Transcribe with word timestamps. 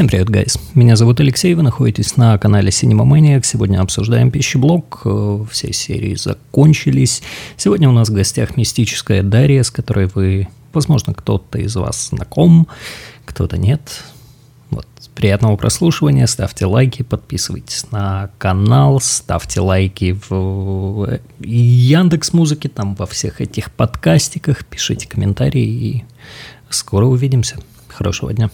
Всем 0.00 0.08
привет, 0.08 0.30
гайс. 0.30 0.58
Меня 0.72 0.96
зовут 0.96 1.20
Алексей, 1.20 1.52
вы 1.52 1.62
находитесь 1.62 2.16
на 2.16 2.38
канале 2.38 2.70
Cinema 2.70 3.04
Maniac. 3.04 3.42
Сегодня 3.44 3.82
обсуждаем 3.82 4.30
пищеблок. 4.30 5.02
Э, 5.04 5.44
все 5.50 5.74
серии 5.74 6.14
закончились. 6.14 7.20
Сегодня 7.58 7.86
у 7.86 7.92
нас 7.92 8.08
в 8.08 8.14
гостях 8.14 8.56
мистическая 8.56 9.22
Дарья, 9.22 9.62
с 9.62 9.70
которой 9.70 10.06
вы, 10.06 10.48
возможно, 10.72 11.12
кто-то 11.12 11.58
из 11.58 11.76
вас 11.76 12.08
знаком, 12.08 12.66
кто-то 13.26 13.58
нет. 13.58 14.02
Вот. 14.70 14.86
Приятного 15.14 15.56
прослушивания, 15.56 16.26
ставьте 16.26 16.64
лайки, 16.64 17.02
подписывайтесь 17.02 17.84
на 17.90 18.30
канал, 18.38 19.00
ставьте 19.00 19.60
лайки 19.60 20.18
в 20.30 21.20
Яндекс 21.40 22.32
Музыке, 22.32 22.70
там 22.70 22.94
во 22.94 23.04
всех 23.04 23.42
этих 23.42 23.70
подкастиках, 23.70 24.64
пишите 24.64 25.06
комментарии 25.06 25.66
и 25.66 26.04
скоро 26.70 27.04
увидимся. 27.04 27.58
Хорошего 27.88 28.32
дня. 28.32 28.48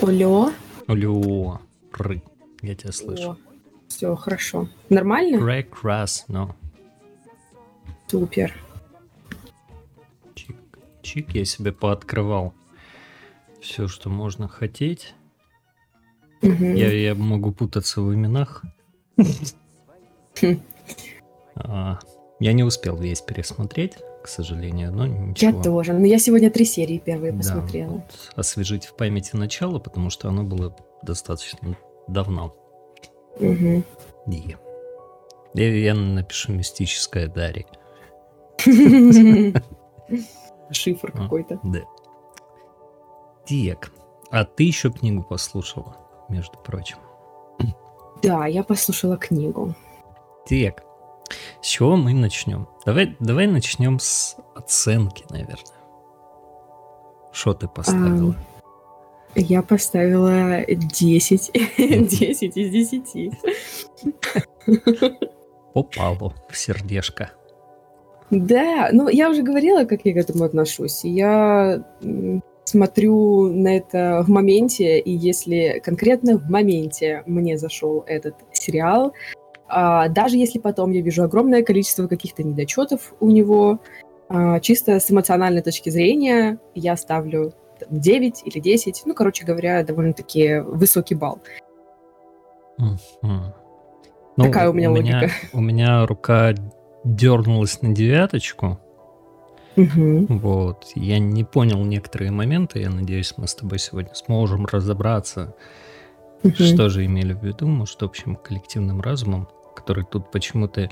Олё. 0.00 0.52
Олё. 0.86 1.60
Ры. 1.92 2.22
Я 2.62 2.74
тебя 2.74 2.92
слышу. 2.92 3.38
Все, 3.88 4.16
хорошо. 4.16 4.68
Нормально? 4.88 5.38
Прекрасно. 5.38 6.56
Супер. 8.08 8.54
Чик, 10.34 10.56
чик 11.02 11.34
я 11.34 11.44
себе 11.44 11.72
пооткрывал. 11.72 12.54
Все, 13.60 13.86
что 13.88 14.08
можно 14.08 14.48
хотеть. 14.48 15.14
Угу. 16.42 16.64
Я, 16.64 16.92
я 16.92 17.14
могу 17.14 17.52
путаться 17.52 18.00
в 18.00 18.12
именах. 18.12 18.64
Хм. 20.40 20.60
А, 21.54 22.00
я 22.40 22.52
не 22.52 22.64
успел 22.64 22.96
весь 22.96 23.20
пересмотреть 23.20 23.98
к 24.22 24.28
сожалению, 24.28 24.92
но 24.92 25.06
ничего. 25.06 25.50
Я 25.50 25.62
тоже, 25.62 25.92
но 25.92 26.06
я 26.06 26.18
сегодня 26.18 26.50
три 26.50 26.64
серии 26.64 26.98
первые 26.98 27.32
посмотрела. 27.32 27.88
Да, 27.88 27.94
вот 27.94 28.30
освежить 28.36 28.86
в 28.86 28.94
памяти 28.94 29.36
начало, 29.36 29.78
потому 29.78 30.10
что 30.10 30.28
оно 30.28 30.44
было 30.44 30.74
достаточно 31.02 31.76
давно. 32.08 32.56
Угу. 33.36 33.82
И 34.28 34.56
я, 35.54 35.74
я 35.74 35.94
напишу 35.94 36.52
мистическая 36.52 37.28
Дарья. 37.28 37.66
Шифр 40.70 41.12
какой-то. 41.12 41.58
Да. 41.64 41.80
Диек, 43.46 43.92
а 44.30 44.44
ты 44.44 44.64
еще 44.64 44.90
книгу 44.90 45.22
послушала, 45.22 45.96
между 46.28 46.56
прочим. 46.58 46.98
Да, 48.22 48.46
я 48.46 48.62
послушала 48.62 49.16
книгу. 49.16 49.74
Диек, 50.48 50.84
с 51.60 51.66
чего 51.66 51.96
мы 51.96 52.12
начнем? 52.12 52.68
Давай, 52.84 53.16
давай 53.20 53.46
начнем 53.46 53.98
с 53.98 54.36
оценки, 54.54 55.24
наверное. 55.30 55.56
Что 57.32 57.54
ты 57.54 57.68
поставила? 57.68 58.36
А, 59.34 59.40
я 59.40 59.62
поставила 59.62 60.64
10. 60.66 61.50
10 61.78 62.56
из 62.56 62.90
10. 62.90 63.32
Попало 65.72 66.34
в 66.48 66.56
сердечко. 66.56 67.30
Да, 68.30 68.88
ну 68.92 69.08
я 69.08 69.30
уже 69.30 69.42
говорила, 69.42 69.84
как 69.84 70.04
я 70.04 70.14
к 70.14 70.16
этому 70.16 70.44
отношусь. 70.44 71.04
Я 71.04 71.84
смотрю 72.64 73.52
на 73.52 73.76
это 73.76 74.24
в 74.26 74.30
моменте, 74.30 74.98
и 74.98 75.10
если 75.10 75.80
конкретно 75.84 76.38
в 76.38 76.50
моменте 76.50 77.22
мне 77.26 77.58
зашел 77.58 78.04
этот 78.06 78.36
сериал, 78.52 79.12
а, 79.72 80.08
даже 80.08 80.36
если 80.36 80.58
потом 80.58 80.90
я 80.90 81.00
вижу 81.00 81.24
огромное 81.24 81.62
количество 81.62 82.06
каких-то 82.06 82.42
недочетов 82.42 83.14
у 83.20 83.30
него, 83.30 83.80
а, 84.28 84.60
чисто 84.60 85.00
с 85.00 85.10
эмоциональной 85.10 85.62
точки 85.62 85.88
зрения 85.88 86.58
я 86.74 86.96
ставлю 86.96 87.54
9 87.88 88.42
или 88.44 88.60
10. 88.60 89.02
Ну, 89.06 89.14
короче 89.14 89.46
говоря, 89.46 89.82
довольно-таки 89.82 90.60
высокий 90.60 91.14
балл. 91.14 91.38
Mm-hmm. 92.78 93.54
Ну, 94.36 94.44
Такая 94.44 94.68
у 94.68 94.74
меня 94.74 94.90
у 94.90 94.94
логика. 94.94 95.16
Меня, 95.16 95.30
у 95.52 95.60
меня 95.60 96.06
рука 96.06 96.54
дернулась 97.04 97.80
на 97.80 97.94
девяточку. 97.94 98.78
Угу. 99.76 100.26
Вот. 100.28 100.92
Я 100.94 101.18
не 101.18 101.44
понял 101.44 101.82
некоторые 101.82 102.30
моменты. 102.30 102.80
Я 102.80 102.90
надеюсь, 102.90 103.34
мы 103.38 103.48
с 103.48 103.54
тобой 103.54 103.78
сегодня 103.78 104.14
сможем 104.14 104.66
разобраться, 104.66 105.54
угу. 106.42 106.54
что 106.54 106.88
же 106.90 107.06
имели 107.06 107.32
в 107.32 107.42
виду, 107.42 107.66
может, 107.66 108.02
общим 108.02 108.36
коллективным 108.36 109.00
разумом 109.00 109.48
который 109.74 110.04
тут 110.04 110.30
почему-то 110.30 110.90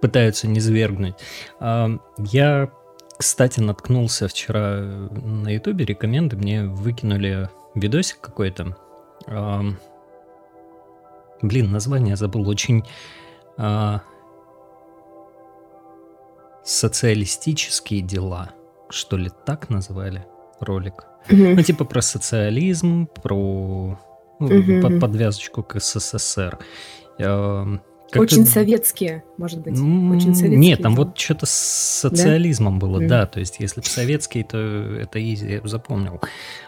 пытаются 0.00 0.48
не 0.48 0.60
свергнуть. 0.60 1.14
Я, 1.60 2.70
кстати, 3.18 3.60
наткнулся 3.60 4.28
вчера 4.28 4.80
на 4.80 5.48
ютубе, 5.54 5.84
рекоменды 5.84 6.36
мне 6.36 6.64
выкинули 6.64 7.48
видосик 7.74 8.20
какой-то. 8.20 8.76
Блин, 11.42 11.72
название 11.72 12.16
забыл. 12.16 12.48
Очень 12.48 12.84
а, 13.58 14.00
социалистические 16.64 18.00
дела, 18.00 18.50
что 18.88 19.16
ли, 19.16 19.30
так 19.44 19.68
назвали 19.68 20.24
ролик. 20.60 21.04
Mm-hmm. 21.28 21.54
Ну, 21.56 21.62
типа 21.62 21.84
про 21.84 22.00
социализм, 22.00 23.06
про 23.06 23.98
ну, 24.38 24.48
mm-hmm. 24.48 24.82
под 24.82 25.00
подвязочку 25.00 25.62
к 25.62 25.80
СССР. 25.80 26.58
Как 28.12 28.20
Очень 28.20 28.44
советские, 28.44 29.24
может 29.38 29.60
быть. 29.60 29.72
Очень 29.72 30.34
советские. 30.34 30.58
Нет, 30.58 30.82
там 30.82 30.94
вот 30.94 31.18
что-то 31.18 31.46
с 31.46 31.50
социализмом 31.50 32.78
да? 32.78 32.86
было, 32.86 33.00
mm. 33.00 33.06
да. 33.06 33.26
То 33.26 33.40
есть, 33.40 33.56
если 33.58 33.80
бы 33.80 33.86
советский, 33.86 34.42
то 34.42 34.58
это 34.58 35.18
изи, 35.18 35.50
я 35.50 35.60
запомнил. 35.66 36.20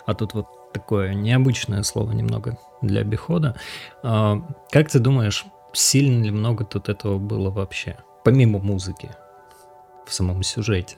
А 0.07 0.15
тут 0.15 0.33
вот 0.33 0.47
такое 0.73 1.13
необычное 1.13 1.83
слово 1.83 2.13
немного 2.13 2.57
для 2.81 3.03
обихода. 3.03 3.57
А, 4.03 4.43
как 4.71 4.91
ты 4.91 5.01
думаешь, 5.01 5.45
сильно 5.75 6.25
ли 6.25 6.31
много 6.31 6.65
тут 6.65 6.89
этого 6.89 7.19
было 7.19 7.51
вообще? 7.51 7.99
Помимо 8.25 8.59
музыки 8.59 9.11
в 10.07 10.15
самом 10.15 10.43
сюжете? 10.43 10.97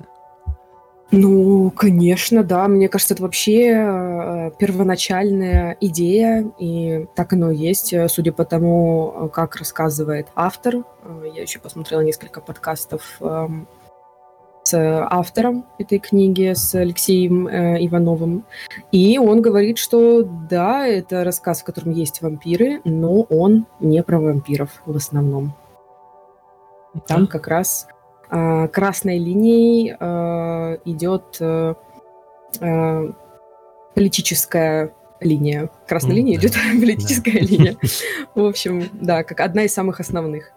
Ну, 1.12 1.70
конечно, 1.70 2.42
да. 2.42 2.66
Мне 2.66 2.88
кажется, 2.88 3.14
это 3.14 3.22
вообще 3.22 3.68
э, 3.68 4.50
первоначальная 4.58 5.76
идея, 5.80 6.50
и 6.58 7.06
так 7.14 7.32
оно 7.32 7.52
и 7.52 7.56
есть, 7.56 7.92
э, 7.92 8.08
судя 8.08 8.32
по 8.32 8.44
тому, 8.44 9.14
э, 9.14 9.28
как 9.28 9.56
рассказывает 9.56 10.26
автор. 10.34 10.84
Я 11.34 11.42
еще 11.42 11.60
посмотрела 11.60 12.00
несколько 12.00 12.40
подкастов 12.40 13.18
эм, 13.20 13.68
с 14.64 14.74
автором 14.74 15.64
этой 15.78 16.00
книги, 16.00 16.52
с 16.52 16.74
Алексеем 16.74 17.48
Ивановым. 17.48 18.44
И 18.90 19.16
он 19.18 19.42
говорит, 19.42 19.78
что 19.78 20.24
да, 20.24 20.88
это 20.88 21.22
рассказ, 21.22 21.60
в 21.60 21.64
котором 21.64 21.92
есть 21.92 22.20
вампиры, 22.20 22.80
но 22.84 23.22
он 23.22 23.66
не 23.78 24.02
про 24.02 24.18
вампиров 24.18 24.70
в 24.84 24.96
основном. 24.96 25.54
Там 27.06 27.28
как 27.28 27.46
раз 27.46 27.86
красной 28.28 29.18
линией 29.18 29.96
а, 29.98 30.78
идет 30.84 31.36
э, 31.40 31.74
а, 32.60 33.12
политическая 33.94 34.92
линия. 35.20 35.70
Красной 35.86 36.12
mm, 36.12 36.16
линией 36.16 36.38
да. 36.38 36.46
идет 36.46 36.56
политическая 36.80 37.32
да. 37.32 37.38
линия. 37.38 37.76
В 38.34 38.44
общем, 38.44 38.88
да, 38.92 39.24
как 39.24 39.40
одна 39.40 39.64
из 39.64 39.72
самых 39.72 40.00
основных. 40.00 40.52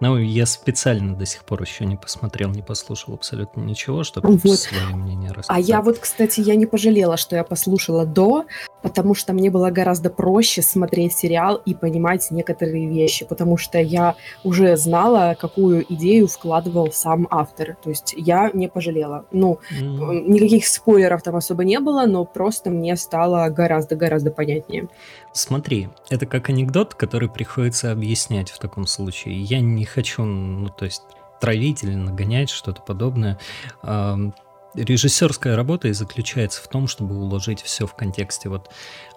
Ну, 0.00 0.16
я 0.18 0.46
специально 0.46 1.14
до 1.14 1.26
сих 1.26 1.44
пор 1.44 1.62
еще 1.62 1.84
не 1.84 1.96
посмотрел, 1.96 2.50
не 2.50 2.62
послушал 2.62 3.14
абсолютно 3.14 3.60
ничего, 3.60 4.04
чтобы 4.04 4.36
вот. 4.36 4.58
свое 4.58 4.94
мнение 4.94 5.30
рассказать. 5.32 5.56
А 5.56 5.60
я 5.60 5.82
вот, 5.82 5.98
кстати, 5.98 6.40
я 6.40 6.54
не 6.54 6.66
пожалела, 6.66 7.16
что 7.16 7.34
я 7.34 7.42
послушала 7.42 8.06
до, 8.06 8.44
потому 8.82 9.14
что 9.14 9.32
мне 9.32 9.50
было 9.50 9.70
гораздо 9.70 10.10
проще 10.10 10.62
смотреть 10.62 11.14
сериал 11.14 11.60
и 11.64 11.74
понимать 11.74 12.30
некоторые 12.30 12.88
вещи, 12.88 13.24
потому 13.24 13.56
что 13.56 13.78
я 13.78 14.14
уже 14.44 14.76
знала, 14.76 15.36
какую 15.38 15.84
идею 15.92 16.28
вкладывал 16.28 16.92
сам 16.92 17.26
автор. 17.30 17.76
То 17.82 17.90
есть 17.90 18.14
я 18.16 18.50
не 18.54 18.68
пожалела. 18.68 19.24
Ну, 19.32 19.58
mm. 19.72 20.28
никаких 20.28 20.66
спойлеров 20.66 21.22
там 21.22 21.34
особо 21.36 21.64
не 21.64 21.80
было, 21.80 22.06
но 22.06 22.24
просто 22.24 22.70
мне 22.70 22.96
стало 22.96 23.48
гораздо-гораздо 23.48 24.30
понятнее. 24.30 24.88
Смотри, 25.38 25.88
это 26.10 26.26
как 26.26 26.48
анекдот, 26.48 26.96
который 26.96 27.28
приходится 27.28 27.92
объяснять 27.92 28.50
в 28.50 28.58
таком 28.58 28.88
случае. 28.88 29.40
Я 29.40 29.60
не 29.60 29.84
хочу, 29.84 30.24
ну, 30.24 30.68
то 30.68 30.84
есть 30.84 31.02
травить 31.40 31.84
или 31.84 31.94
нагонять 31.94 32.50
что-то 32.50 32.82
подобное. 32.82 33.38
Режиссерская 34.74 35.54
работа 35.54 35.86
и 35.86 35.92
заключается 35.92 36.60
в 36.60 36.66
том, 36.66 36.88
чтобы 36.88 37.14
уложить 37.14 37.62
все 37.62 37.86
в 37.86 37.94
контексте 37.94 38.48
вот 38.48 38.68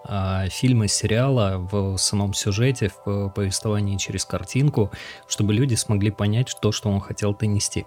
э, 0.08 0.48
фильма, 0.48 0.86
сериала, 0.86 1.58
в 1.58 1.96
самом 1.98 2.34
сюжете, 2.34 2.92
в 3.04 3.28
повествовании 3.30 3.96
через 3.96 4.24
картинку, 4.24 4.92
чтобы 5.26 5.52
люди 5.52 5.74
смогли 5.74 6.12
понять 6.12 6.56
то, 6.62 6.70
что 6.70 6.88
он 6.88 7.00
хотел 7.00 7.34
донести. 7.34 7.84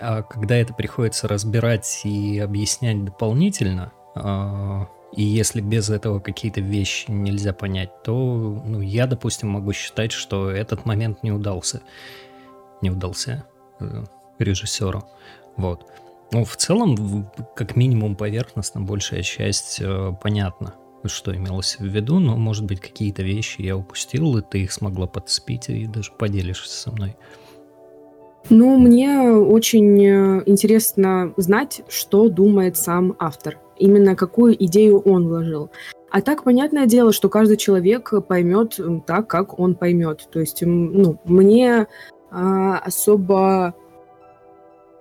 А 0.00 0.22
когда 0.22 0.56
это 0.56 0.74
приходится 0.74 1.28
разбирать 1.28 2.02
и 2.04 2.40
объяснять 2.40 3.04
дополнительно, 3.04 3.92
э, 4.16 4.86
И 5.14 5.22
если 5.22 5.60
без 5.60 5.90
этого 5.90 6.20
какие-то 6.20 6.60
вещи 6.60 7.10
нельзя 7.10 7.52
понять, 7.52 7.90
то 8.02 8.62
ну, 8.64 8.80
я, 8.80 9.06
допустим, 9.06 9.50
могу 9.50 9.72
считать, 9.72 10.12
что 10.12 10.50
этот 10.50 10.86
момент 10.86 11.22
не 11.22 11.32
удался. 11.32 11.82
Не 12.80 12.90
удался 12.90 13.44
э, 13.78 14.04
режиссеру. 14.38 15.04
Вот. 15.56 15.86
Ну, 16.32 16.44
в 16.46 16.56
целом, 16.56 17.30
как 17.54 17.76
минимум 17.76 18.16
поверхностно, 18.16 18.80
большая 18.80 19.22
часть 19.22 19.80
э, 19.82 20.12
понятна, 20.22 20.74
что 21.04 21.36
имелось 21.36 21.76
в 21.78 21.84
виду, 21.84 22.18
но, 22.18 22.36
может 22.36 22.64
быть, 22.64 22.80
какие-то 22.80 23.22
вещи 23.22 23.60
я 23.60 23.76
упустил, 23.76 24.38
и 24.38 24.42
ты 24.42 24.62
их 24.62 24.72
смогла 24.72 25.06
подцепить 25.06 25.68
и 25.68 25.86
даже 25.86 26.10
поделишься 26.12 26.74
со 26.74 26.90
мной. 26.90 27.16
Ну, 28.48 28.78
мне 28.78 29.30
очень 29.30 30.04
э, 30.04 30.42
интересно 30.46 31.34
знать, 31.36 31.82
что 31.88 32.28
думает 32.30 32.78
сам 32.78 33.14
автор. 33.18 33.58
Именно 33.78 34.16
какую 34.16 34.62
идею 34.64 35.00
он 35.00 35.28
вложил. 35.28 35.70
А 36.10 36.20
так, 36.20 36.44
понятное 36.44 36.86
дело, 36.86 37.12
что 37.12 37.28
каждый 37.28 37.56
человек 37.56 38.12
поймет 38.28 38.78
так, 39.06 39.28
как 39.28 39.58
он 39.58 39.74
поймет. 39.74 40.28
То 40.30 40.40
есть, 40.40 40.62
ну, 40.62 41.18
мне 41.24 41.86
а, 42.30 42.78
особо 42.78 43.74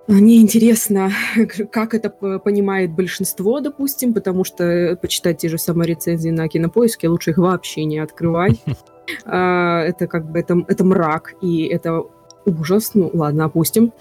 мне 0.07 0.41
интересно, 0.41 1.11
как 1.71 1.93
это 1.93 2.09
понимает 2.09 2.91
большинство, 2.91 3.59
допустим, 3.59 4.13
потому 4.13 4.43
что 4.43 4.97
почитать 5.01 5.37
те 5.37 5.47
же 5.47 5.57
самые 5.57 5.89
рецензии 5.89 6.29
на 6.29 6.47
кинопоиске 6.47 7.07
лучше 7.07 7.31
их 7.31 7.37
вообще 7.37 7.85
не 7.85 7.99
открывать. 7.99 8.61
А, 9.25 9.81
это 9.81 10.07
как 10.07 10.31
бы 10.31 10.39
это, 10.39 10.63
это 10.69 10.85
мрак, 10.85 11.33
и 11.41 11.63
это 11.65 12.03
ужас. 12.45 12.91
Ну, 12.93 13.09
ладно, 13.13 13.45
опустим. 13.45 13.91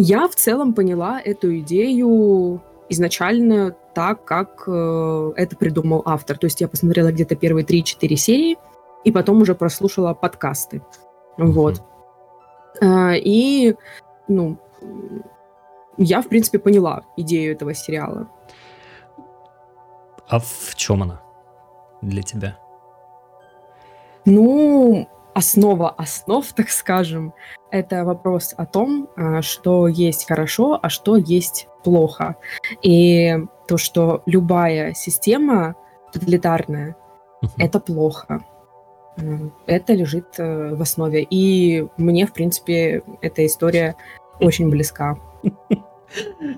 Я 0.00 0.28
в 0.28 0.36
целом 0.36 0.74
поняла 0.74 1.20
эту 1.20 1.58
идею 1.58 2.62
изначально 2.88 3.74
так, 3.94 4.24
как 4.24 4.62
э, 4.68 5.32
это 5.34 5.56
придумал 5.56 6.02
автор. 6.04 6.38
То 6.38 6.44
есть 6.44 6.60
я 6.60 6.68
посмотрела 6.68 7.10
где-то 7.10 7.34
первые 7.34 7.66
3-4 7.66 8.14
серии, 8.14 8.58
и 9.02 9.10
потом 9.10 9.42
уже 9.42 9.56
прослушала 9.56 10.14
подкасты. 10.14 10.82
Вот. 11.36 11.82
А, 12.80 13.14
и, 13.16 13.74
ну, 14.28 14.58
я, 15.96 16.22
в 16.22 16.28
принципе, 16.28 16.60
поняла 16.60 17.02
идею 17.16 17.50
этого 17.52 17.74
сериала. 17.74 18.28
А 20.28 20.38
в 20.38 20.76
чем 20.76 21.02
она 21.02 21.20
для 22.02 22.22
тебя? 22.22 22.56
Ну, 24.24 25.08
основа 25.34 25.90
основ, 25.90 26.44
так 26.56 26.70
скажем, 26.70 27.34
это 27.70 28.04
вопрос 28.04 28.54
о 28.56 28.66
том, 28.66 29.08
а, 29.16 29.42
что 29.42 29.88
есть 29.88 30.26
хорошо, 30.26 30.78
а 30.82 30.88
что 30.88 31.16
есть 31.16 31.68
плохо. 31.84 32.36
И 32.82 33.36
то, 33.66 33.76
что 33.76 34.22
любая 34.26 34.94
система 34.94 35.74
тоталитарная, 36.12 36.96
uh-huh. 37.42 37.48
это 37.58 37.80
плохо 37.80 38.44
это 39.66 39.92
лежит 39.94 40.38
э, 40.38 40.74
в 40.74 40.82
основе. 40.82 41.26
И 41.28 41.86
мне, 41.96 42.26
в 42.26 42.32
принципе, 42.32 43.02
эта 43.20 43.44
история 43.46 43.96
очень 44.40 44.70
близка. 44.70 45.18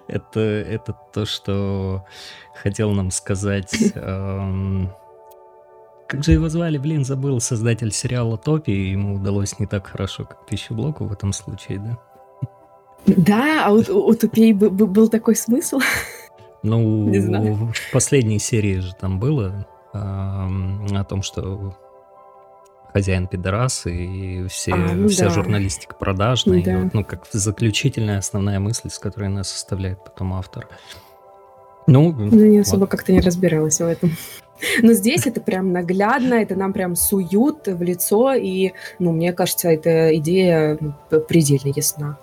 Это, 0.06 0.38
это 0.38 0.96
то, 1.12 1.26
что 1.26 2.05
хотел 2.55 2.93
нам 2.93 3.11
сказать... 3.11 3.75
Эм, 3.96 4.93
как 6.11 6.25
же 6.25 6.33
его 6.33 6.49
звали? 6.49 6.77
Блин, 6.77 7.05
забыл. 7.05 7.41
Создатель 7.41 7.93
сериала 7.93 8.37
«Топи». 8.37 8.73
Ему 8.73 9.15
удалось 9.15 9.61
не 9.61 9.67
так 9.67 9.87
хорошо, 9.87 10.25
как 10.25 10.45
пищеблоку 10.45 11.05
в 11.05 11.12
этом 11.12 11.33
случае, 11.33 11.79
да? 11.79 11.99
Да, 13.07 13.67
а 13.67 13.73
у, 13.73 13.79
у 13.79 14.15
Тупей 14.15 14.53
был, 14.53 14.71
был 14.71 15.09
такой 15.09 15.37
смысл? 15.37 15.79
Ну, 16.65 17.09
не 17.09 17.21
знаю. 17.21 17.73
в 17.73 17.93
последней 17.93 18.41
серии 18.41 18.81
же 18.81 18.93
там 19.01 19.21
было 19.21 19.67
э, 19.95 19.99
о 19.99 21.05
том, 21.09 21.23
что 21.23 21.77
хозяин 22.93 23.29
пидорас 23.29 23.87
и 23.87 24.47
все, 24.49 24.73
а, 24.73 24.95
ну 24.95 25.09
вся 25.09 25.27
да. 25.27 25.31
журналистика 25.31 25.95
продажная. 25.95 26.63
Да. 26.63 26.73
И 26.73 26.83
вот, 26.83 26.93
ну, 26.93 27.05
как 27.05 27.25
заключительная 27.31 28.19
основная 28.19 28.59
мысль, 28.59 28.91
с 28.91 28.99
которой 28.99 29.29
нас 29.29 29.49
составляет 29.49 30.05
потом 30.05 30.35
автор. 30.35 30.69
Ну, 31.87 32.13
ну 32.13 32.45
не 32.47 32.59
особо 32.59 32.81
вот. 32.81 32.91
как-то 32.91 33.13
не 33.13 33.21
разбиралась 33.21 33.79
в 33.79 33.85
этом. 33.87 34.11
Но 34.83 34.93
здесь 34.93 35.27
это 35.27 35.41
прям 35.41 35.73
наглядно, 35.73 36.35
это 36.35 36.55
нам 36.55 36.73
прям 36.73 36.97
суют 36.97 37.67
в 37.67 37.83
лицо, 37.83 38.35
и, 38.35 38.73
ну, 38.99 39.12
мне 39.12 39.33
кажется, 39.33 39.69
эта 39.69 40.17
идея 40.17 40.79
предельно 41.29 41.73
ясна 41.75 42.19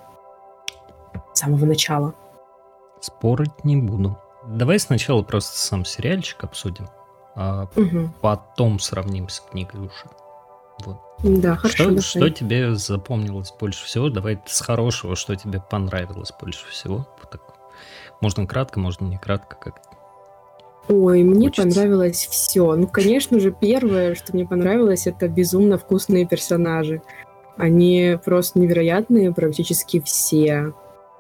с 1.34 1.40
самого 1.40 1.66
начала. 1.66 2.14
Спорить 3.02 3.64
не 3.64 3.78
буду. 3.78 4.18
Давай 4.48 4.80
сначала 4.80 5.22
просто 5.24 5.58
сам 5.58 5.86
сериальчик 5.86 6.44
обсудим, 6.44 6.88
а 7.36 7.68
угу. 7.76 8.10
потом 8.22 8.80
сравним 8.80 9.30
с 9.30 9.40
книгой 9.42 9.82
уже. 9.82 10.06
Вот. 10.86 10.98
Да, 11.24 11.56
хорошо. 11.56 11.92
Что, 11.92 12.02
что 12.02 12.30
тебе 12.30 12.76
запомнилось 12.76 13.52
больше 13.60 13.86
всего? 13.86 14.10
Давай 14.10 14.40
с 14.46 14.62
хорошего, 14.62 15.16
что 15.16 15.36
тебе 15.36 15.60
понравилось 15.60 16.32
больше 16.40 16.68
всего. 16.68 17.08
Так, 17.32 17.42
можно 18.22 18.46
кратко, 18.46 18.80
можно 18.80 19.06
не 19.06 19.18
кратко, 19.18 19.56
как 19.56 19.82
Ой, 20.90 21.24
мне 21.24 21.48
Хочется. 21.48 21.64
понравилось 21.64 22.28
все. 22.32 22.76
Ну, 22.76 22.88
конечно 22.88 23.40
же, 23.40 23.52
первое, 23.52 24.16
что 24.16 24.34
мне 24.34 24.46
понравилось, 24.46 25.06
это 25.06 25.28
безумно 25.28 25.78
вкусные 25.78 26.26
персонажи. 26.26 27.02
Они 27.58 28.18
просто 28.24 28.60
невероятные, 28.60 29.34
практически 29.34 30.00
все. 30.00 30.74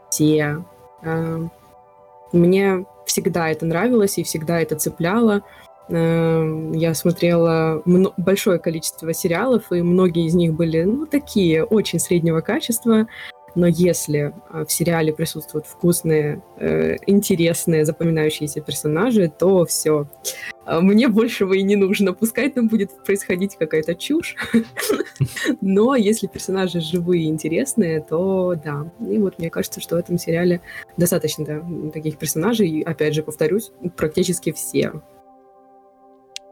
Все. 0.09 0.63
А, 1.03 1.41
мне 2.31 2.85
всегда 3.05 3.49
это 3.49 3.65
нравилось 3.65 4.17
и 4.17 4.23
всегда 4.23 4.61
это 4.61 4.75
цепляло. 4.75 5.41
Эм, 5.89 6.73
я 6.73 6.93
смотрела 6.93 7.81
большое 8.17 8.59
количество 8.59 9.13
сериалов, 9.13 9.71
и 9.71 9.81
многие 9.81 10.25
из 10.25 10.35
них 10.35 10.53
были, 10.53 10.83
ну, 10.83 11.05
такие, 11.05 11.63
очень 11.63 11.99
среднего 11.99 12.41
качества. 12.41 13.07
Но 13.57 13.65
если 13.65 14.35
э, 14.51 14.65
в 14.65 14.71
сериале 14.71 15.11
присутствуют 15.11 15.65
вкусные, 15.65 16.43
э, 16.57 16.97
интересные, 17.07 17.85
запоминающиеся 17.85 18.61
персонажи, 18.61 19.33
то 19.35 19.65
все. 19.65 20.07
А 20.65 20.79
мне 20.79 21.07
большего 21.07 21.53
и 21.53 21.63
не 21.63 21.75
нужно. 21.75 22.13
Пускай 22.13 22.51
там 22.51 22.67
будет 22.67 22.91
происходить 23.03 23.55
какая-то 23.55 23.95
чушь. 23.95 24.35
Но 25.61 25.95
если 25.95 26.27
персонажи 26.27 26.81
живые 26.81 27.23
и 27.23 27.29
интересные, 27.29 27.99
то 27.99 28.53
да. 28.63 28.91
И 28.99 29.17
вот 29.17 29.39
мне 29.39 29.49
кажется, 29.49 29.81
что 29.81 29.95
в 29.95 29.99
этом 29.99 30.19
сериале 30.19 30.61
достаточно 30.95 31.91
таких 31.91 32.19
персонажей. 32.19 32.81
Опять 32.81 33.15
же, 33.15 33.23
повторюсь, 33.23 33.71
практически 33.95 34.51
все 34.51 35.01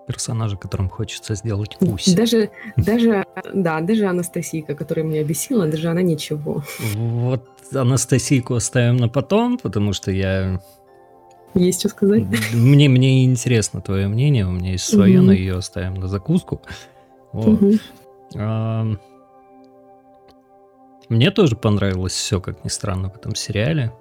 персонажа, 0.07 0.57
которым 0.57 0.89
хочется 0.89 1.35
сделать 1.35 1.75
кусь. 1.75 2.13
Даже, 2.13 2.49
даже, 2.77 3.25
да, 3.53 3.81
даже 3.81 4.05
Анастасийка, 4.05 4.75
которая 4.75 5.05
меня 5.05 5.23
бесила, 5.23 5.67
даже 5.67 5.89
она 5.89 6.01
ничего. 6.01 6.63
Вот 6.93 7.43
Анастасийку 7.73 8.55
оставим 8.55 8.97
на 8.97 9.09
потом, 9.09 9.57
потому 9.57 9.93
что 9.93 10.11
я... 10.11 10.61
Есть 11.53 11.79
что 11.79 11.89
сказать? 11.89 12.23
Мне, 12.53 12.89
мне 12.89 13.25
интересно 13.25 13.81
твое 13.81 14.07
мнение, 14.07 14.45
у 14.45 14.51
меня 14.51 14.71
есть 14.71 14.85
свое, 14.85 15.19
угу. 15.19 15.27
но 15.27 15.33
ее 15.33 15.57
оставим 15.57 15.95
на 15.95 16.07
закуску. 16.07 16.61
Вот. 17.31 17.61
Угу. 17.61 17.73
А, 18.37 18.85
мне 21.09 21.31
тоже 21.31 21.55
понравилось 21.55 22.13
все, 22.13 22.41
как 22.41 22.63
ни 22.63 22.69
странно, 22.69 23.09
в 23.09 23.15
этом 23.15 23.35
сериале. 23.35 23.93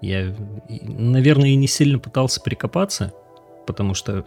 Я, 0.00 0.34
наверное, 0.68 1.50
и 1.50 1.56
не 1.56 1.66
сильно 1.66 1.98
пытался 1.98 2.40
прикопаться, 2.40 3.12
потому 3.66 3.94
что 3.94 4.24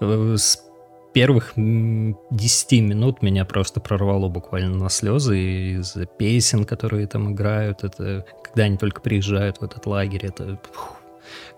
э, 0.00 0.34
с 0.36 0.64
первых 1.12 1.52
10 1.56 2.72
минут 2.82 3.22
меня 3.22 3.44
просто 3.44 3.80
прорвало 3.80 4.28
буквально 4.28 4.76
на 4.76 4.88
слезы 4.88 5.38
из-за 5.78 6.06
песен, 6.06 6.64
которые 6.64 7.06
там 7.06 7.32
играют. 7.32 7.84
Это 7.84 8.24
когда 8.42 8.64
они 8.64 8.76
только 8.76 9.00
приезжают 9.00 9.58
в 9.58 9.64
этот 9.64 9.86
лагерь, 9.86 10.26
это 10.26 10.58
фух, 10.72 10.96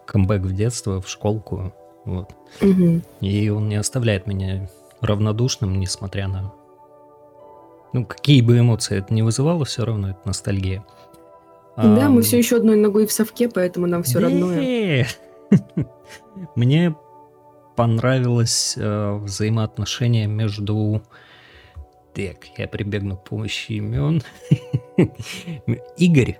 камбэк 0.07 0.43
в 0.43 0.55
детство, 0.55 1.01
в 1.01 1.09
школку. 1.09 1.73
Вот. 2.05 2.31
Угу. 2.61 3.01
И 3.21 3.49
он 3.49 3.69
не 3.69 3.77
оставляет 3.77 4.27
меня 4.27 4.69
равнодушным, 5.01 5.79
несмотря 5.79 6.29
на... 6.29 6.53
Ну, 7.93 8.05
какие 8.05 8.41
бы 8.43 8.59
эмоции 8.59 8.99
это 8.99 9.15
не 9.15 9.23
вызывало, 9.23 9.65
все 9.65 9.85
равно 9.85 10.11
это 10.11 10.21
ностальгия. 10.25 10.85
Да, 11.77 12.07
а, 12.07 12.09
мы 12.09 12.23
все 12.23 12.39
еще 12.39 12.57
одной 12.57 12.77
ногой 12.77 13.07
в 13.07 13.13
совке, 13.13 13.49
поэтому 13.49 13.87
нам 13.87 14.03
все 14.03 14.21
родное. 14.21 15.07
Мне 16.55 16.95
понравилось 17.77 18.75
э, 18.77 19.19
взаимоотношение 19.23 20.27
между... 20.27 21.03
Так, 22.15 22.47
я 22.57 22.69
прибегну 22.69 23.17
к 23.17 23.25
помощи 23.25 23.73
имен. 23.73 24.23
Игорь, 25.97 26.39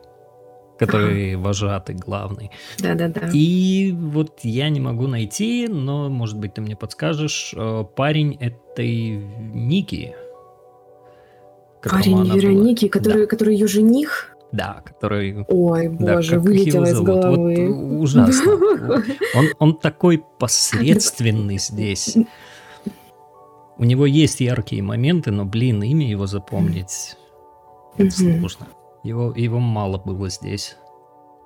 который 0.79 1.35
вожатый, 1.37 1.97
главный. 1.97 2.51
Да-да-да. 2.79 3.31
И 3.33 3.93
вот 3.93 4.41
я 4.43 4.69
не 4.69 4.81
могу 4.81 5.09
найти, 5.09 5.67
но, 5.69 6.09
может 6.09 6.39
быть, 6.39 6.55
ты 6.55 6.61
мне 6.61 6.77
подскажешь, 6.77 7.55
э, 7.57 7.85
парень 7.97 8.37
этой 8.41 9.17
Ники. 9.19 10.15
Парень 11.83 12.25
Вероники, 12.25 12.89
который, 12.89 13.23
да. 13.23 13.27
который 13.27 13.55
ее 13.55 13.67
жених? 13.67 14.34
Да, 14.55 14.83
который... 14.85 15.45
Ой, 15.49 15.89
боже, 15.89 16.37
да, 16.37 16.39
вылетело 16.39 16.85
из 16.85 17.01
головы. 17.01 17.73
Вот, 17.73 18.03
ужасно. 18.05 18.53
Он, 19.35 19.49
он 19.59 19.77
такой 19.77 20.23
посредственный 20.39 21.59
здесь. 21.59 22.17
У 23.77 23.85
него 23.85 24.07
есть 24.07 24.39
яркие 24.39 24.83
моменты, 24.83 25.33
но, 25.33 25.45
блин, 25.45 25.83
имя 25.83 26.09
его 26.09 26.27
запомнить 26.27 27.17
сложно. 28.11 28.69
Его, 29.03 29.33
его 29.35 29.59
мало 29.59 29.99
было 29.99 30.29
здесь. 30.29 30.77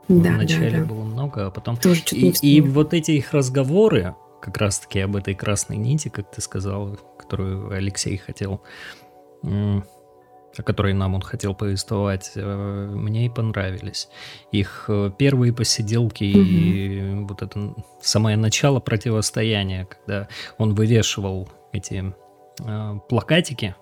Да, 0.09 0.33
Вначале 0.33 0.71
да, 0.71 0.79
да. 0.81 0.85
было 0.85 1.05
много, 1.05 1.47
а 1.47 1.51
потом... 1.51 1.79
Тоже 1.79 2.03
и, 2.13 2.31
и 2.43 2.61
вот 2.61 2.93
эти 2.93 3.13
их 3.13 3.33
разговоры, 3.33 4.15
как 4.41 4.59
раз-таки 4.59 5.01
об 5.01 5.17
этой 5.17 5.35
красной 5.35 5.77
нити, 5.77 6.09
как 6.09 6.31
ты 6.31 6.43
сказал, 6.43 6.99
которую 7.17 7.71
Алексей 7.73 8.19
хотел, 8.19 8.61
о 10.59 10.63
которой 10.63 10.93
нам 10.93 11.15
он 11.15 11.23
хотел 11.23 11.55
повествовать, 11.55 12.33
э, 12.35 12.91
мне 12.95 13.27
и 13.27 13.29
понравились. 13.29 14.09
Их 14.53 14.87
э, 14.89 15.11
первые 15.17 15.53
посиделки 15.53 16.25
угу. 16.25 16.41
и 16.41 17.25
вот 17.25 17.43
это 17.43 17.75
самое 18.01 18.37
начало 18.37 18.81
противостояния, 18.81 19.87
когда 19.87 20.29
он 20.59 20.75
вывешивал 20.75 21.49
эти 21.73 22.15
э, 22.61 22.99
плакатики, 23.09 23.75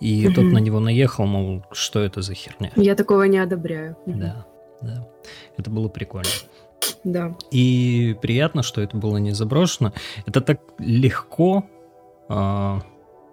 и 0.00 0.26
угу. 0.26 0.34
тот 0.34 0.44
на 0.44 0.58
него 0.58 0.80
наехал, 0.80 1.26
мол, 1.26 1.62
что 1.72 2.00
это 2.00 2.22
за 2.22 2.34
херня. 2.34 2.72
Я 2.76 2.94
такого 2.94 3.24
не 3.24 3.38
одобряю. 3.38 3.96
Да, 4.06 4.46
да. 4.80 5.08
Это 5.56 5.70
было 5.70 5.88
прикольно. 5.88 6.30
Да. 7.04 7.36
И 7.50 8.16
приятно, 8.22 8.62
что 8.62 8.80
это 8.80 8.96
было 8.96 9.18
не 9.18 9.32
заброшено. 9.32 9.92
Это 10.26 10.40
так 10.40 10.60
легко 10.78 11.66
э, 12.28 12.78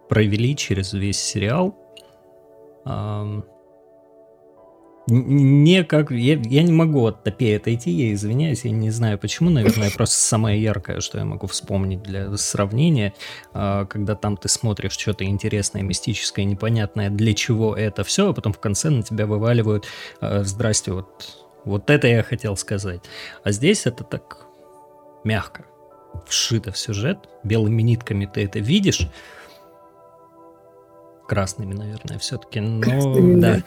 провели 0.09 0.55
через 0.55 0.93
весь 0.93 1.19
сериал. 1.19 1.75
Не 5.09 5.85
как... 5.85 6.11
Я, 6.11 6.35
я 6.35 6.63
не 6.63 6.73
могу 6.73 7.05
от 7.05 7.23
топей 7.23 7.55
отойти, 7.55 7.91
я 7.91 8.13
извиняюсь, 8.13 8.65
я 8.65 8.71
не 8.71 8.91
знаю 8.91 9.17
почему, 9.17 9.49
наверное, 9.49 9.89
просто 9.89 10.17
самое 10.17 10.61
яркое, 10.61 10.99
что 10.99 11.17
я 11.17 11.23
могу 11.23 11.47
вспомнить 11.47 12.03
для 12.03 12.35
сравнения, 12.35 13.13
э, 13.53 13.85
когда 13.89 14.15
там 14.15 14.35
ты 14.35 14.49
смотришь 14.49 14.97
что-то 14.97 15.23
интересное, 15.23 15.81
мистическое, 15.81 16.43
непонятное, 16.43 17.09
для 17.09 17.33
чего 17.33 17.73
это 17.73 18.03
все, 18.03 18.31
а 18.31 18.33
потом 18.33 18.51
в 18.51 18.59
конце 18.59 18.89
на 18.89 19.01
тебя 19.01 19.27
вываливают 19.27 19.85
э, 20.19 20.43
«Здрасте, 20.43 20.91
вот 20.91 21.47
вот 21.67 21.89
это 21.89 22.07
я 22.07 22.23
хотел 22.23 22.55
сказать. 22.55 23.01
А 23.43 23.51
здесь 23.51 23.85
это 23.85 24.05
так 24.05 24.45
мягко 25.25 25.65
вшито 26.25 26.71
в 26.71 26.77
сюжет. 26.77 27.17
Белыми 27.43 27.81
нитками 27.81 28.25
ты 28.25 28.45
это 28.45 28.59
видишь. 28.59 29.09
Красными, 31.27 31.73
наверное, 31.73 32.17
все-таки. 32.19 32.59
Но 32.59 32.81
Красными, 32.81 33.39
да. 33.39 33.55
да. 33.55 33.63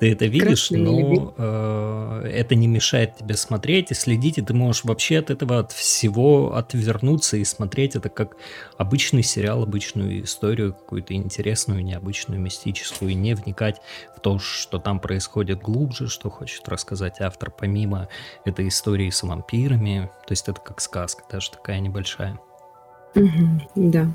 Ты 0.00 0.12
это 0.12 0.26
видишь, 0.26 0.70
но 0.70 1.32
э, 1.36 2.30
это 2.30 2.56
не 2.56 2.66
мешает 2.66 3.16
тебе 3.16 3.36
смотреть 3.36 3.92
и 3.92 3.94
следить, 3.94 4.38
и 4.38 4.42
ты 4.42 4.52
можешь 4.52 4.84
вообще 4.84 5.18
от 5.20 5.30
этого 5.30 5.60
от 5.60 5.72
всего 5.72 6.56
отвернуться 6.56 7.36
и 7.36 7.44
смотреть 7.44 7.94
это 7.94 8.08
как 8.08 8.36
обычный 8.76 9.22
сериал, 9.22 9.62
обычную 9.62 10.24
историю, 10.24 10.74
какую-то 10.74 11.14
интересную, 11.14 11.84
необычную, 11.84 12.40
мистическую, 12.40 13.12
и 13.12 13.14
не 13.14 13.34
вникать 13.34 13.80
в 14.16 14.20
то, 14.20 14.38
что 14.40 14.78
там 14.78 14.98
происходит 14.98 15.62
глубже, 15.62 16.08
что 16.08 16.28
хочет 16.28 16.68
рассказать 16.68 17.20
автор, 17.20 17.52
помимо 17.52 18.08
этой 18.44 18.68
истории 18.68 19.10
с 19.10 19.22
вампирами. 19.22 20.10
То 20.26 20.32
есть 20.32 20.48
это 20.48 20.60
как 20.60 20.80
сказка, 20.80 21.22
даже 21.30 21.52
такая 21.52 21.78
небольшая. 21.78 22.38
Угу, 23.14 23.70
да. 23.76 24.08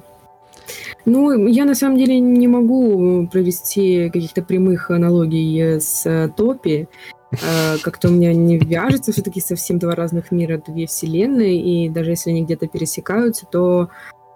Ну, 1.05 1.47
я 1.47 1.65
на 1.65 1.75
самом 1.75 1.97
деле 1.97 2.19
не 2.19 2.47
могу 2.47 3.27
провести 3.27 4.09
каких-то 4.09 4.41
прямых 4.41 4.91
аналогий 4.91 5.79
с 5.79 6.05
э, 6.05 6.29
Топи. 6.35 6.87
Э, 7.31 7.77
как-то 7.81 8.09
у 8.09 8.11
меня 8.11 8.33
не 8.33 8.57
вяжется 8.57 9.11
все-таки 9.11 9.41
совсем 9.41 9.79
два 9.79 9.95
разных 9.95 10.31
мира, 10.31 10.61
две 10.65 10.87
вселенные, 10.87 11.61
и 11.61 11.89
даже 11.89 12.11
если 12.11 12.31
они 12.31 12.43
где-то 12.43 12.67
пересекаются, 12.67 13.45
то 13.45 13.89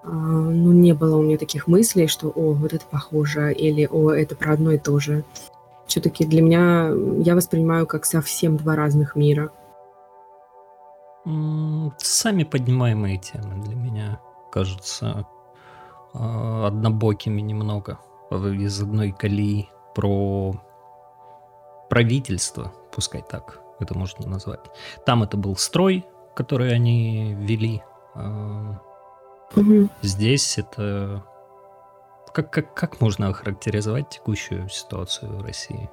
э, 0.03 0.07
ну, 0.07 0.71
не 0.71 0.93
было 0.93 1.17
у 1.17 1.23
меня 1.23 1.37
таких 1.37 1.67
мыслей, 1.67 2.07
что 2.07 2.29
«О, 2.29 2.53
вот 2.53 2.73
это 2.73 2.85
похоже», 2.89 3.53
или 3.53 3.87
«О, 3.91 4.11
это 4.11 4.35
про 4.35 4.53
одно 4.53 4.71
и 4.71 4.77
то 4.77 4.99
же». 4.99 5.23
Все-таки 5.87 6.25
для 6.25 6.41
меня 6.41 6.91
я 7.23 7.35
воспринимаю 7.35 7.85
как 7.85 8.05
совсем 8.05 8.57
два 8.57 8.75
разных 8.75 9.15
мира. 9.15 9.51
Сами 11.97 12.43
поднимаемые 12.43 13.17
темы 13.17 13.63
для 13.63 13.75
меня 13.75 14.19
кажутся 14.51 15.05
э, 15.05 15.23
однобокими 16.13 17.41
немного 17.41 17.99
из 18.31 18.81
одной 18.81 19.11
колеи 19.11 19.69
про 19.95 20.55
правительство, 21.89 22.73
пускай 22.91 23.21
так 23.21 23.59
это 23.79 23.97
можно 23.97 24.27
назвать. 24.27 24.61
Там 25.05 25.23
это 25.23 25.37
был 25.37 25.55
строй, 25.55 26.05
который 26.35 26.73
они 26.73 27.35
вели. 27.35 27.83
Э, 28.15 28.75
угу. 29.55 29.89
Здесь 30.01 30.57
это 30.57 31.23
как, 32.33 32.51
как, 32.51 32.73
как 32.73 33.01
можно 33.01 33.27
охарактеризовать 33.29 34.09
текущую 34.09 34.67
ситуацию 34.69 35.37
в 35.37 35.43
России? 35.43 35.89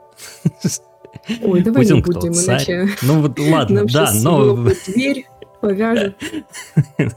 Ой, 1.42 1.62
давай 1.62 1.82
Путин 1.82 1.96
не 1.96 2.02
будем, 2.02 2.20
кто, 2.20 2.28
иначе... 2.28 2.88
Ну 3.02 3.20
вот 3.20 3.38
ладно, 3.38 3.84
да, 3.84 4.10
но... 4.14 4.56
Дверь, 4.86 5.26
повяжет. 5.60 6.16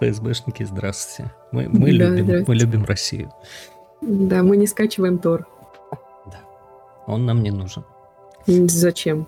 ФСБшники, 0.00 0.64
здравствуйте. 0.64 1.32
Мы, 1.52 1.68
мы, 1.68 1.96
да, 1.98 2.08
любим, 2.08 2.44
мы 2.46 2.54
любим 2.54 2.84
Россию. 2.84 3.32
Да, 4.00 4.42
мы 4.42 4.56
не 4.56 4.66
скачиваем 4.66 5.18
Тор. 5.18 5.46
Да, 6.26 6.40
он 7.06 7.26
нам 7.26 7.42
не 7.42 7.50
нужен. 7.50 7.84
Зачем? 8.46 9.26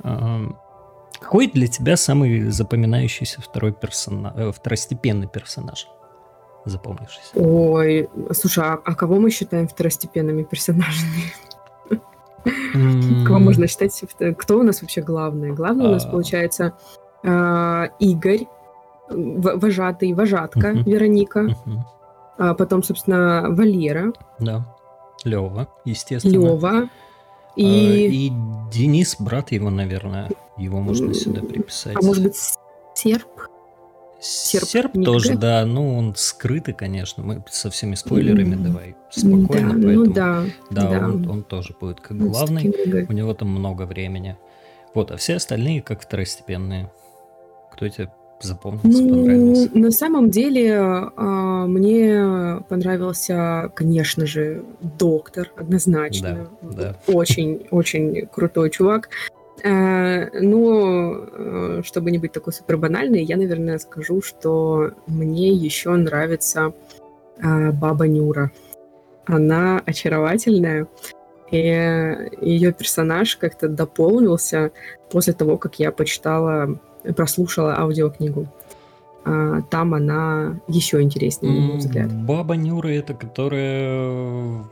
какой 1.20 1.46
для 1.46 1.68
тебя 1.68 1.96
самый 1.96 2.50
запоминающийся 2.50 3.40
второй 3.40 3.72
персонаж, 3.72 4.32
э, 4.36 4.50
второстепенный 4.50 5.28
персонаж? 5.28 5.86
Запомнившийся. 6.64 7.30
Ой, 7.34 8.08
слушай, 8.32 8.64
а, 8.64 8.80
а 8.84 8.94
кого 8.94 9.20
мы 9.20 9.30
считаем 9.30 9.68
второстепенными 9.68 10.42
персонажами? 10.42 11.32
Кого 13.26 13.38
можно 13.38 13.68
считать? 13.68 14.02
Кто 14.36 14.58
у 14.58 14.62
нас 14.62 14.82
вообще 14.82 15.02
главный? 15.02 15.52
Главный 15.52 15.86
у 15.86 15.90
нас, 15.90 16.04
а. 16.04 16.10
получается, 16.10 16.72
а, 17.24 17.88
Игорь, 17.98 18.46
вожатый, 19.08 20.12
вожатка 20.12 20.72
uh-huh. 20.72 20.84
Вероника, 20.84 21.40
uh-huh. 21.40 21.80
А 22.38 22.54
потом, 22.54 22.82
собственно, 22.82 23.46
Валера. 23.50 24.12
Да. 24.38 24.66
Лева, 25.24 25.68
естественно. 25.84 26.32
Лева. 26.32 26.88
И... 27.56 27.64
А, 27.64 28.12
и 28.12 28.32
Денис, 28.72 29.16
брат 29.18 29.52
его, 29.52 29.70
наверное. 29.70 30.28
Его 30.56 30.80
можно 30.80 31.14
сюда 31.14 31.40
приписать. 31.42 31.94
А 31.94 32.04
может 32.04 32.22
быть, 32.22 32.36
Серп? 32.94 33.28
Серп, 34.20 34.68
Серп 34.68 35.04
тоже, 35.04 35.36
да, 35.36 35.64
ну 35.66 35.98
он 35.98 36.14
скрытый, 36.14 36.74
конечно, 36.74 37.24
мы 37.24 37.44
со 37.50 37.70
всеми 37.70 37.96
спойлерами 37.96 38.54
давай 38.54 38.94
спокойно, 39.10 39.48
да, 39.48 39.74
ну 39.74 39.82
поэтому, 39.82 40.04
ну 40.04 40.12
да, 40.12 40.44
да, 40.70 40.88
да. 40.88 41.06
Он, 41.06 41.28
он 41.28 41.42
тоже 41.42 41.74
будет 41.80 42.00
как 42.00 42.18
главный, 42.18 42.72
у 43.08 43.12
него 43.12 43.34
там 43.34 43.48
много 43.48 43.82
времени, 43.82 44.36
вот, 44.94 45.10
а 45.10 45.16
все 45.16 45.34
остальные 45.34 45.82
как 45.82 46.02
второстепенные. 46.02 46.88
Кто 47.72 47.88
тебе 47.88 48.10
запомнился, 48.40 49.02
ну, 49.02 49.08
понравился? 49.08 49.70
На 49.74 49.90
самом 49.90 50.30
деле 50.30 50.76
а, 50.76 51.66
мне 51.66 52.62
понравился, 52.68 53.70
конечно 53.74 54.26
же, 54.26 54.64
доктор, 54.80 55.50
однозначно. 55.56 56.48
Да, 56.62 56.96
да. 57.06 57.12
Очень, 57.12 57.66
очень 57.70 58.26
крутой 58.26 58.70
чувак. 58.70 59.08
А, 59.64 60.28
но, 60.40 61.26
э, 61.32 61.82
чтобы 61.84 62.10
не 62.10 62.18
быть 62.18 62.32
такой 62.32 62.52
супер 62.52 62.76
банальной, 62.78 63.22
я, 63.22 63.36
наверное, 63.36 63.78
скажу, 63.78 64.20
что 64.20 64.92
мне 65.06 65.52
еще 65.52 65.90
нравится 65.90 66.72
а, 67.40 67.70
баба 67.72 68.08
Нюра. 68.08 68.50
Она 69.24 69.80
очаровательная, 69.86 70.88
и 71.52 71.58
ее 72.40 72.72
персонаж 72.72 73.36
как-то 73.36 73.68
дополнился 73.68 74.72
после 75.10 75.32
того, 75.32 75.58
как 75.58 75.78
я 75.78 75.92
почитала 75.92 76.80
прослушала 77.16 77.76
аудиокнигу. 77.78 78.48
А, 79.24 79.62
там 79.70 79.94
она 79.94 80.60
еще 80.66 81.00
интереснее, 81.00 81.52
на 81.54 81.66
мой 81.66 81.76
взгляд. 81.78 82.12
Баба 82.12 82.56
Нюра 82.56 82.88
это 82.88 83.14
которая 83.14 84.10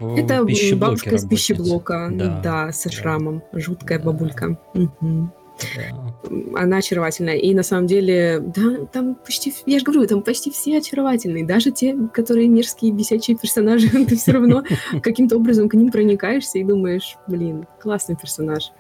в 0.00 0.16
Это 0.18 0.44
бабушка 0.76 1.14
из 1.14 1.24
пищеблока, 1.24 2.08
да, 2.12 2.40
да 2.42 2.72
со 2.72 2.88
да. 2.88 2.94
шрамом, 2.94 3.42
жуткая 3.52 3.98
да. 3.98 4.06
бабулька. 4.06 4.58
Угу. 4.74 5.30
Да. 5.76 6.60
Она 6.60 6.78
очаровательная. 6.78 7.36
И 7.36 7.54
на 7.54 7.62
самом 7.62 7.86
деле, 7.86 8.40
да, 8.40 8.86
там 8.92 9.14
почти, 9.14 9.54
я 9.66 9.78
же 9.78 9.84
говорю, 9.84 10.06
там 10.06 10.22
почти 10.22 10.50
все 10.50 10.78
очаровательные. 10.78 11.44
Даже 11.44 11.70
те, 11.70 11.96
которые 12.12 12.48
мерзкие, 12.48 12.92
бесячие 12.92 13.36
персонажи, 13.36 13.88
ты 14.06 14.16
все 14.16 14.32
равно 14.32 14.64
каким-то 15.02 15.36
образом 15.36 15.68
к 15.68 15.74
ним 15.74 15.92
проникаешься 15.92 16.58
и 16.58 16.64
думаешь, 16.64 17.16
блин, 17.26 17.66
классный 17.80 18.16
персонаж. 18.16 18.72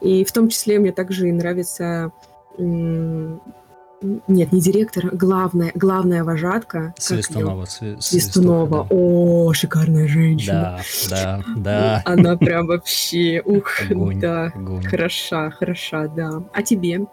И 0.00 0.24
в 0.24 0.32
том 0.32 0.48
числе 0.48 0.78
мне 0.78 0.92
также 0.92 1.28
и 1.28 1.32
нравится 1.32 2.12
нет, 2.58 4.52
не 4.52 4.60
директор, 4.60 5.14
главная, 5.14 5.70
главная 5.74 6.24
вожатка. 6.24 6.94
Свистунова. 6.98 7.66
Сви, 7.66 7.96
Свистунова. 8.00 8.86
Да. 8.88 8.96
О, 8.96 9.52
шикарная 9.52 10.08
женщина. 10.08 10.80
Да, 11.08 11.40
да, 11.44 11.44
да. 11.56 12.02
Она 12.04 12.36
прям 12.36 12.66
вообще, 12.66 13.42
ух, 13.44 13.80
огонь, 13.88 14.20
да, 14.20 14.46
огонь. 14.46 14.82
хороша, 14.82 15.50
хороша, 15.50 16.08
да. 16.08 16.42
А 16.52 16.62
тебе? 16.62 17.06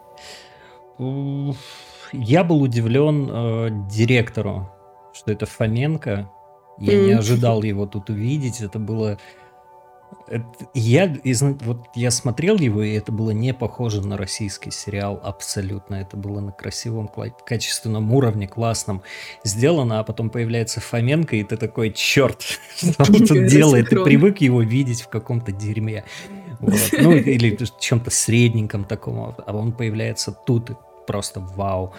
Я 2.12 2.44
был 2.44 2.62
удивлен 2.62 3.30
э, 3.32 3.70
директору, 3.90 4.70
что 5.14 5.32
это 5.32 5.46
Фоменко. 5.46 6.30
Я 6.80 6.94
mm. 6.94 7.06
не 7.06 7.12
ожидал 7.12 7.62
его 7.62 7.86
тут 7.86 8.10
увидеть. 8.10 8.62
Это 8.62 8.80
было 8.80 9.20
я, 10.74 11.06
из, 11.24 11.42
вот 11.42 11.88
я 11.96 12.12
смотрел 12.12 12.58
его, 12.58 12.84
и 12.84 12.94
это 12.94 13.12
было 13.12 13.32
не 13.32 13.54
похоже 13.54 14.06
на 14.06 14.18
российский 14.18 14.72
сериал 14.72 15.20
абсолютно. 15.24 15.96
Это 15.96 16.18
было 16.18 16.40
на 16.40 16.52
красивом, 16.52 17.10
качественном 17.46 18.14
уровне, 18.14 18.48
классном 18.48 19.02
сделано, 19.44 20.00
а 20.00 20.04
потом 20.04 20.30
появляется 20.30 20.82
Фоменко, 20.82 21.36
и 21.36 21.44
ты 21.44 21.58
такой, 21.58 21.92
черт, 21.92 22.42
что 22.76 22.94
он 23.00 23.26
тут 23.26 23.48
делает? 23.48 23.90
Ты 23.90 24.04
привык 24.04 24.40
его 24.42 24.62
видеть 24.62 25.02
в 25.02 25.10
каком-то 25.10 25.52
дерьме. 25.52 26.04
Вот. 26.60 26.80
Ну, 27.00 27.14
или 27.16 27.58
чем-то 27.80 28.12
средненьком 28.12 28.86
таком, 28.86 29.36
а 29.38 29.54
он 29.54 29.72
появляется 29.72 30.32
тут, 30.32 30.72
и 30.72 30.76
просто 31.08 31.40
вау. 31.40 31.94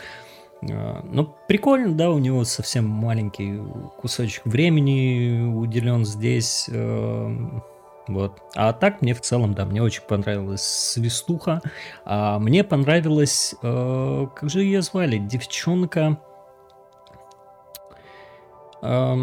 А, 0.70 1.04
ну, 1.10 1.34
прикольно, 1.48 1.94
да, 1.94 2.10
у 2.10 2.18
него 2.18 2.44
совсем 2.44 2.86
маленький 2.86 3.60
кусочек 4.00 4.44
времени 4.46 5.40
уделен 5.42 6.04
здесь. 6.04 6.68
Вот. 8.08 8.40
А 8.54 8.72
так 8.72 9.02
мне 9.02 9.14
в 9.14 9.20
целом, 9.20 9.54
да, 9.54 9.64
мне 9.64 9.82
очень 9.82 10.02
понравилась 10.02 10.62
свистуха. 10.62 11.60
А 12.04 12.38
мне 12.38 12.64
понравилась, 12.64 13.54
э, 13.62 14.26
как 14.34 14.50
же 14.50 14.62
ее 14.62 14.82
звали, 14.82 15.18
девчонка. 15.18 16.18
Э, 18.82 19.16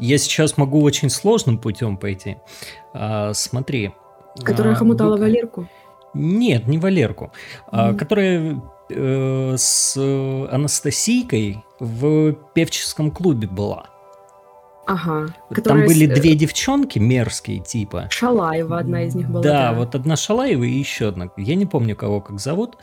я 0.00 0.18
сейчас 0.18 0.56
могу 0.56 0.82
очень 0.82 1.10
сложным 1.10 1.58
путем 1.58 1.98
пойти. 1.98 2.38
А, 2.94 3.32
смотри. 3.34 3.92
Которая 4.42 4.72
а, 4.72 4.76
хомутала 4.76 5.16
вы... 5.16 5.22
Валерку? 5.22 5.68
Нет, 6.14 6.66
не 6.66 6.78
Валерку. 6.78 7.24
Mm-hmm. 7.24 7.68
А, 7.72 7.94
которая 7.94 8.62
э, 8.88 9.54
с 9.58 9.96
Анастасийкой 10.50 11.62
в 11.78 12.32
певческом 12.54 13.10
клубе 13.10 13.46
была. 13.46 13.89
Ага. 14.86 15.28
Там 15.64 15.86
были 15.86 16.12
с... 16.12 16.18
две 16.18 16.34
девчонки 16.34 16.98
мерзкие 16.98 17.60
типа. 17.60 18.08
Шалаева 18.10 18.78
одна 18.78 19.04
из 19.04 19.14
них 19.14 19.28
была. 19.28 19.42
Да, 19.42 19.70
да. 19.70 19.78
вот 19.78 19.94
одна 19.94 20.16
Шалаева 20.16 20.64
и 20.64 20.70
еще 20.70 21.08
одна. 21.08 21.30
Я 21.36 21.54
не 21.54 21.66
помню, 21.66 21.94
кого 21.94 22.20
как 22.20 22.40
зовут. 22.40 22.76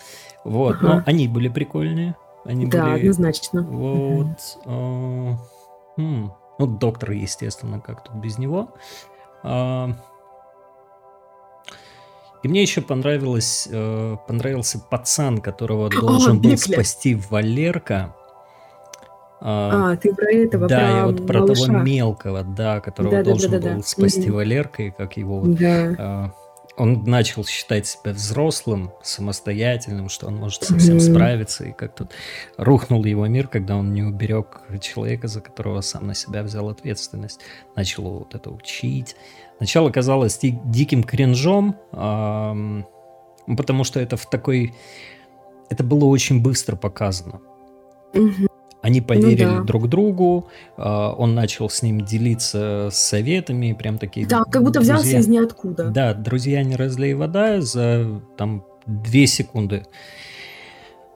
Вот, 0.44 0.78
ага. 0.78 0.88
но 0.88 1.04
они 1.06 1.28
были 1.28 1.50
прикольные. 1.50 2.16
Они 2.46 2.66
да, 2.66 2.86
были... 2.86 3.00
однозначно. 3.00 3.62
Вот. 3.64 4.58
Э, 4.66 5.34
хм. 5.98 6.32
Ну, 6.60 6.66
доктор, 6.66 7.12
естественно, 7.12 7.80
как 7.80 8.04
тут 8.04 8.16
без 8.16 8.38
него. 8.38 8.74
А, 9.44 9.92
и 12.44 12.48
мне 12.48 12.62
еще 12.62 12.82
понравилось, 12.82 13.68
э, 13.70 14.18
понравился 14.28 14.80
пацан, 14.80 15.40
которого 15.40 15.90
должен 15.90 16.38
О, 16.38 16.40
был 16.40 16.58
спасти 16.58 17.16
Валерка. 17.30 18.16
А, 19.40 19.92
а, 19.92 19.98
ты 19.98 20.14
про 20.14 20.32
этого, 20.32 20.68
Да, 20.68 20.78
про 20.78 20.88
я 20.88 21.06
вот 21.06 21.28
про 21.28 21.40
малыша. 21.40 21.66
того 21.66 21.80
мелкого, 21.80 22.44
да, 22.44 22.80
которого 22.80 23.18
да, 23.18 23.24
должен 23.24 23.52
да, 23.52 23.60
да, 23.60 23.70
был 23.70 23.78
да. 23.78 23.84
спасти 23.84 24.30
угу. 24.30 24.38
Валерка, 24.38 24.84
и 24.84 24.92
как 24.92 25.18
его 25.18 25.44
да. 25.46 25.96
а, 25.98 26.32
он 26.76 27.04
начал 27.06 27.46
считать 27.46 27.88
себя 27.88 28.14
взрослым, 28.14 28.92
самостоятельным, 29.02 30.10
что 30.10 30.28
он 30.28 30.36
может 30.38 30.64
со 30.64 30.78
всем 30.78 30.98
mm 30.98 31.00
справиться, 31.00 31.66
и 31.66 31.72
как 31.72 31.96
тут 31.96 32.12
рухнул 32.58 33.04
его 33.04 33.26
мир, 33.28 33.48
когда 33.48 33.76
он 33.76 33.94
не 33.94 34.04
уберег 34.04 34.62
человека, 34.82 35.28
за 35.28 35.42
которого 35.42 35.82
сам 35.82 36.08
на 36.08 36.14
себя 36.14 36.44
взял 36.44 36.70
ответственность, 36.70 37.42
начал 37.76 38.04
вот 38.04 38.36
это 38.36 38.52
учить. 38.52 39.16
Начало 39.60 39.90
казалось 39.90 40.38
ди- 40.38 40.60
диким 40.66 41.04
кринжом, 41.04 41.76
потому 41.92 43.84
что 43.84 44.00
это 44.00 44.18
в 44.18 44.30
такой... 44.30 44.76
Это 45.70 45.84
было 45.84 46.06
очень 46.06 46.42
быстро 46.42 46.76
показано. 46.76 47.42
mm 48.14 48.48
они 48.88 49.02
поверили 49.02 49.44
ну, 49.44 49.58
да. 49.58 49.64
друг 49.64 49.90
другу, 49.90 50.48
а, 50.78 51.12
он 51.12 51.36
начал 51.36 51.70
с 51.70 51.82
ним 51.82 52.06
делиться 52.06 52.88
советами, 52.90 53.74
прям 53.74 53.98
такие... 53.98 54.26
Да, 54.26 54.46
как 54.46 54.64
будто 54.64 54.80
друзья, 54.80 54.96
взялся 54.96 55.18
из 55.18 55.28
ниоткуда. 55.28 55.90
Да, 55.90 56.14
друзья 56.14 56.64
не 56.64 56.78
разлей 56.78 57.14
вода 57.14 57.60
за 57.60 58.22
там 58.38 58.64
две 58.86 59.28
секунды. 59.28 59.84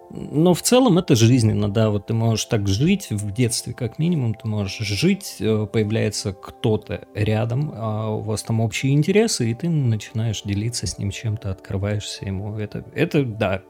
Но 0.10 0.54
в 0.54 0.62
целом 0.62 0.98
это 0.98 1.16
жизненно, 1.16 1.72
да, 1.72 1.90
вот 1.90 2.08
ты 2.08 2.14
можешь 2.14 2.44
так 2.44 2.68
жить 2.68 3.08
в 3.10 3.32
детстве, 3.32 3.74
как 3.74 3.98
минимум, 3.98 4.34
ты 4.34 4.50
можешь 4.50 4.86
жить, 4.86 5.38
э, 5.40 5.66
появляется 5.72 6.34
кто-то 6.34 7.06
рядом, 7.16 7.72
а 7.74 8.10
у 8.10 8.20
вас 8.20 8.44
там 8.44 8.60
общие 8.60 8.92
интересы, 8.92 9.50
и 9.50 9.54
ты 9.54 9.70
начинаешь 9.70 10.42
делиться 10.42 10.88
с 10.88 10.98
ним 10.98 11.12
чем-то, 11.12 11.52
открываешься 11.52 12.26
ему. 12.26 12.58
Это, 12.58 12.84
это 12.94 13.24
да, 13.24 13.62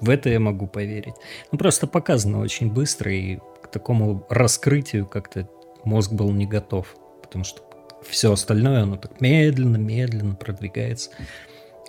в 0.00 0.08
это 0.08 0.30
я 0.30 0.40
могу 0.40 0.66
поверить. 0.66 1.14
Ну, 1.52 1.58
просто 1.58 1.86
показано 1.86 2.40
очень 2.40 2.72
быстро, 2.72 3.12
и 3.12 3.38
такому 3.70 4.26
раскрытию 4.28 5.06
как-то 5.06 5.48
мозг 5.84 6.12
был 6.12 6.30
не 6.30 6.46
готов, 6.46 6.94
потому 7.22 7.44
что 7.44 7.62
все 8.02 8.32
остальное, 8.32 8.82
оно 8.82 8.96
так 8.96 9.20
медленно-медленно 9.20 10.34
продвигается 10.34 11.10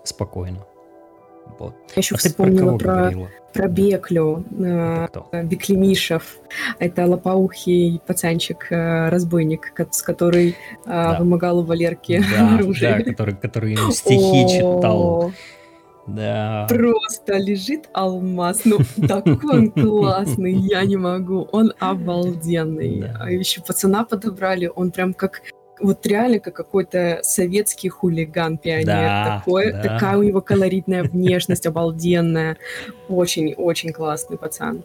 спокойно. 0.04 0.66
Вот. 1.60 1.76
Я 1.96 2.00
еще 2.00 2.16
а 2.16 2.18
вспомнила 2.18 2.78
про, 2.78 3.12
про, 3.12 3.28
про 3.54 3.68
Беклю, 3.68 4.46
э, 4.60 5.08
Беклемишев. 5.44 6.38
Это 6.80 7.06
лопоухий 7.06 8.02
пацанчик-разбойник, 8.06 9.74
э, 9.78 9.86
с 9.92 10.02
который 10.02 10.50
э, 10.50 10.56
да. 10.86 11.18
вымогал 11.20 11.60
у 11.60 11.64
Валерки 11.64 12.24
да, 12.32 12.56
оружие. 12.60 12.98
Да, 12.98 13.04
который, 13.04 13.36
который 13.36 13.74
ему 13.74 13.92
стихи 13.92 14.48
читал. 14.48 15.32
Да. 16.08 16.66
Просто 16.70 17.38
лежит 17.38 17.90
алмаз. 17.94 18.62
Ну, 18.66 18.80
такой 19.08 19.60
он 19.60 19.72
классный, 19.72 20.54
я 20.54 20.84
не 20.84 20.98
могу. 20.98 21.48
Он 21.52 21.74
обалденный. 21.80 23.02
Да. 23.02 23.18
А 23.22 23.32
еще 23.32 23.62
пацана 23.62 24.04
подобрали, 24.04 24.72
он 24.74 24.92
прям 24.92 25.14
как 25.14 25.42
вот 25.82 26.06
реально 26.06 26.40
как 26.40 26.56
какой-то 26.56 27.20
советский 27.24 27.90
хулиган 27.90 28.58
пионер. 28.58 28.86
Да, 28.86 29.40
Такой, 29.40 29.72
да. 29.72 29.82
Такая 29.82 30.18
у 30.18 30.24
него 30.24 30.42
колоритная 30.42 31.04
внешность, 31.04 31.66
обалденная. 31.66 32.58
Очень-очень 33.10 33.92
классный 33.92 34.38
пацан. 34.38 34.84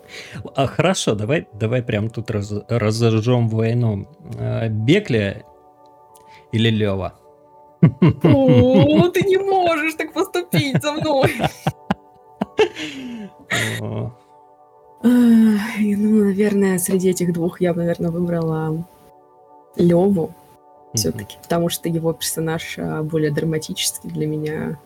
А, 0.55 0.67
хорошо, 0.67 1.15
давай, 1.15 1.47
давай 1.53 1.83
прям 1.83 2.11
тут 2.11 2.31
раз, 2.31 2.53
разожжем 2.69 3.49
войну. 3.49 4.09
А, 4.39 4.69
Бекля 4.69 5.43
или 6.53 6.71
Лева? 6.71 7.15
О, 7.83 9.09
ты 9.09 9.23
не 9.23 9.37
можешь 9.37 9.95
так 9.95 10.13
поступить 10.13 10.83
со 10.83 10.93
мной. 10.93 11.33
Ну, 15.03 16.25
наверное, 16.25 16.79
среди 16.79 17.11
этих 17.11 17.33
двух 17.33 17.61
я 17.61 17.75
бы, 17.75 17.81
наверное, 17.81 18.11
выбрала 18.11 18.85
Леву 19.77 20.35
все-таки, 20.95 21.37
потому 21.43 21.69
что 21.69 21.89
его 21.89 22.13
персонаж 22.13 22.79
а, 22.79 23.03
более 23.03 23.31
драматический 23.31 24.11
для 24.11 24.27
меня. 24.27 24.81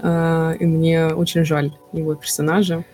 А, 0.00 0.52
и 0.52 0.64
мне 0.64 1.08
очень 1.08 1.44
жаль 1.44 1.76
его 1.92 2.14
персонажа. 2.14 2.84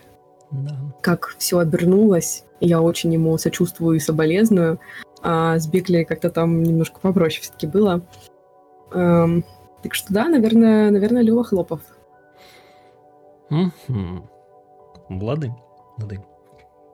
Да. 0.51 0.75
Как 1.01 1.35
все 1.37 1.59
обернулось. 1.59 2.43
Я 2.59 2.81
очень 2.81 3.13
ему 3.13 3.37
сочувствую 3.37 3.97
и 3.97 3.99
соболезную. 3.99 4.79
А 5.21 5.57
с 5.57 5.67
Бекли 5.67 6.03
как-то 6.03 6.29
там 6.29 6.63
немножко 6.63 6.99
попроще 6.99 7.41
все-таки 7.41 7.67
было. 7.67 8.01
Эм, 8.93 9.43
так 9.81 9.93
что 9.93 10.13
да, 10.13 10.27
наверное, 10.27 10.91
наверное, 10.91 11.21
Лева 11.21 11.43
Хлопов. 11.43 11.81
Угу. 13.49 14.29
Лады, 15.09 15.53
лады. 15.97 16.23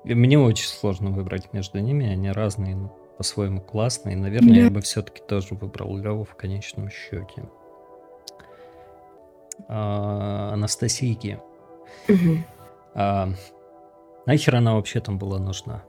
Мне 0.03 0.39
очень 0.39 0.67
сложно 0.67 1.11
выбрать 1.11 1.53
между 1.53 1.79
ними, 1.79 2.07
они 2.07 2.31
разные, 2.31 2.75
но 2.75 2.95
по-своему 3.17 3.61
классные. 3.61 4.15
Наверное, 4.15 4.55
да. 4.55 4.61
я 4.61 4.69
бы 4.69 4.81
все-таки 4.81 5.21
тоже 5.21 5.55
выбрал 5.55 5.97
Леву 5.97 6.23
в 6.23 6.35
конечном 6.35 6.89
счете. 6.89 7.43
А, 9.67 10.51
Анастасийки. 10.53 11.39
Угу. 12.07 12.37
А, 12.95 13.29
нахер 14.25 14.55
она 14.55 14.75
вообще 14.75 15.01
там 15.01 15.17
была 15.17 15.37
нужна? 15.37 15.83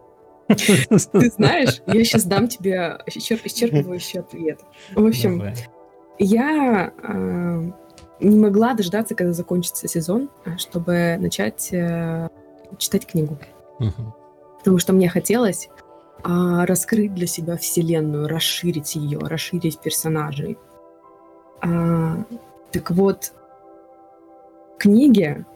Ты 0.49 1.31
знаешь, 1.31 1.81
я 1.87 2.05
сейчас 2.05 2.25
дам 2.25 2.49
тебе 2.49 2.99
исчерпывающий 3.07 4.21
ответ. 4.21 4.61
В 4.95 5.07
общем, 5.07 5.39
Давай. 5.39 5.55
Я 6.23 6.93
э, 7.03 7.71
не 8.21 8.39
могла 8.39 8.75
дождаться, 8.75 9.15
когда 9.15 9.33
закончится 9.33 9.89
сезон, 9.89 10.29
а, 10.45 10.59
чтобы 10.59 11.17
начать 11.19 11.73
э, 11.73 12.29
читать 12.77 13.07
книгу. 13.07 13.39
Угу. 13.79 14.15
Потому 14.59 14.79
что 14.79 14.93
мне 14.93 15.09
хотелось 15.09 15.71
э, 16.23 16.65
раскрыть 16.67 17.15
для 17.15 17.27
себя 17.27 17.57
вселенную, 17.57 18.29
расширить 18.29 18.97
ее, 18.97 19.19
расширить 19.19 19.81
персонажей. 19.81 20.59
А, 21.63 22.23
так 22.71 22.91
вот, 22.91 23.33
книги, 24.79 25.47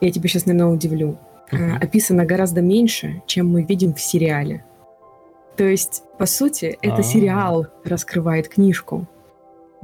я 0.00 0.10
тебя 0.10 0.28
сейчас, 0.30 0.46
наверное, 0.46 0.72
удивлю, 0.72 1.18
uh-huh. 1.52 1.76
описано 1.76 2.24
гораздо 2.24 2.62
меньше, 2.62 3.22
чем 3.26 3.50
мы 3.50 3.62
видим 3.62 3.94
в 3.94 4.00
сериале. 4.00 4.64
То 5.56 5.64
есть, 5.64 6.02
по 6.18 6.26
сути, 6.26 6.78
это 6.80 6.94
А-а-а. 6.94 7.02
сериал 7.02 7.66
раскрывает 7.84 8.48
книжку. 8.48 9.06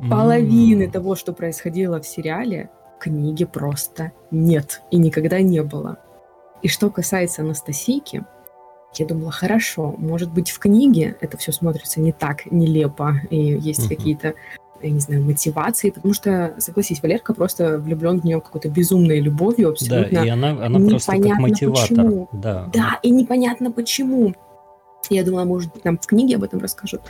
Половины 0.09 0.85
mm. 0.85 0.91
того, 0.91 1.17
что 1.17 1.33
происходило 1.33 2.01
в 2.01 2.07
сериале, 2.07 2.71
книги 3.01 3.45
просто 3.45 4.13
нет 4.31 4.83
и 4.91 4.97
никогда 4.97 5.41
не 5.41 5.63
было. 5.63 5.99
И 6.63 6.69
что 6.69 6.91
касается 6.91 7.43
Анастасийки, 7.43 8.25
я 8.95 9.07
думала, 9.07 9.31
хорошо, 9.31 9.95
может 9.99 10.33
быть, 10.33 10.51
в 10.51 10.59
книге 10.59 11.17
это 11.21 11.37
все 11.37 11.53
смотрится 11.53 12.01
не 12.01 12.13
так 12.13 12.51
нелепо, 12.51 13.21
и 13.31 13.37
есть 13.37 13.85
uh-huh. 13.85 13.97
какие-то, 13.97 14.35
я 14.83 14.91
не 14.91 14.99
знаю, 14.99 15.25
мотивации, 15.25 15.91
потому 15.91 16.15
что, 16.15 16.55
согласись, 16.59 17.03
Валерка 17.03 17.35
просто 17.35 17.79
влюблен 17.79 18.21
в 18.21 18.25
нее 18.25 18.41
какой-то 18.41 18.69
безумной 18.69 19.21
любовью, 19.21 19.71
абсолютно. 19.71 20.21
Да, 20.21 20.27
и 20.27 20.29
она, 20.29 20.51
она 20.51 20.89
просто 20.89 21.13
как 21.13 21.39
мотиватор. 21.39 21.89
Почему. 21.89 22.29
Да. 22.33 22.71
да, 22.73 22.99
и 23.03 23.11
непонятно 23.11 23.71
почему. 23.71 24.35
Я 25.11 25.25
думала, 25.25 25.45
может 25.45 25.73
быть, 25.73 25.85
нам 25.85 25.99
в 25.99 26.07
книге 26.07 26.37
об 26.37 26.43
этом 26.43 26.61
расскажут. 26.61 27.03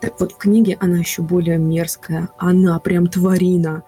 Так 0.00 0.18
вот, 0.18 0.32
в 0.32 0.36
книге 0.36 0.76
она 0.80 0.98
еще 0.98 1.22
более 1.22 1.58
мерзкая. 1.58 2.28
Она 2.38 2.78
прям 2.78 3.06
тварина. 3.06 3.82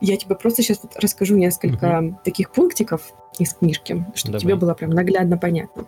Я 0.00 0.16
тебе 0.16 0.34
просто 0.34 0.62
сейчас 0.62 0.80
вот 0.82 0.96
расскажу 0.96 1.36
несколько 1.36 1.98
угу. 1.98 2.18
таких 2.24 2.50
пунктиков 2.50 3.12
из 3.38 3.54
книжки, 3.54 4.04
чтобы 4.14 4.38
Давай. 4.38 4.40
тебе 4.40 4.56
было 4.56 4.74
прям 4.74 4.90
наглядно 4.90 5.36
понятно. 5.36 5.84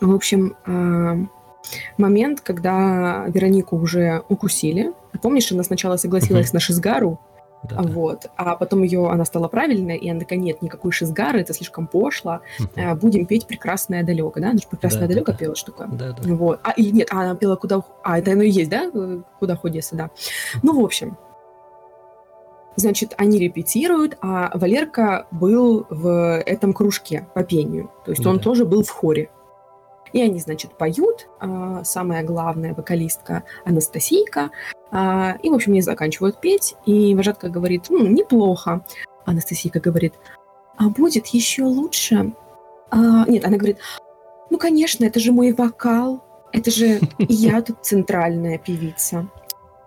В 0.00 0.14
общем, 0.14 0.56
а, 0.66 1.18
момент, 1.98 2.40
когда 2.40 3.26
Веронику 3.28 3.76
уже 3.76 4.22
укусили. 4.28 4.92
Помнишь, 5.22 5.50
она 5.52 5.62
сначала 5.62 5.96
согласилась 5.96 6.48
угу. 6.48 6.56
на 6.56 6.60
шизгару, 6.60 7.20
да, 7.62 7.82
вот. 7.82 8.26
А 8.36 8.56
потом 8.56 8.82
ее, 8.82 9.08
она 9.10 9.24
стала 9.24 9.48
правильной, 9.48 9.96
и 9.96 10.08
она 10.10 10.20
такая, 10.20 10.38
нет, 10.38 10.62
никакой 10.62 10.92
шизгары, 10.92 11.40
это 11.40 11.52
слишком 11.52 11.86
пошло, 11.86 12.40
uh-huh. 12.58 12.94
будем 12.96 13.26
петь 13.26 13.46
«Прекрасное 13.46 14.02
далеко», 14.02 14.40
да? 14.40 14.50
Она 14.50 14.58
же 14.58 14.68
«Прекрасное 14.68 15.02
да, 15.02 15.08
далеко» 15.08 15.32
да, 15.32 15.38
пела 15.38 15.54
штука. 15.54 15.88
Да, 15.92 16.12
да. 16.12 16.34
Вот. 16.34 16.60
А, 16.62 16.72
или 16.72 16.90
нет, 16.90 17.08
а 17.10 17.20
она 17.20 17.34
пела 17.34 17.56
«Куда...» 17.56 17.82
А, 18.02 18.18
это 18.18 18.32
оно 18.32 18.42
и 18.42 18.50
есть, 18.50 18.70
да? 18.70 18.90
«Куда 19.38 19.56
ходится», 19.56 19.94
да. 19.94 20.10
Ну, 20.62 20.80
в 20.80 20.84
общем, 20.84 21.16
Значит, 22.76 23.14
они 23.18 23.38
репетируют, 23.38 24.16
а 24.22 24.56
Валерка 24.56 25.26
был 25.30 25.86
в 25.90 26.40
этом 26.40 26.72
кружке 26.72 27.26
по 27.34 27.42
пению. 27.42 27.90
То 28.06 28.12
есть 28.12 28.22
да. 28.22 28.30
он 28.30 28.38
тоже 28.38 28.64
был 28.64 28.84
в 28.84 28.88
хоре. 28.88 29.28
И 30.12 30.22
они, 30.22 30.40
значит, 30.40 30.72
поют. 30.76 31.28
А, 31.38 31.82
самая 31.84 32.22
главная 32.22 32.74
вокалистка 32.74 33.44
Анастасийка. 33.64 34.50
А, 34.90 35.36
и, 35.42 35.50
в 35.50 35.54
общем, 35.54 35.72
они 35.72 35.82
заканчивают 35.82 36.40
петь. 36.40 36.74
И 36.86 37.14
вожатка 37.14 37.48
говорит, 37.48 37.86
ну, 37.90 38.06
неплохо. 38.06 38.84
Анастасийка 39.24 39.80
говорит, 39.80 40.14
а 40.76 40.88
будет 40.88 41.28
еще 41.28 41.64
лучше? 41.64 42.32
А, 42.90 43.24
нет, 43.28 43.44
она 43.44 43.56
говорит, 43.56 43.78
ну, 44.50 44.58
конечно, 44.58 45.04
это 45.04 45.20
же 45.20 45.32
мой 45.32 45.52
вокал. 45.52 46.24
Это 46.52 46.70
же 46.70 47.00
я 47.18 47.62
тут 47.62 47.78
центральная 47.82 48.58
певица. 48.58 49.28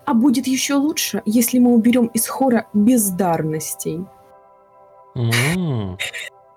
А 0.05 0.13
будет 0.13 0.47
еще 0.47 0.75
лучше, 0.75 1.21
если 1.25 1.59
мы 1.59 1.73
уберем 1.73 2.07
из 2.07 2.27
хора 2.27 2.67
бездарностей. 2.73 4.05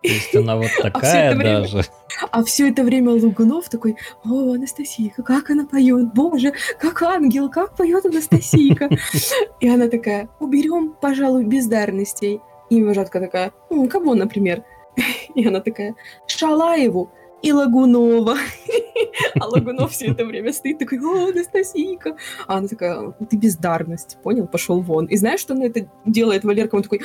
То 0.07 0.13
есть 0.13 0.37
она 0.37 0.57
вот 0.57 0.71
а 0.79 0.91
такая 0.91 1.33
а 1.33 1.35
даже. 1.35 1.77
Время, 1.77 1.89
а 2.31 2.45
все 2.45 2.69
это 2.71 2.85
время 2.85 3.11
Лугунов 3.13 3.69
такой, 3.69 3.97
о, 4.25 4.53
Анастасийка, 4.53 5.23
как 5.23 5.51
она 5.51 5.67
поет, 5.67 6.15
боже, 6.15 6.53
как 6.79 7.03
ангел, 7.03 7.51
как 7.51 7.77
поет 7.77 8.07
Анастасийка. 8.07 8.89
И 9.61 9.69
она 9.69 9.89
такая, 9.89 10.29
уберем, 10.39 10.95
пожалуй, 11.01 11.45
бездарностей. 11.45 12.41
И 12.71 12.83
вожатка 12.83 13.21
такая, 13.21 13.53
кого, 13.91 14.15
например? 14.15 14.65
И 15.35 15.47
она 15.47 15.61
такая, 15.61 15.95
Шалаеву 16.27 17.11
и 17.43 17.53
Лагунова. 17.53 18.37
А 19.39 19.47
Лагунов 19.47 19.93
все 19.93 20.07
это 20.13 20.25
время 20.25 20.53
стоит 20.53 20.79
такой, 20.79 20.99
о, 20.99 21.29
Анастасийка. 21.31 22.17
А 22.47 22.59
она 22.59 22.69
такая, 22.69 23.13
ты 23.29 23.37
бездарность, 23.37 24.19
понял, 24.23 24.47
пошел 24.47 24.81
вон. 24.81 25.07
И 25.07 25.17
знаешь, 25.17 25.41
что 25.41 25.55
она 25.55 25.67
это 25.67 25.89
делает, 26.05 26.45
Валерка? 26.45 26.77
Он 26.77 26.83
такой, 26.83 27.03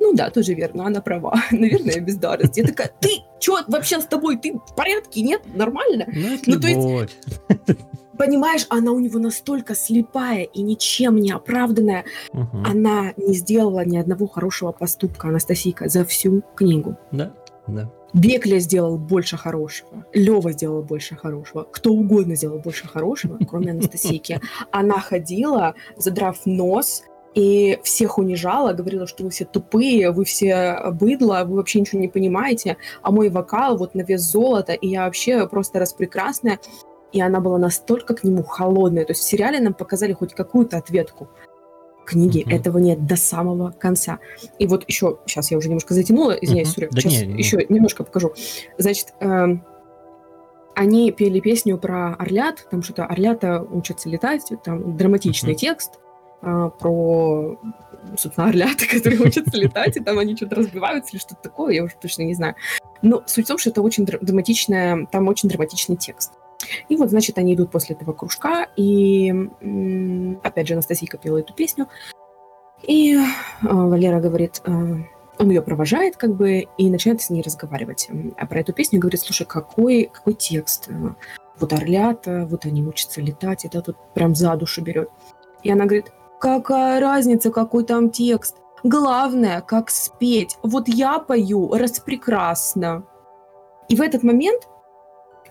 ну 0.00 0.14
да, 0.14 0.30
тоже 0.30 0.54
верно, 0.54 0.86
она 0.86 1.00
права. 1.00 1.34
Наверное, 1.50 2.00
бездарность. 2.00 2.56
Я 2.56 2.64
такая, 2.64 2.92
ты, 3.00 3.08
что 3.40 3.58
вообще 3.68 4.00
с 4.00 4.06
тобой? 4.06 4.38
Ты 4.38 4.54
в 4.54 4.74
порядке? 4.74 5.22
Нет? 5.22 5.42
Нормально? 5.54 6.06
Ну, 6.12 6.38
ну 6.46 6.60
то 6.60 6.68
есть, 6.68 7.18
понимаешь, 8.18 8.66
она 8.68 8.92
у 8.92 8.98
него 8.98 9.18
настолько 9.18 9.74
слепая 9.74 10.44
и 10.44 10.62
ничем 10.62 11.16
не 11.16 11.32
оправданная. 11.32 12.04
Угу. 12.32 12.64
Она 12.64 13.12
не 13.16 13.34
сделала 13.34 13.84
ни 13.84 13.96
одного 13.96 14.26
хорошего 14.26 14.72
поступка, 14.72 15.28
Анастасийка, 15.28 15.88
за 15.88 16.04
всю 16.04 16.42
книгу. 16.54 16.96
Да, 17.10 17.34
да. 17.66 17.90
Бекля 18.14 18.58
сделал 18.58 18.98
больше 18.98 19.38
хорошего, 19.38 20.04
Лева 20.12 20.52
сделал 20.52 20.82
больше 20.82 21.16
хорошего, 21.16 21.64
кто 21.64 21.92
угодно 21.92 22.36
сделал 22.36 22.58
больше 22.58 22.86
хорошего, 22.86 23.38
кроме 23.48 23.70
Анастасийки. 23.72 24.40
Она 24.70 25.00
ходила, 25.00 25.74
задрав 25.96 26.44
нос, 26.44 27.04
и 27.34 27.78
всех 27.82 28.18
унижала, 28.18 28.72
говорила, 28.72 29.06
что 29.06 29.24
вы 29.24 29.30
все 29.30 29.44
тупые, 29.44 30.10
вы 30.10 30.24
все 30.24 30.78
быдло, 30.92 31.44
вы 31.46 31.56
вообще 31.56 31.80
ничего 31.80 32.00
не 32.00 32.08
понимаете, 32.08 32.76
а 33.00 33.10
мой 33.10 33.30
вокал 33.30 33.76
вот 33.78 33.94
на 33.94 34.02
вес 34.02 34.20
золота, 34.20 34.72
и 34.72 34.88
я 34.88 35.04
вообще 35.04 35.46
просто 35.46 35.78
распрекрасная. 35.78 36.58
И 37.12 37.20
она 37.20 37.40
была 37.40 37.58
настолько 37.58 38.14
к 38.14 38.24
нему 38.24 38.42
холодная. 38.42 39.04
То 39.04 39.12
есть 39.12 39.20
в 39.22 39.24
сериале 39.24 39.60
нам 39.60 39.74
показали 39.74 40.12
хоть 40.12 40.34
какую-то 40.34 40.78
ответку. 40.78 41.28
Книге 42.06 42.42
uh-huh. 42.42 42.54
этого 42.54 42.78
нет 42.78 43.06
до 43.06 43.16
самого 43.16 43.70
конца. 43.70 44.18
И 44.58 44.66
вот 44.66 44.84
еще, 44.88 45.18
сейчас 45.26 45.50
я 45.50 45.58
уже 45.58 45.68
немножко 45.68 45.94
затянула, 45.94 46.32
извиняюсь, 46.32 46.68
uh-huh. 46.68 46.74
Суря, 46.74 46.88
да 46.90 47.00
сейчас 47.00 47.22
не, 47.22 47.26
не. 47.26 47.38
еще 47.38 47.64
немножко 47.68 48.02
покажу. 48.02 48.32
Значит, 48.78 49.14
э, 49.20 49.46
они 50.74 51.12
пели 51.12 51.40
песню 51.40 51.78
про 51.78 52.14
орлят, 52.14 52.66
там 52.70 52.82
что-то 52.82 53.04
орлята 53.04 53.62
учатся 53.62 54.08
летать, 54.08 54.50
там 54.64 54.96
драматичный 54.96 55.52
uh-huh. 55.52 55.56
текст. 55.56 56.00
А, 56.42 56.70
про, 56.70 57.56
собственно, 58.16 58.48
орлята, 58.48 58.86
которые 58.90 59.20
учатся 59.20 59.56
летать, 59.56 59.96
и 59.96 60.00
там 60.00 60.18
они 60.18 60.36
что-то 60.36 60.56
разбиваются 60.56 61.12
или 61.12 61.20
что-то 61.20 61.40
такое, 61.42 61.74
я 61.74 61.84
уже 61.84 61.94
точно 62.00 62.22
не 62.22 62.34
знаю. 62.34 62.56
Но 63.00 63.22
суть 63.26 63.44
в 63.44 63.48
том, 63.48 63.58
что 63.58 63.70
это 63.70 63.80
очень 63.80 64.04
драматичная, 64.04 65.06
там 65.06 65.28
очень 65.28 65.48
драматичный 65.48 65.96
текст. 65.96 66.32
И 66.88 66.96
вот, 66.96 67.10
значит, 67.10 67.38
они 67.38 67.54
идут 67.54 67.70
после 67.70 67.94
этого 67.94 68.12
кружка, 68.12 68.66
и 68.76 69.32
опять 70.42 70.68
же 70.68 70.74
Анастасийка 70.74 71.16
пела 71.16 71.38
эту 71.38 71.54
песню, 71.54 71.88
и 72.82 73.14
э, 73.14 73.20
Валера 73.60 74.20
говорит, 74.20 74.60
э, 74.64 74.70
он 74.70 75.48
ее 75.48 75.62
провожает, 75.62 76.16
как 76.16 76.34
бы, 76.34 76.66
и 76.76 76.90
начинает 76.90 77.22
с 77.22 77.30
ней 77.30 77.42
разговаривать 77.42 78.08
а 78.36 78.46
про 78.46 78.60
эту 78.60 78.72
песню, 78.72 78.98
говорит, 78.98 79.20
слушай, 79.20 79.46
какой, 79.46 80.10
какой 80.12 80.34
текст, 80.34 80.88
вот 81.58 81.72
орлята, 81.72 82.46
вот 82.48 82.64
они 82.64 82.82
учатся 82.82 83.20
летать, 83.20 83.64
это 83.64 83.82
тут 83.82 83.96
прям 84.14 84.34
за 84.34 84.54
душу 84.56 84.82
берет. 84.82 85.08
И 85.62 85.70
она 85.70 85.84
говорит, 85.84 86.12
Какая 86.42 87.00
разница, 87.00 87.52
какой 87.52 87.84
там 87.84 88.10
текст? 88.10 88.56
Главное, 88.82 89.60
как 89.60 89.90
спеть. 89.90 90.58
Вот 90.64 90.88
я 90.88 91.20
пою 91.20 91.72
распрекрасно. 91.72 93.04
И 93.88 93.94
в 93.94 94.00
этот 94.00 94.24
момент 94.24 94.66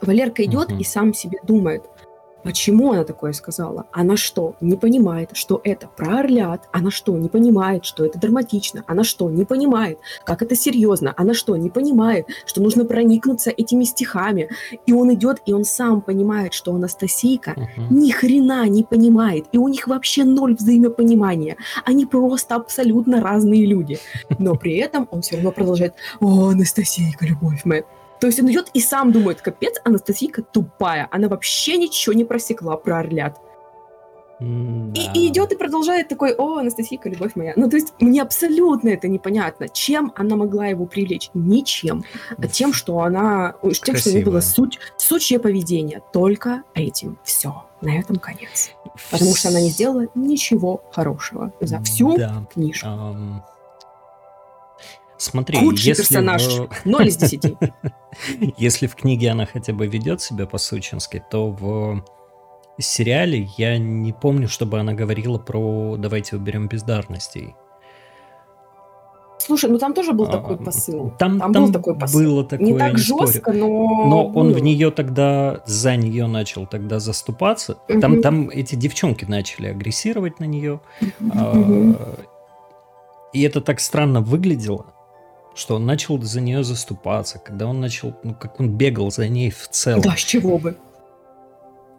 Валерка 0.02 0.44
идет 0.44 0.70
uh-huh. 0.70 0.80
и 0.80 0.84
сам 0.84 1.14
себе 1.14 1.40
думает– 1.44 1.90
Почему 2.44 2.92
она 2.92 3.04
такое 3.04 3.34
сказала? 3.34 3.86
Она 3.92 4.18
что, 4.18 4.56
не 4.62 4.76
понимает, 4.76 5.32
что 5.34 5.62
это 5.64 5.88
про 5.88 6.20
орлят? 6.20 6.68
Она 6.72 6.92
что, 6.92 7.18
не 7.18 7.30
понимает, 7.30 7.86
что 7.86 8.06
это 8.06 8.20
драматично? 8.20 8.84
Она 8.88 9.04
что, 9.04 9.30
не 9.30 9.46
понимает, 9.46 10.00
как 10.26 10.42
это 10.42 10.56
серьезно? 10.56 11.14
Она 11.18 11.34
что, 11.34 11.56
не 11.56 11.70
понимает, 11.70 12.28
что 12.46 12.62
нужно 12.62 12.86
проникнуться 12.86 13.52
этими 13.52 13.84
стихами? 13.84 14.50
И 14.86 14.94
он 14.94 15.14
идет, 15.14 15.42
и 15.46 15.54
он 15.54 15.64
сам 15.64 16.02
понимает, 16.02 16.54
что 16.54 16.74
Анастасийка 16.74 17.52
uh-huh. 17.52 17.88
ни 17.90 18.12
хрена 18.12 18.68
не 18.68 18.84
понимает, 18.84 19.46
и 19.52 19.58
у 19.58 19.68
них 19.68 19.88
вообще 19.88 20.24
ноль 20.24 20.56
взаимопонимания. 20.56 21.58
Они 21.86 22.06
просто 22.06 22.56
абсолютно 22.56 23.22
разные 23.22 23.66
люди. 23.66 24.00
Но 24.40 24.56
при 24.56 24.78
этом 24.78 25.08
он 25.12 25.22
все 25.22 25.36
равно 25.36 25.52
продолжает 25.52 25.94
«О, 26.20 26.50
Анастасийка, 26.50 27.26
любовь 27.26 27.62
моя!» 27.66 27.84
То 28.22 28.28
есть 28.28 28.40
он 28.40 28.52
идет 28.52 28.70
и 28.76 28.80
сам 28.80 29.12
думает, 29.12 29.42
капец, 29.42 29.82
Анастасийка 29.84 30.44
тупая, 30.44 31.08
она 31.12 31.28
вообще 31.28 31.78
ничего 31.78 32.14
не 32.14 32.24
просекла 32.24 32.78
про 32.78 33.00
орлят. 33.00 33.38
Mm, 34.40 34.94
и, 34.94 35.20
и 35.20 35.28
идет 35.28 35.52
и 35.52 35.56
продолжает 35.56 36.08
такой, 36.08 36.36
о, 36.36 36.58
Анастасийка, 36.58 37.10
любовь 37.10 37.32
моя. 37.36 37.54
Ну, 37.56 37.68
то 37.68 37.78
есть 37.78 37.94
мне 38.00 38.22
абсолютно 38.22 38.90
это 38.90 39.08
непонятно. 39.08 39.70
Чем 39.70 40.14
она 40.16 40.36
могла 40.36 40.68
его 40.68 40.86
привлечь? 40.86 41.30
Ничем. 41.34 42.04
Тем, 42.52 42.74
что 42.74 43.00
она... 43.02 43.56
Тем, 43.84 43.96
что 43.96 44.10
у 44.10 44.14
нее 44.14 44.24
было 44.24 44.42
суть, 44.42 44.80
сучье 44.98 45.40
поведение. 45.40 46.02
Только 46.14 46.64
этим. 46.76 47.18
Все. 47.24 47.66
На 47.82 47.98
этом 47.98 48.18
конец. 48.18 48.72
Потому 49.10 49.36
что 49.36 49.50
она 49.50 49.62
не 49.62 49.70
сделала 49.70 50.06
ничего 50.14 50.84
хорошего 50.92 51.52
за 51.60 51.82
всю 51.82 52.18
да. 52.18 52.46
книжку. 52.54 52.88
Um... 52.88 53.42
Смотри, 55.22 55.58
Худший 55.60 55.90
если 55.90 56.02
персонаж. 56.02 56.44
В... 56.48 56.70
0 56.84 57.08
из 57.08 57.18
10. 57.18 57.54
Если 58.58 58.88
в 58.88 58.96
книге 58.96 59.30
она 59.30 59.46
хотя 59.46 59.72
бы 59.72 59.86
ведет 59.86 60.20
себя 60.20 60.48
по-сучински, 60.48 61.24
то 61.30 61.52
в 61.52 62.04
сериале 62.80 63.48
я 63.56 63.78
не 63.78 64.14
помню, 64.14 64.48
чтобы 64.48 64.80
она 64.80 64.94
говорила 64.94 65.38
про 65.38 65.96
«давайте 65.98 66.38
уберем 66.38 66.68
бездарностей». 66.68 67.56
Слушай, 69.38 69.70
ну 69.70 69.78
там 69.78 69.94
тоже 69.94 70.14
был 70.14 70.26
такой 70.28 70.58
посыл. 70.58 71.14
Там, 71.20 71.40
там, 71.40 71.54
там 71.54 71.66
был 71.66 71.72
такой 71.72 71.96
посыл. 71.96 72.20
Было 72.20 72.44
такое, 72.44 72.66
не 72.66 72.78
так 72.78 72.98
жестко, 72.98 73.52
но. 73.52 73.68
Но 74.08 74.28
было. 74.28 74.40
он 74.40 74.54
в 74.54 74.60
нее 74.60 74.92
тогда 74.92 75.62
за 75.66 75.96
нее 75.96 76.28
начал 76.28 76.66
тогда 76.66 77.00
заступаться. 77.00 77.78
Угу. 77.90 78.00
Там, 78.00 78.22
там 78.22 78.50
эти 78.50 78.76
девчонки 78.76 79.26
начали 79.26 79.68
агрессировать 79.68 80.40
на 80.40 80.46
нее. 80.46 80.80
Угу. 81.02 81.32
А, 81.34 82.16
и 83.34 83.42
это 83.42 83.62
так 83.62 83.80
странно 83.80 84.22
выглядело, 84.22 84.94
что 85.56 85.76
он 85.76 85.86
начал 85.86 86.22
за 86.22 86.42
нее 86.42 86.64
заступаться, 86.64 87.40
когда 87.40 87.68
он 87.68 87.80
начал, 87.80 88.16
ну 88.24 88.34
как 88.34 88.60
он 88.60 88.78
бегал 88.78 89.12
за 89.12 89.28
ней 89.28 89.52
в 89.52 89.68
целом. 89.70 90.02
Да, 90.02 90.16
с 90.16 90.20
чего 90.20 90.58
бы. 90.58 90.78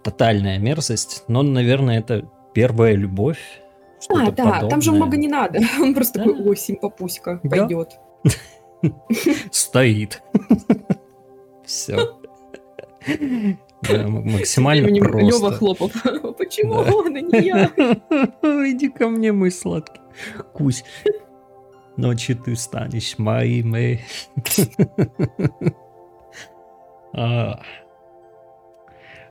Тотальная 0.02 0.58
мерзость, 0.58 1.24
но, 1.28 1.42
наверное, 1.42 2.00
это 2.00 2.28
первая 2.54 2.94
любовь 2.94 3.62
а, 4.08 4.30
да, 4.30 4.44
подобное. 4.44 4.70
там 4.70 4.82
же 4.82 4.92
много 4.92 5.16
не 5.16 5.28
надо. 5.28 5.60
Он 5.80 5.94
просто 5.94 6.18
да. 6.18 6.24
такой, 6.24 6.48
ой, 6.48 6.56
симпапуська, 6.56 7.40
да? 7.42 7.50
пойдет. 7.50 7.98
Стоит. 9.50 10.22
Все. 11.64 12.16
Да, 13.82 14.08
максимально 14.08 14.88
просто. 14.98 15.26
Лева 15.26 15.52
хлопал. 15.52 15.90
Почему 16.38 16.74
он, 16.74 17.16
а 17.16 17.20
не 17.20 17.46
я? 17.46 17.64
Иди 18.70 18.88
ко 18.88 19.08
мне, 19.08 19.32
мой 19.32 19.50
сладкий. 19.50 20.00
Кусь. 20.52 20.84
Ночью 21.96 22.36
ты 22.36 22.56
станешь 22.56 23.18
моим. 23.18 23.74
а, 27.12 27.60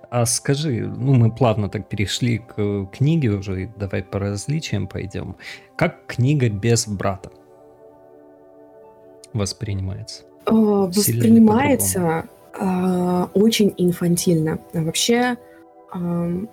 а 0.09 0.25
скажи, 0.25 0.87
ну 0.87 1.13
мы 1.13 1.31
плавно 1.31 1.69
так 1.69 1.87
перешли 1.87 2.39
к 2.39 2.87
книге 2.91 3.29
уже, 3.29 3.71
давай 3.77 4.03
по 4.03 4.19
различиям 4.19 4.87
пойдем. 4.87 5.35
Как 5.75 6.05
книга 6.05 6.49
без 6.49 6.87
брата 6.87 7.31
воспринимается? 9.33 10.23
Э, 10.45 10.51
воспринимается 10.53 12.25
э, 12.59 13.27
очень 13.33 13.73
инфантильно. 13.77 14.59
Вообще 14.73 15.37
э, 15.93 16.45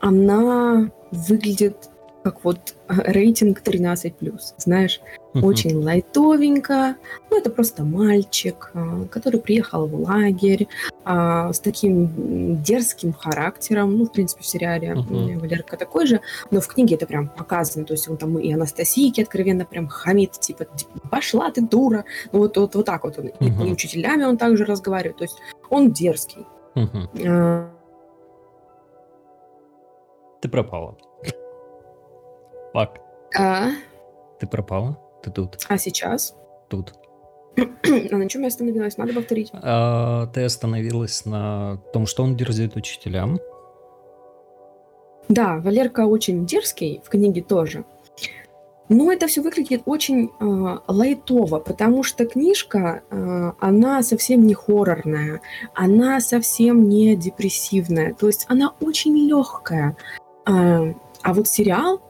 она 0.00 0.90
выглядит 1.10 1.90
как 2.22 2.44
вот 2.44 2.76
рейтинг 2.88 3.62
13+, 3.62 4.40
знаешь, 4.58 5.00
uh-huh. 5.34 5.44
очень 5.44 5.76
лайтовенько. 5.76 6.96
Ну, 7.30 7.38
это 7.38 7.50
просто 7.50 7.84
мальчик, 7.84 8.70
а, 8.74 9.06
который 9.06 9.40
приехал 9.40 9.86
в 9.86 9.94
лагерь 9.94 10.68
а, 11.04 11.52
с 11.52 11.60
таким 11.60 12.62
дерзким 12.62 13.12
характером. 13.12 13.98
Ну, 13.98 14.06
в 14.06 14.12
принципе, 14.12 14.42
в 14.42 14.46
сериале 14.46 14.88
uh-huh. 14.88 15.38
Валерка 15.38 15.76
такой 15.76 16.06
же, 16.06 16.20
но 16.50 16.60
в 16.60 16.68
книге 16.68 16.94
это 16.94 17.06
прям 17.06 17.28
показано. 17.28 17.84
То 17.84 17.94
есть 17.94 18.08
он 18.08 18.16
там 18.16 18.38
и 18.38 18.52
Анастасийке 18.52 19.22
откровенно 19.22 19.64
прям 19.64 19.88
хамит, 19.88 20.32
типа, 20.32 20.64
типа 20.64 21.08
пошла 21.10 21.50
ты, 21.50 21.60
дура. 21.60 22.04
Ну, 22.32 22.40
вот, 22.40 22.56
вот, 22.56 22.74
вот 22.74 22.86
так 22.86 23.04
вот 23.04 23.18
он. 23.18 23.26
Uh-huh. 23.26 23.68
И 23.68 23.72
учителями 23.72 24.24
он 24.24 24.36
также 24.36 24.64
разговаривает. 24.64 25.16
То 25.16 25.24
есть 25.24 25.38
он 25.70 25.92
дерзкий. 25.92 26.46
Uh-huh. 26.74 27.08
А... 27.26 27.70
Ты 30.40 30.48
пропала. 30.48 30.96
Фак. 32.72 33.00
А? 33.38 33.70
Ты 34.40 34.46
пропала? 34.46 34.98
Ты 35.22 35.30
тут? 35.30 35.58
А 35.68 35.78
сейчас? 35.78 36.34
Тут. 36.68 36.94
а 37.56 38.16
на 38.16 38.28
чем 38.28 38.42
я 38.42 38.48
остановилась? 38.48 38.96
Надо 38.96 39.12
повторить. 39.12 39.50
А, 39.52 40.26
ты 40.28 40.42
остановилась 40.44 41.26
на 41.26 41.78
том, 41.92 42.06
что 42.06 42.22
он 42.22 42.36
дерзит 42.36 42.76
учителям. 42.76 43.38
Да, 45.28 45.58
Валерка 45.58 46.06
очень 46.06 46.46
дерзкий, 46.46 47.00
в 47.04 47.08
книге 47.08 47.42
тоже. 47.42 47.84
Но 48.88 49.10
это 49.12 49.26
все 49.26 49.40
выглядит 49.40 49.82
очень 49.86 50.30
э, 50.38 50.78
лайтово, 50.86 51.60
потому 51.60 52.02
что 52.02 52.26
книжка, 52.26 53.02
э, 53.10 53.52
она 53.58 54.02
совсем 54.02 54.46
не 54.46 54.52
хоррорная, 54.52 55.40
она 55.74 56.20
совсем 56.20 56.88
не 56.88 57.16
депрессивная, 57.16 58.12
то 58.12 58.26
есть 58.26 58.44
она 58.48 58.74
очень 58.80 59.16
легкая. 59.16 59.96
Э, 60.46 60.92
а 61.22 61.32
вот 61.32 61.48
сериал, 61.48 62.02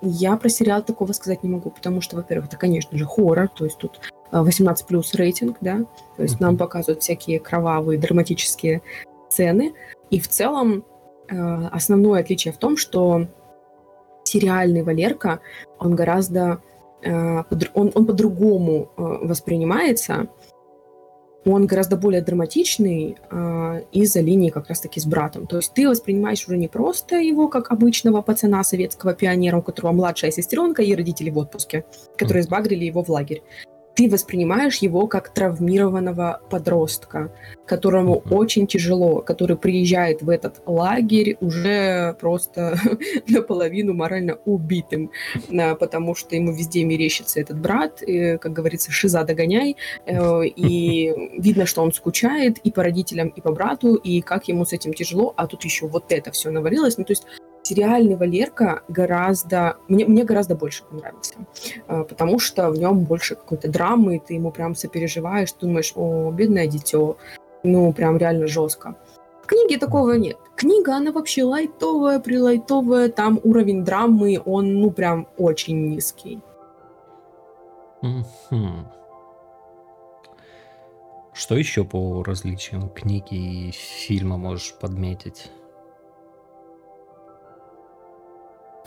я 0.00 0.36
про 0.36 0.48
сериал 0.48 0.82
такого 0.82 1.12
сказать 1.12 1.42
не 1.42 1.50
могу, 1.50 1.70
потому 1.70 2.00
что, 2.00 2.16
во-первых, 2.16 2.48
это, 2.48 2.56
конечно 2.56 2.96
же, 2.96 3.04
хоррор, 3.04 3.48
то 3.48 3.64
есть 3.64 3.78
тут 3.78 4.00
18 4.30 4.84
э, 4.84 4.88
плюс 4.88 5.14
рейтинг, 5.14 5.58
да, 5.60 5.84
то 6.16 6.22
есть 6.22 6.36
mm-hmm. 6.36 6.42
нам 6.42 6.56
показывают 6.56 7.02
всякие 7.02 7.40
кровавые, 7.40 7.98
драматические 7.98 8.82
сцены. 9.28 9.74
И 10.10 10.20
в 10.20 10.28
целом 10.28 10.84
э, 11.28 11.66
основное 11.72 12.20
отличие 12.20 12.52
в 12.52 12.58
том, 12.58 12.76
что 12.76 13.26
сериальный 14.24 14.82
Валерка, 14.82 15.40
он 15.78 15.94
гораздо, 15.94 16.62
э, 17.02 17.42
он, 17.74 17.90
он 17.94 18.06
по-другому 18.06 18.90
воспринимается, 18.96 20.28
он 21.52 21.66
гораздо 21.66 21.96
более 21.96 22.22
драматичный 22.22 23.16
э, 23.30 23.82
из-за 23.92 24.20
линии 24.20 24.50
как 24.50 24.68
раз-таки 24.68 25.00
с 25.00 25.06
братом. 25.06 25.46
То 25.46 25.56
есть 25.56 25.72
ты 25.74 25.88
воспринимаешь 25.88 26.46
уже 26.46 26.56
не 26.56 26.68
просто 26.68 27.16
его 27.16 27.48
как 27.48 27.70
обычного 27.70 28.22
пацана, 28.22 28.62
советского 28.64 29.14
пионера, 29.14 29.58
у 29.58 29.62
которого 29.62 29.92
младшая 29.92 30.30
сестренка 30.30 30.82
и 30.82 30.94
родители 30.94 31.30
в 31.30 31.38
отпуске, 31.38 31.84
которые 32.16 32.42
сбагрили 32.42 32.84
его 32.84 33.02
в 33.02 33.08
лагерь 33.10 33.42
ты 33.98 34.08
воспринимаешь 34.08 34.76
его 34.76 35.08
как 35.08 35.34
травмированного 35.34 36.40
подростка, 36.48 37.32
которому 37.66 38.14
mm-hmm. 38.14 38.32
очень 38.32 38.68
тяжело, 38.68 39.22
который 39.22 39.56
приезжает 39.56 40.22
в 40.22 40.30
этот 40.30 40.62
лагерь 40.66 41.36
уже 41.40 42.16
просто 42.20 42.78
наполовину 43.28 43.94
морально 43.94 44.38
убитым, 44.44 45.10
потому 45.80 46.14
что 46.14 46.36
ему 46.36 46.52
везде 46.52 46.84
мерещится 46.84 47.40
этот 47.40 47.58
брат, 47.58 48.00
и, 48.00 48.38
как 48.38 48.52
говорится, 48.52 48.92
шиза 48.92 49.24
догоняй, 49.24 49.74
э, 50.06 50.44
и 50.46 51.12
видно, 51.36 51.66
что 51.66 51.82
он 51.82 51.92
скучает 51.92 52.58
и 52.58 52.70
по 52.70 52.84
родителям, 52.84 53.30
и 53.30 53.40
по 53.40 53.50
брату, 53.50 53.96
и 53.96 54.20
как 54.20 54.46
ему 54.46 54.64
с 54.64 54.72
этим 54.72 54.94
тяжело, 54.94 55.34
а 55.36 55.48
тут 55.48 55.64
еще 55.64 55.88
вот 55.88 56.12
это 56.12 56.30
все 56.30 56.50
навалилось, 56.50 56.98
ну 56.98 57.04
то 57.04 57.10
есть 57.14 57.26
сериальный 57.62 58.16
Валерка 58.16 58.82
гораздо... 58.88 59.76
Мне, 59.88 60.06
мне 60.06 60.24
гораздо 60.24 60.54
больше 60.54 60.84
понравился, 60.84 61.34
а, 61.86 62.04
потому 62.04 62.38
что 62.38 62.70
в 62.70 62.78
нем 62.78 63.04
больше 63.04 63.34
какой-то 63.34 63.68
драмы, 63.68 64.20
ты 64.26 64.34
ему 64.34 64.50
прям 64.50 64.74
сопереживаешь, 64.74 65.52
думаешь, 65.52 65.92
о, 65.94 66.30
бедное 66.30 66.66
дитё, 66.66 67.16
ну, 67.62 67.92
прям 67.92 68.16
реально 68.16 68.46
жестко. 68.46 68.94
В 69.42 69.46
книге 69.46 69.78
такого 69.78 70.12
нет. 70.12 70.36
Книга, 70.56 70.96
она 70.96 71.12
вообще 71.12 71.44
лайтовая, 71.44 72.20
прилайтовая, 72.20 73.08
там 73.08 73.40
уровень 73.44 73.84
драмы, 73.84 74.40
он, 74.44 74.80
ну, 74.80 74.90
прям 74.90 75.26
очень 75.36 75.88
низкий. 75.88 76.40
Что 81.32 81.56
еще 81.56 81.84
по 81.84 82.22
различиям 82.24 82.88
книги 82.88 83.68
и 83.68 83.70
фильма 83.70 84.36
можешь 84.38 84.74
подметить? 84.74 85.50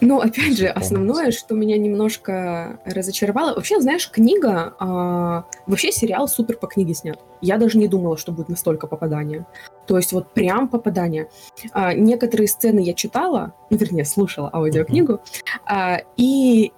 Но 0.01 0.19
опять 0.19 0.57
же, 0.57 0.67
основное, 0.67 1.31
что 1.31 1.53
меня 1.53 1.77
немножко 1.77 2.79
разочаровало, 2.85 3.53
вообще, 3.53 3.79
знаешь, 3.79 4.09
книга, 4.09 4.73
а, 4.79 5.45
вообще 5.67 5.91
сериал 5.91 6.27
супер 6.27 6.57
по 6.57 6.67
книге 6.67 6.95
снят. 6.95 7.19
Я 7.39 7.57
даже 7.57 7.77
не 7.77 7.87
думала, 7.87 8.17
что 8.17 8.31
будет 8.31 8.49
настолько 8.49 8.87
попадание. 8.87 9.45
То 9.85 9.97
есть 9.97 10.11
вот 10.11 10.33
прям 10.33 10.67
попадание. 10.67 11.29
А, 11.71 11.93
некоторые 11.93 12.47
сцены 12.47 12.79
я 12.79 12.93
читала, 12.93 13.53
ну, 13.69 13.77
вернее, 13.77 14.05
слушала 14.05 14.49
аудиокнигу, 14.51 15.13
mm-hmm. 15.13 15.59
а, 15.67 16.01
и 16.17 16.73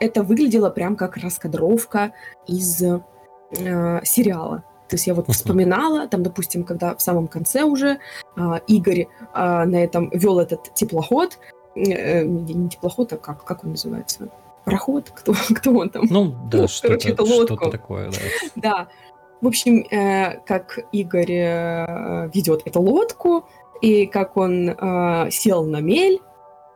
это 0.00 0.24
выглядело 0.24 0.70
прям 0.70 0.96
как 0.96 1.16
раскадровка 1.16 2.12
из 2.48 2.82
а, 2.82 4.00
сериала. 4.02 4.64
То 4.88 4.94
есть 4.94 5.06
я 5.06 5.14
вот 5.14 5.28
вспоминала, 5.28 6.08
там, 6.08 6.22
допустим, 6.22 6.64
когда 6.64 6.94
в 6.96 7.02
самом 7.02 7.28
конце 7.28 7.62
уже 7.62 7.98
а, 8.36 8.60
Игорь 8.66 9.06
а, 9.32 9.66
на 9.66 9.76
этом 9.76 10.10
вел 10.10 10.40
этот 10.40 10.72
теплоход, 10.74 11.38
Э, 11.78 12.24
не 12.24 12.68
теплоход, 12.68 13.12
а 13.12 13.16
как, 13.16 13.44
как 13.44 13.64
он 13.64 13.70
называется? 13.70 14.28
Пароход? 14.64 15.10
Кто, 15.10 15.34
кто 15.54 15.72
он 15.72 15.90
там? 15.90 16.06
Ну, 16.10 16.34
да, 16.50 16.58
ну, 16.58 16.68
что-то, 16.68 16.88
короче, 16.88 17.10
это 17.10 17.22
лодку. 17.22 17.56
что-то 17.56 17.70
такое, 17.70 18.10
да. 18.10 18.18
да. 18.56 18.88
В 19.40 19.46
общем, 19.46 19.86
э, 19.90 20.40
как 20.46 20.80
Игорь 20.90 21.32
э, 21.32 22.30
ведет 22.34 22.62
эту 22.66 22.80
лодку, 22.80 23.46
и 23.80 24.06
как 24.06 24.36
он 24.36 24.70
э, 24.70 25.30
сел 25.30 25.64
на 25.64 25.80
мель, 25.80 26.20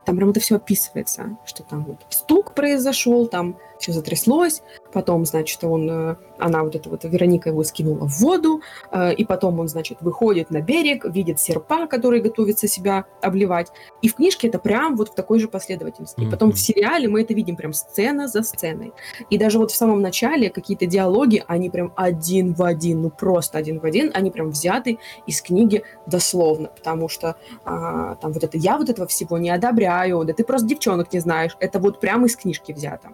там 0.05 0.17
прям 0.17 0.31
это 0.31 0.41
все 0.41 0.57
описывается, 0.57 1.37
что 1.45 1.63
там 1.63 1.85
вот 1.85 1.99
стук 2.09 2.55
произошел, 2.55 3.27
там 3.27 3.57
все 3.79 3.93
затряслось, 3.93 4.63
потом, 4.93 5.25
значит, 5.25 5.65
он 5.65 5.91
э, 5.91 6.17
она 6.39 6.63
вот 6.65 6.75
эта 6.75 6.89
вот 6.91 7.05
Вероника 7.05 7.51
его 7.51 7.63
скинула 7.65 8.07
в 8.07 8.21
воду, 8.21 8.61
э, 8.91 9.15
и 9.15 9.25
потом 9.25 9.61
он, 9.61 9.69
значит, 9.69 9.99
выходит 10.01 10.51
на 10.51 10.61
берег, 10.61 11.05
видит 11.05 11.41
серпа, 11.41 11.87
который 11.87 12.21
готовится 12.21 12.69
себя 12.69 13.05
обливать. 13.21 13.69
И 14.03 14.09
в 14.09 14.15
книжке 14.15 14.49
это 14.49 14.59
прям 14.59 14.97
вот 14.97 15.11
в 15.11 15.15
такой 15.15 15.39
же 15.39 15.49
последовательности. 15.49 16.21
И 16.21 16.31
потом 16.31 16.53
в 16.53 16.59
сериале 16.59 17.09
мы 17.09 17.23
это 17.23 17.35
видим 17.35 17.57
прям 17.57 17.73
сцена 17.73 18.29
за 18.29 18.43
сценой. 18.43 18.93
И 19.31 19.39
даже 19.39 19.59
вот 19.59 19.71
в 19.71 19.77
самом 19.77 20.01
начале 20.01 20.51
какие-то 20.51 20.87
диалоги, 20.87 21.45
они 21.47 21.71
прям 21.71 21.93
один 21.97 22.55
в 22.55 22.63
один, 22.63 23.03
ну 23.03 23.11
просто 23.11 23.59
один 23.59 23.81
в 23.81 23.85
один, 23.85 24.11
они 24.15 24.31
прям 24.31 24.51
взяты 24.51 24.99
из 25.27 25.41
книги 25.43 25.83
дословно, 26.07 26.69
потому 26.69 27.09
что 27.09 27.37
а, 27.65 28.17
там 28.17 28.33
вот 28.33 28.45
это 28.45 28.59
я 28.59 28.77
вот 28.79 28.91
этого 28.91 29.07
всего 29.07 29.39
не 29.39 29.51
одобряю, 29.51 30.25
да 30.25 30.33
ты 30.33 30.45
просто 30.45 30.67
девчонок 30.67 31.13
не 31.13 31.21
знаешь, 31.21 31.57
это 31.61 31.79
вот 31.79 32.01
прямо 32.01 32.27
из 32.27 32.37
книжки 32.37 32.73
взято. 32.73 33.11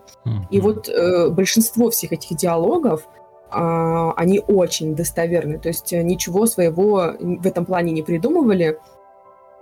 И 0.50 0.60
вот 0.60 0.88
э, 0.88 1.28
большинство 1.28 1.67
всех 1.90 2.12
этих 2.12 2.36
диалогов, 2.36 3.08
а, 3.50 4.12
они 4.12 4.40
очень 4.46 4.94
достоверны. 4.94 5.58
То 5.58 5.68
есть 5.68 5.92
э, 5.92 6.02
ничего 6.02 6.46
своего 6.46 7.14
в 7.18 7.46
этом 7.46 7.64
плане 7.64 7.92
не 7.92 8.02
придумывали, 8.02 8.78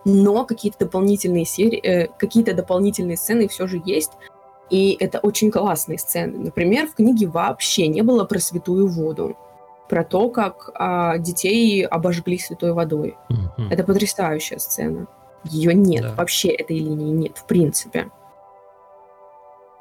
но 0.04 0.44
какие-то 0.44 0.80
дополнительные 0.80 1.44
серии, 1.44 1.80
э, 1.80 2.08
какие-то 2.18 2.54
дополнительные 2.54 3.16
сцены 3.16 3.48
все 3.48 3.66
же 3.66 3.80
есть. 3.84 4.12
И 4.70 4.96
это 4.98 5.20
очень 5.20 5.50
классные 5.50 5.98
сцены. 5.98 6.38
Например, 6.38 6.88
в 6.88 6.94
книге 6.94 7.28
вообще 7.28 7.86
не 7.86 8.02
было 8.02 8.24
про 8.24 8.40
святую 8.40 8.88
воду, 8.88 9.36
про 9.88 10.02
то, 10.02 10.28
как 10.28 10.70
а, 10.74 11.18
детей 11.18 11.86
обожгли 11.86 12.38
святой 12.38 12.72
водой. 12.72 13.16
Mm-hmm. 13.30 13.68
Это 13.70 13.84
потрясающая 13.84 14.58
сцена. 14.58 15.06
Ее 15.44 15.74
нет, 15.74 16.02
да. 16.02 16.14
вообще 16.14 16.48
этой 16.48 16.78
линии 16.78 17.12
нет, 17.12 17.38
в 17.38 17.46
принципе. 17.46 18.10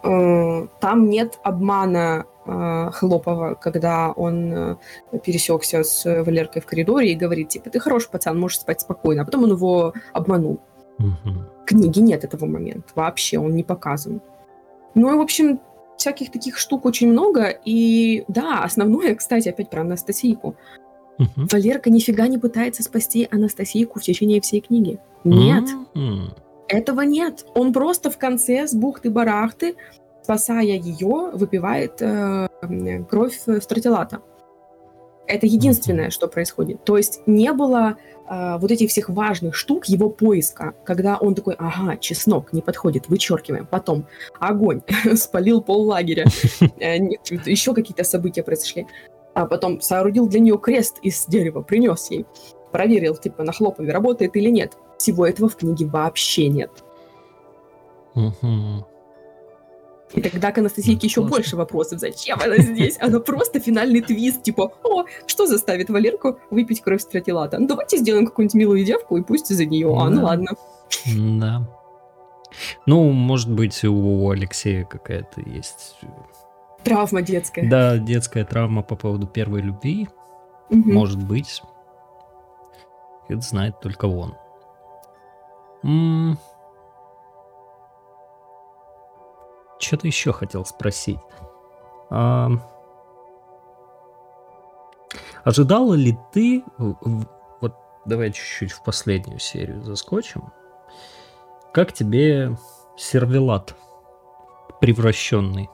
Э, 0.06 0.68
там 0.80 1.10
нет 1.10 1.40
обмана 1.44 2.26
э, 2.46 2.90
Хлопова, 2.94 3.56
когда 3.56 4.12
он 4.12 4.54
э, 4.54 4.76
пересекся 5.24 5.84
с 5.84 6.06
Валеркой 6.06 6.62
в 6.62 6.66
коридоре 6.66 7.12
и 7.12 7.16
говорит, 7.16 7.50
типа, 7.50 7.70
ты 7.70 7.80
хороший 7.80 8.12
пацан, 8.12 8.40
можешь 8.40 8.60
спать 8.60 8.82
спокойно. 8.82 9.24
А 9.24 9.26
потом 9.26 9.44
он 9.44 9.52
его 9.52 9.94
обманул. 10.14 10.60
Угу. 11.00 11.34
В 11.64 11.66
книге 11.66 12.02
нет 12.02 12.24
этого 12.24 12.46
момента. 12.46 12.88
Вообще 12.94 13.40
он 13.40 13.56
не 13.56 13.64
показан. 13.64 14.22
Ну 14.94 15.14
и, 15.14 15.18
в 15.18 15.22
общем, 15.22 15.60
всяких 15.98 16.32
таких 16.32 16.58
штук 16.58 16.86
очень 16.86 17.10
много. 17.10 17.50
И 17.66 18.24
да, 18.28 18.64
основное, 18.64 19.16
кстати, 19.16 19.50
опять 19.50 19.70
про 19.70 19.82
Анастасийку. 19.82 20.56
Угу. 21.18 21.48
Валерка 21.52 21.90
нифига 21.90 22.28
не 22.28 22.38
пытается 22.38 22.84
спасти 22.84 23.28
Анастасийку 23.32 24.00
в 24.00 24.04
течение 24.04 24.40
всей 24.40 24.62
книги. 24.62 25.00
Нет. 25.24 25.64
Угу. 25.96 26.45
Этого 26.68 27.02
нет. 27.02 27.46
Он 27.54 27.74
просто 27.74 28.10
в 28.10 28.18
конце 28.18 28.68
с 28.68 28.74
бухты-барахты, 28.74 29.76
спасая 30.24 30.64
ее, 30.64 31.32
выпивает 31.34 32.02
э, 32.02 32.48
кровь 33.10 33.40
стратилата. 33.62 34.22
Это 35.28 35.48
единственное, 35.48 36.10
что 36.10 36.28
происходит. 36.28 36.84
То 36.84 36.98
есть 36.98 37.22
не 37.26 37.52
было 37.52 37.98
э, 38.30 38.58
вот 38.58 38.72
этих 38.72 38.90
всех 38.90 39.10
важных 39.10 39.56
штук 39.56 39.86
его 39.86 40.10
поиска, 40.10 40.74
когда 40.84 41.18
он 41.18 41.36
такой, 41.36 41.56
ага, 41.58 41.98
чеснок 41.98 42.54
не 42.54 42.62
подходит, 42.62 43.10
вычеркиваем. 43.10 43.66
Потом 43.66 44.08
огонь, 44.40 44.82
спалил 45.16 45.62
пол 45.62 45.84
лагеря, 45.84 46.26
э, 46.80 46.98
еще 47.46 47.74
какие-то 47.74 48.04
события 48.04 48.44
произошли. 48.44 48.88
А 49.34 49.46
потом 49.46 49.82
соорудил 49.82 50.28
для 50.28 50.40
нее 50.40 50.58
крест 50.58 50.98
из 51.02 51.26
дерева, 51.26 51.62
принес 51.62 52.10
ей, 52.10 52.26
проверил, 52.76 53.16
типа, 53.16 53.44
на 53.44 53.54
хлопове 53.54 53.94
работает 53.94 54.36
или 54.36 54.50
нет. 54.50 54.74
Всего 54.98 55.26
этого 55.26 55.48
в 55.48 55.56
книге 55.56 55.86
вообще 55.86 56.50
нет. 56.50 56.72
Угу. 58.16 58.86
И 60.14 60.22
тогда 60.22 60.52
к 60.52 60.58
Анастасийке 60.58 61.08
еще 61.08 61.22
классно. 61.22 61.38
больше 61.38 61.56
вопросов. 61.56 62.00
Зачем 62.00 62.38
она 62.42 62.58
здесь? 62.58 62.98
Она 63.00 63.22
просто 63.22 63.62
финальный 63.62 64.02
твист, 64.02 64.44
типа, 64.44 64.74
о, 64.84 65.06
что 65.26 65.48
заставит 65.48 65.90
Валерку 65.90 66.38
выпить 66.52 66.82
кровь 66.82 67.02
стратилата? 67.02 67.60
Ну, 67.60 67.68
давайте 67.68 67.98
сделаем 67.98 68.26
какую-нибудь 68.26 68.56
милую 68.56 68.84
девку 68.84 69.16
и 69.16 69.24
пусть 69.24 69.48
за 69.48 69.66
нее. 69.66 69.88
А, 69.98 70.10
ну 70.10 70.26
ладно. 70.26 70.52
Да. 71.06 71.66
Ну, 72.86 73.10
может 73.12 73.50
быть, 73.50 73.86
у 73.86 74.30
Алексея 74.30 74.84
какая-то 74.84 75.42
есть... 75.50 75.98
Э, 76.02 76.08
травма 76.84 77.22
детская. 77.22 77.70
Да, 77.70 77.98
детская 77.98 78.44
травма 78.44 78.84
по 78.84 78.98
поводу 78.98 79.28
первой 79.28 79.62
любви. 79.62 80.10
Угу. 80.70 80.92
Может 80.92 81.24
быть. 81.24 81.62
Это 83.28 83.42
знает 83.42 83.80
только 83.80 84.06
он. 84.06 84.38
Что-то 89.80 90.08
еще 90.08 90.32
хотел 90.32 90.66
спросить. 90.66 91.20
А... 92.10 92.50
Ожидала 95.44 95.94
ли 95.94 96.18
ты, 96.34 96.64
вот 96.80 97.76
давай 98.06 98.32
чуть-чуть 98.32 98.72
в 98.72 98.84
последнюю 98.84 99.40
серию 99.40 99.84
заскочим, 99.84 100.52
как 101.72 101.94
тебе 101.94 102.58
сервелат 102.98 103.76
превращенный? 104.82 105.70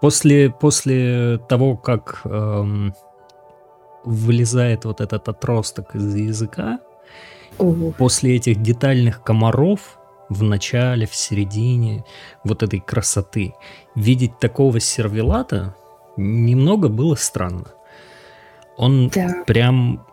После, 0.00 0.50
после 0.50 1.38
того, 1.48 1.76
как 1.76 2.22
эм, 2.24 2.94
вылезает 4.06 4.86
вот 4.86 5.02
этот 5.02 5.28
отросток 5.28 5.94
из 5.94 6.14
языка, 6.14 6.80
Угу. 7.58 7.94
После 7.98 8.36
этих 8.36 8.60
детальных 8.60 9.22
комаров 9.22 9.98
в 10.28 10.42
начале, 10.42 11.06
в 11.06 11.14
середине 11.14 12.04
вот 12.44 12.62
этой 12.62 12.80
красоты, 12.80 13.54
видеть 13.94 14.38
такого 14.38 14.80
сервелата 14.80 15.74
немного 16.16 16.88
было 16.88 17.14
странно. 17.14 17.66
Он 18.76 19.08
да. 19.08 19.44
прям, 19.46 20.06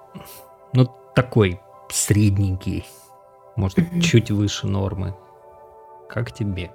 ну, 0.73 0.89
такой 1.15 1.59
средненький, 1.89 2.85
может, 3.55 3.79
угу. 3.79 3.99
чуть 3.99 4.31
выше 4.31 4.67
нормы. 4.67 5.15
Как 6.07 6.31
тебе? 6.31 6.71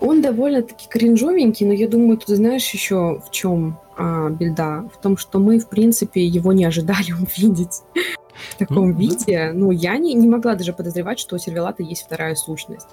Он 0.00 0.22
довольно-таки 0.22 0.88
кринжовенький, 0.88 1.66
но 1.66 1.72
я 1.72 1.86
думаю, 1.86 2.16
ты 2.16 2.34
знаешь 2.34 2.68
еще 2.70 3.20
в 3.26 3.30
чем 3.30 3.78
а, 3.96 4.30
беда? 4.30 4.84
В 4.94 5.00
том, 5.00 5.18
что 5.18 5.38
мы, 5.38 5.58
в 5.58 5.68
принципе, 5.68 6.24
его 6.24 6.52
не 6.52 6.64
ожидали 6.64 7.12
увидеть 7.20 7.82
в 8.50 8.56
таком 8.56 8.90
ну, 8.90 8.96
виде. 8.96 9.52
Ну, 9.52 9.70
я 9.70 9.98
не, 9.98 10.14
не 10.14 10.28
могла 10.28 10.54
даже 10.54 10.72
подозревать, 10.72 11.18
что 11.18 11.36
у 11.36 11.38
сервелата 11.38 11.82
есть 11.82 12.04
вторая 12.04 12.34
сущность. 12.34 12.88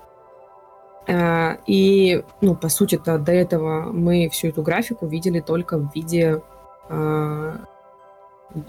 А, 1.08 1.58
и, 1.66 2.24
ну, 2.42 2.56
по 2.56 2.68
сути-то, 2.68 3.18
до 3.18 3.32
этого 3.32 3.92
мы 3.94 4.30
всю 4.30 4.50
эту 4.50 4.62
графику 4.62 5.08
видели 5.08 5.40
только 5.40 5.78
в 5.78 5.94
виде 5.96 6.42
а, 6.90 7.56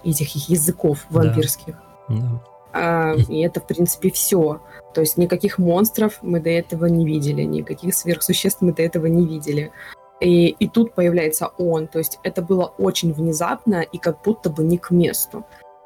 этих 0.05 0.49
языков 0.49 1.07
вампирских. 1.11 1.75
Да. 2.09 2.17
Да. 2.17 2.43
А, 2.79 3.15
и 3.29 3.41
это, 3.41 3.61
в 3.61 3.67
принципе, 3.67 4.11
все. 4.11 4.61
То 4.95 5.01
есть 5.01 5.17
никаких 5.17 5.59
монстров 5.59 6.19
мы 6.23 6.41
до 6.41 6.51
этого 6.51 6.87
не 6.87 7.05
видели, 7.05 7.43
никаких 7.43 7.95
сверхсуществ 7.95 8.61
мы 8.61 8.73
до 8.73 8.83
этого 8.83 9.07
не 9.07 9.27
видели. 9.27 9.73
И, 10.21 10.49
и 10.49 10.69
тут 10.69 10.95
появляется 10.95 11.49
он. 11.59 11.89
То 11.89 11.99
есть 11.99 12.19
это 12.23 12.41
было 12.41 12.73
очень 12.79 13.13
внезапно 13.13 13.81
и 13.81 13.99
как 13.99 14.23
будто 14.23 14.49
бы 14.49 14.63
не 14.63 14.79
к 14.79 14.91
месту. 14.91 15.45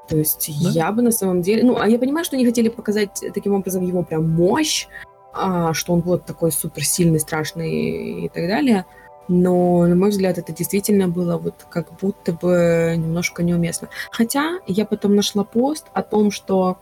То 0.09 0.17
есть 0.17 0.51
да? 0.63 0.71
я 0.71 0.93
бы 0.93 1.01
на 1.03 1.13
самом 1.13 1.41
деле... 1.41 1.63
Ну, 1.65 1.79
а 1.79 1.89
я 1.89 1.99
понимаю, 1.99 2.25
что 2.25 2.37
они 2.37 2.45
хотели 2.45 2.69
показать 2.69 3.23
таким 3.33 3.55
образом 3.55 3.87
его 3.87 4.03
прям 4.03 4.29
мощь, 4.29 4.87
а, 5.33 5.73
что 5.73 5.95
он 5.95 6.01
вот 6.01 6.27
такой 6.27 6.53
суперсильный, 6.53 7.21
страшный 7.21 8.25
и 8.25 8.29
так 8.29 8.47
далее. 8.49 8.85
Но, 9.33 9.87
на 9.87 9.95
мой 9.95 10.11
взгляд, 10.11 10.37
это 10.37 10.53
действительно 10.53 11.09
было 11.09 11.39
вот 11.39 11.67
как 11.71 11.89
будто 11.99 12.33
бы 12.33 12.95
немножко 12.99 13.43
неуместно. 13.43 13.89
Хотя 14.11 14.59
я 14.67 14.85
потом 14.85 15.15
нашла 15.17 15.43
пост 15.43 15.87
о 15.95 16.03
том, 16.03 16.31
что 16.31 16.77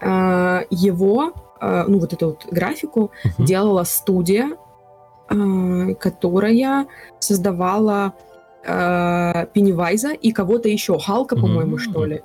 э, 0.00 0.60
его, 0.70 1.32
э, 1.60 1.84
ну 1.86 2.00
вот 2.00 2.12
эту 2.12 2.26
вот 2.30 2.46
графику 2.50 3.12
uh-huh. 3.24 3.44
делала 3.44 3.84
студия, 3.84 4.56
э, 5.30 5.94
которая 5.94 6.88
создавала 7.20 8.14
э, 8.64 9.46
Пеннивайза 9.52 10.10
и 10.10 10.32
кого-то 10.32 10.68
еще, 10.68 10.98
Халка, 10.98 11.36
по-моему, 11.36 11.76
uh-huh. 11.76 11.90
что 11.90 12.04
ли. 12.04 12.22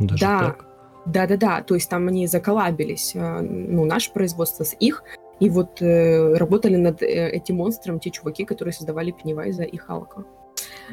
Даже 0.00 0.20
да, 0.20 0.38
так? 0.40 0.64
да, 1.06 1.26
да, 1.28 1.36
да. 1.36 1.62
То 1.62 1.74
есть 1.76 1.88
там 1.88 2.08
они 2.08 2.26
заколабились, 2.26 3.12
э, 3.14 3.40
ну, 3.40 3.84
наше 3.84 4.12
производство 4.12 4.64
с 4.64 4.74
их, 4.80 5.04
и 5.40 5.50
вот 5.50 5.82
э, 5.82 6.34
работали 6.34 6.76
над 6.76 7.02
э, 7.02 7.30
этим 7.30 7.56
монстром 7.56 8.00
те 8.00 8.10
чуваки, 8.10 8.44
которые 8.44 8.72
создавали 8.72 9.10
Пеннивайза 9.10 9.64
и 9.64 9.76
Халка. 9.76 10.24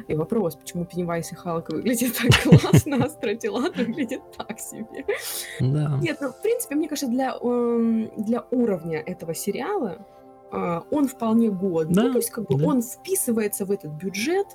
И 0.07 0.15
вопрос, 0.15 0.55
почему 0.55 0.85
Пеннивайз 0.85 1.31
и 1.31 1.35
Халк 1.35 1.69
выглядят 1.69 2.13
так 2.17 2.31
классно, 2.43 3.05
а 3.05 3.09
Стратилат 3.09 3.77
выглядит 3.77 4.21
так 4.37 4.59
себе. 4.59 5.05
Да. 5.59 5.97
Нет, 6.01 6.17
ну, 6.19 6.29
в 6.29 6.41
принципе, 6.41 6.75
мне 6.75 6.89
кажется, 6.89 7.09
для, 7.09 7.37
эм, 7.41 8.11
для 8.17 8.45
уровня 8.51 8.99
этого 8.99 9.33
сериала 9.33 10.05
э, 10.51 10.81
он 10.91 11.07
вполне 11.07 11.49
годный. 11.49 11.95
Да, 11.95 12.03
ну, 12.03 12.11
то 12.13 12.17
есть, 12.17 12.31
как 12.31 12.47
бы 12.47 12.57
да. 12.57 12.67
он 12.67 12.81
вписывается 12.81 13.65
в 13.65 13.71
этот 13.71 13.91
бюджет, 13.91 14.47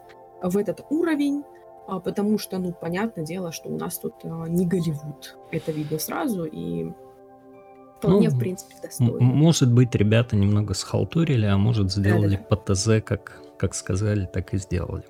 в 0.42 0.56
этот 0.56 0.84
уровень, 0.90 1.44
а, 1.86 2.00
потому 2.00 2.36
что, 2.38 2.58
ну, 2.58 2.72
понятное 2.72 3.24
дело, 3.24 3.50
что 3.50 3.70
у 3.70 3.78
нас 3.78 3.98
тут 3.98 4.14
а, 4.24 4.46
не 4.46 4.66
Голливуд. 4.66 5.38
Это 5.50 5.72
видно 5.72 5.98
сразу, 5.98 6.44
и 6.44 6.92
вполне, 7.98 8.28
ну, 8.28 8.36
в 8.36 8.38
принципе, 8.38 8.74
достойно. 8.82 9.20
Может 9.20 9.72
быть, 9.72 9.94
ребята 9.94 10.36
немного 10.36 10.74
схалтурили, 10.74 11.46
а 11.46 11.56
может, 11.56 11.92
сделали 11.92 12.36
да, 12.36 12.46
да, 12.50 12.56
по 12.56 12.74
ТЗ, 12.74 13.04
как, 13.04 13.40
как 13.58 13.74
сказали, 13.74 14.28
так 14.32 14.54
и 14.54 14.58
сделали. 14.58 15.04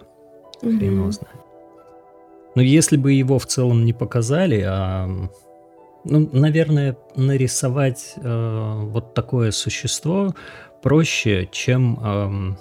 Хрен 0.60 1.00
его 1.00 1.10
знает. 1.10 1.36
Но 2.54 2.62
если 2.62 2.96
бы 2.96 3.12
его 3.12 3.38
в 3.38 3.46
целом 3.46 3.84
не 3.84 3.92
показали, 3.92 4.64
а 4.66 5.08
ну, 6.04 6.28
наверное, 6.32 6.96
нарисовать 7.14 8.14
э, 8.16 8.80
вот 8.84 9.14
такое 9.14 9.50
существо 9.50 10.34
проще, 10.82 11.48
чем 11.52 11.98
э, 12.02 12.56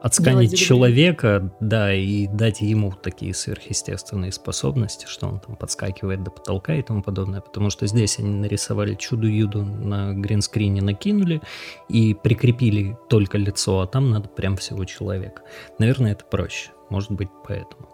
отсканить 0.00 0.56
человека, 0.56 1.50
да, 1.60 1.92
и 1.94 2.26
дать 2.26 2.60
ему 2.60 2.92
такие 2.92 3.34
сверхъестественные 3.34 4.32
способности, 4.32 5.06
что 5.06 5.26
он 5.26 5.40
там 5.40 5.56
подскакивает 5.56 6.22
до 6.22 6.30
потолка 6.30 6.74
и 6.74 6.82
тому 6.82 7.02
подобное, 7.02 7.40
потому 7.40 7.70
что 7.70 7.86
здесь 7.86 8.18
они 8.18 8.30
нарисовали 8.30 8.94
чудо-юду 8.94 9.64
на 9.64 10.12
гринскрине, 10.12 10.82
накинули 10.82 11.40
и 11.88 12.14
прикрепили 12.14 12.96
только 13.08 13.38
лицо, 13.38 13.80
а 13.80 13.86
там 13.86 14.10
надо 14.10 14.28
прям 14.28 14.56
всего 14.56 14.84
человека. 14.84 15.42
Наверное, 15.78 16.12
это 16.12 16.24
проще. 16.24 16.70
Может 16.90 17.12
быть, 17.12 17.28
поэтому. 17.46 17.88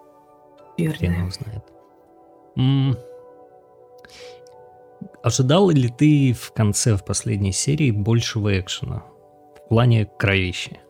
Верно. 0.77 0.97
Хрен 0.97 1.31
знает. 1.31 1.65
М- 2.57 2.97
Ожидал 5.23 5.71
ли 5.71 5.89
ты 5.89 6.33
в 6.33 6.53
конце, 6.53 6.97
в 6.97 7.05
последней 7.05 7.53
серии, 7.53 7.91
большего 7.91 8.59
экшена? 8.59 9.05
В 9.57 9.69
плане 9.69 10.07
кровищи? 10.19 10.81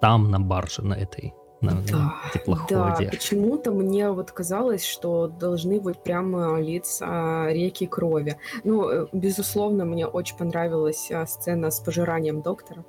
Там, 0.00 0.30
на 0.30 0.40
барже, 0.40 0.82
на 0.82 0.94
этой, 0.94 1.34
на, 1.60 1.72
да, 1.72 1.96
на 1.96 2.14
теплоходе. 2.32 2.74
Да, 2.74 3.10
почему-то 3.10 3.70
мне 3.70 4.10
вот 4.10 4.32
казалось, 4.32 4.84
что 4.84 5.28
должны 5.28 5.80
быть 5.80 6.02
прямо 6.02 6.60
лица 6.60 7.50
реки 7.50 7.86
крови. 7.86 8.36
Ну, 8.64 8.88
э, 8.88 9.06
безусловно, 9.12 9.84
мне 9.84 10.06
очень 10.06 10.36
понравилась 10.36 11.10
а, 11.10 11.26
сцена 11.26 11.70
с 11.70 11.80
пожиранием 11.80 12.42
доктора. 12.42 12.84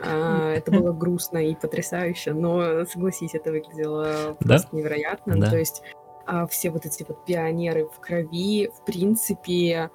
А, 0.00 0.52
это 0.52 0.70
было 0.70 0.92
грустно 0.98 1.38
и 1.38 1.54
потрясающе, 1.54 2.32
но 2.32 2.84
согласись, 2.84 3.34
это 3.34 3.50
выглядело 3.50 4.36
просто 4.40 4.68
да? 4.72 4.76
невероятно. 4.76 5.38
Да. 5.38 5.50
То 5.50 5.58
есть 5.58 5.82
а, 6.26 6.46
все 6.46 6.70
вот 6.70 6.84
эти 6.84 7.04
вот 7.08 7.24
пионеры 7.24 7.86
в 7.86 8.00
крови, 8.00 8.70
в 8.74 8.84
принципе, 8.84 9.90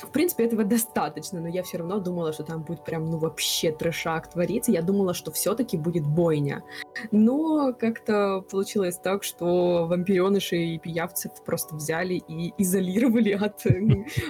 в 0.00 0.10
принципе, 0.10 0.44
этого 0.44 0.64
достаточно, 0.64 1.40
но 1.40 1.48
я 1.48 1.62
все 1.62 1.78
равно 1.78 1.98
думала, 1.98 2.32
что 2.32 2.44
там 2.44 2.62
будет 2.62 2.84
прям, 2.84 3.10
ну, 3.10 3.18
вообще 3.18 3.72
трешак 3.72 4.30
твориться. 4.30 4.70
Я 4.70 4.82
думала, 4.82 5.12
что 5.14 5.32
все-таки 5.32 5.76
будет 5.76 6.06
бойня. 6.06 6.62
Но 7.10 7.72
как-то 7.72 8.44
получилось 8.50 8.96
так, 8.96 9.24
что 9.24 9.86
вампиреныши 9.86 10.56
и 10.56 10.78
пиявцев 10.78 11.32
просто 11.44 11.74
взяли 11.74 12.22
и 12.28 12.54
изолировали 12.58 13.32
от, 13.32 13.64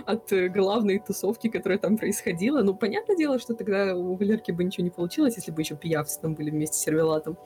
от 0.06 0.52
главной 0.52 0.98
тусовки, 0.98 1.48
которая 1.48 1.78
там 1.78 1.96
происходила. 1.98 2.62
Ну, 2.62 2.74
понятное 2.74 3.16
дело, 3.16 3.38
что 3.38 3.54
тогда 3.54 3.94
у 3.94 4.16
Валерки 4.16 4.52
бы 4.52 4.64
ничего 4.64 4.84
не 4.84 4.90
получилось, 4.90 5.36
если 5.36 5.52
бы 5.52 5.60
еще 5.60 5.76
пиявцы 5.76 6.20
там 6.20 6.34
были 6.34 6.50
вместе 6.50 6.78
с 6.78 6.80
сервелатом. 6.80 7.36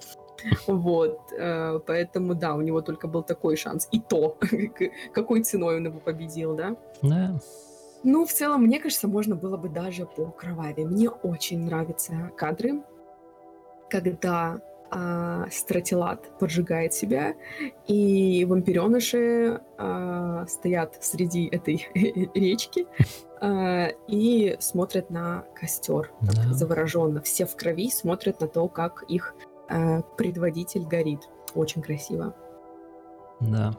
Вот, 0.66 1.20
э, 1.32 1.80
поэтому, 1.86 2.34
да, 2.34 2.54
у 2.54 2.60
него 2.60 2.80
только 2.80 3.06
был 3.06 3.22
такой 3.22 3.56
шанс. 3.56 3.88
И 3.92 4.00
то, 4.00 4.38
какой 5.12 5.42
ценой 5.42 5.76
он 5.76 5.86
его 5.86 6.00
победил, 6.00 6.54
да? 6.54 6.76
Да. 7.02 7.38
Ну, 8.04 8.26
в 8.26 8.32
целом, 8.32 8.62
мне 8.62 8.80
кажется, 8.80 9.08
можно 9.08 9.36
было 9.36 9.56
бы 9.56 9.68
даже 9.68 10.06
по 10.06 10.26
кроваве. 10.26 10.86
Мне 10.86 11.08
очень 11.08 11.64
нравятся 11.64 12.32
кадры, 12.36 12.82
когда 13.88 14.60
а, 14.90 15.46
стратилат 15.50 16.38
поджигает 16.38 16.92
себя, 16.92 17.34
и 17.86 18.44
вампиреныши 18.44 19.60
а, 19.78 20.46
стоят 20.46 20.98
среди 21.00 21.46
этой 21.46 21.88
речки 22.34 22.86
а, 23.40 23.88
и 24.08 24.56
смотрят 24.60 25.08
на 25.08 25.44
костер 25.54 26.10
да. 26.20 26.52
завороженно. 26.52 27.22
Все 27.22 27.46
в 27.46 27.56
крови 27.56 27.90
смотрят 27.90 28.40
на 28.40 28.48
то, 28.48 28.68
как 28.68 29.04
их 29.04 29.34
а, 29.68 30.02
предводитель 30.02 30.82
горит. 30.82 31.20
Очень 31.54 31.82
красиво. 31.82 32.34
Да. 33.40 33.74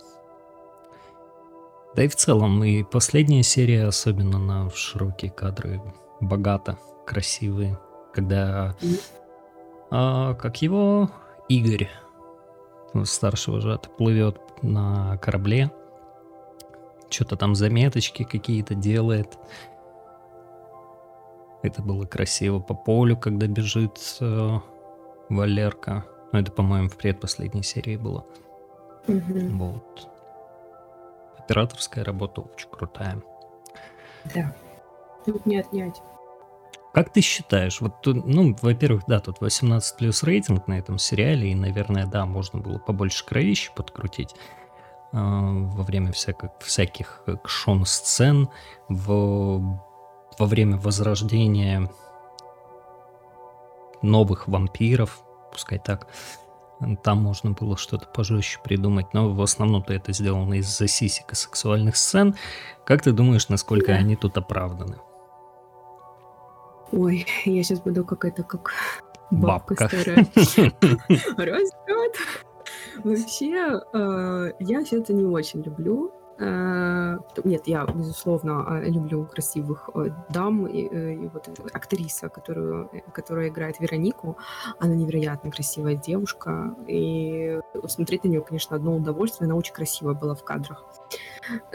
Да 1.96 2.04
и 2.04 2.08
в 2.08 2.16
целом, 2.16 2.64
и 2.64 2.84
последняя 2.84 3.44
серия, 3.44 3.86
особенно 3.86 4.39
на 4.39 4.70
широкие 4.72 5.30
кадры, 5.30 5.82
богато, 6.20 6.80
красивые. 7.06 7.78
Когда, 8.14 8.76
а, 9.91 10.34
как 10.36 10.62
его, 10.62 11.12
Игорь, 11.50 11.89
старшего 13.04 13.56
вожатый, 13.56 13.91
плывет 13.96 14.39
на 14.64 15.18
корабле, 15.18 15.72
что-то 17.10 17.36
там 17.36 17.54
заметочки 17.54 18.24
какие-то 18.24 18.74
делает. 18.74 19.38
Это 21.62 21.82
было 21.82 22.06
красиво 22.06 22.60
по 22.60 22.74
полю, 22.74 23.16
когда 23.18 23.48
бежит 23.48 24.00
э, 24.20 24.60
Валерка. 25.30 26.06
Ну, 26.32 26.39
это, 26.39 26.52
по-моему, 26.52 26.89
в 26.89 26.98
предпоследней 26.98 27.64
серии 27.64 27.98
было. 27.98 28.26
Угу. 29.08 29.50
Вот. 29.52 30.10
Операторская 31.38 32.04
работа 32.04 32.42
очень 32.42 32.70
крутая. 32.70 33.22
Да. 34.34 34.56
Тут 35.26 35.46
не 35.46 35.58
отнять. 35.58 36.02
Как 36.94 37.12
ты 37.12 37.22
считаешь, 37.22 37.82
вот, 37.82 38.06
ну, 38.06 38.56
во-первых, 38.62 39.04
да, 39.08 39.20
тут 39.20 39.42
18 39.42 39.98
плюс 39.98 40.22
рейтинг 40.22 40.68
на 40.68 40.78
этом 40.78 41.00
сериале, 41.00 41.52
и, 41.52 41.56
наверное, 41.56 42.06
да, 42.06 42.28
можно 42.28 42.60
было 42.60 42.78
побольше 42.78 43.26
кровищи 43.26 43.72
подкрутить 43.76 44.36
э, 45.12 45.18
во 45.18 45.82
время 45.82 46.12
всяких, 46.12 46.52
всяких 46.60 47.24
экшон-сцен, 47.26 48.48
в, 48.90 49.80
во 50.38 50.46
время 50.46 50.78
возрождения 50.78 51.90
новых 54.04 54.48
вампиров, 54.48 55.24
пускай 55.52 55.80
так. 55.80 56.08
Там 57.04 57.22
можно 57.22 57.52
было 57.52 57.78
что-то 57.78 58.08
пожестче 58.08 58.60
придумать, 58.64 59.14
но 59.14 59.30
в 59.30 59.42
основном-то 59.42 59.94
это 59.94 60.14
сделано 60.14 60.56
из-за 60.56 60.88
сисек 60.88 61.32
и 61.32 61.36
сексуальных 61.36 61.96
сцен. 61.96 62.36
Как 62.86 63.02
ты 63.02 63.12
думаешь, 63.12 63.50
насколько 63.50 63.88
да. 63.88 63.94
они 63.96 64.16
тут 64.16 64.38
оправданы? 64.38 64.98
Ой, 66.92 67.26
я 67.46 67.64
сейчас 67.64 67.80
буду 67.80 68.06
какая-то 68.06 68.44
как 68.44 68.72
бабка, 69.32 69.76
бабка. 69.76 69.88
старая. 69.88 70.28
Растет. 71.38 72.16
Вообще, 73.04 73.82
э, 73.94 74.52
я 74.60 74.84
все 74.84 75.00
это 75.00 75.14
не 75.14 75.26
очень 75.26 75.62
люблю. 75.62 76.12
Э, 76.40 77.18
нет, 77.44 77.68
я, 77.68 77.86
безусловно, 77.86 78.66
э, 78.70 78.90
люблю 78.90 79.26
красивых 79.26 79.90
э, 79.94 80.10
дам. 80.30 80.66
И, 80.68 80.82
и 80.82 81.28
вот 81.28 81.50
актриса, 81.74 82.30
которую, 82.30 82.90
которая 83.14 83.50
играет 83.50 83.80
Веронику, 83.80 84.38
она 84.80 84.96
невероятно 84.96 85.52
красивая 85.52 85.96
девушка. 85.96 86.76
И 86.88 87.60
смотреть 87.88 88.24
на 88.24 88.30
нее, 88.30 88.42
конечно, 88.42 88.76
одно 88.76 88.96
удовольствие. 88.96 89.46
Она 89.46 89.56
очень 89.56 89.74
красивая 89.74 90.16
была 90.16 90.36
в 90.36 90.44
кадрах. 90.44 90.86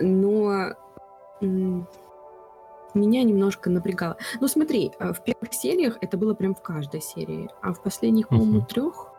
Но 0.00 0.72
меня 1.40 3.22
немножко 3.22 3.70
напрягало. 3.70 4.16
Ну, 4.40 4.48
смотри, 4.48 4.92
в 4.98 5.22
первых 5.22 5.52
сериях 5.52 5.98
это 6.00 6.16
было 6.16 6.34
прям 6.34 6.54
в 6.54 6.62
каждой 6.62 7.00
серии, 7.00 7.48
а 7.62 7.72
в 7.72 7.82
последних, 7.82 8.28
по-моему, 8.28 8.62
трех 8.62 9.12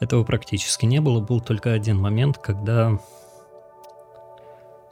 этого 0.00 0.24
практически 0.24 0.86
не 0.86 1.00
было. 1.00 1.20
Был 1.20 1.40
только 1.40 1.72
один 1.72 1.98
момент, 2.00 2.38
когда 2.38 2.98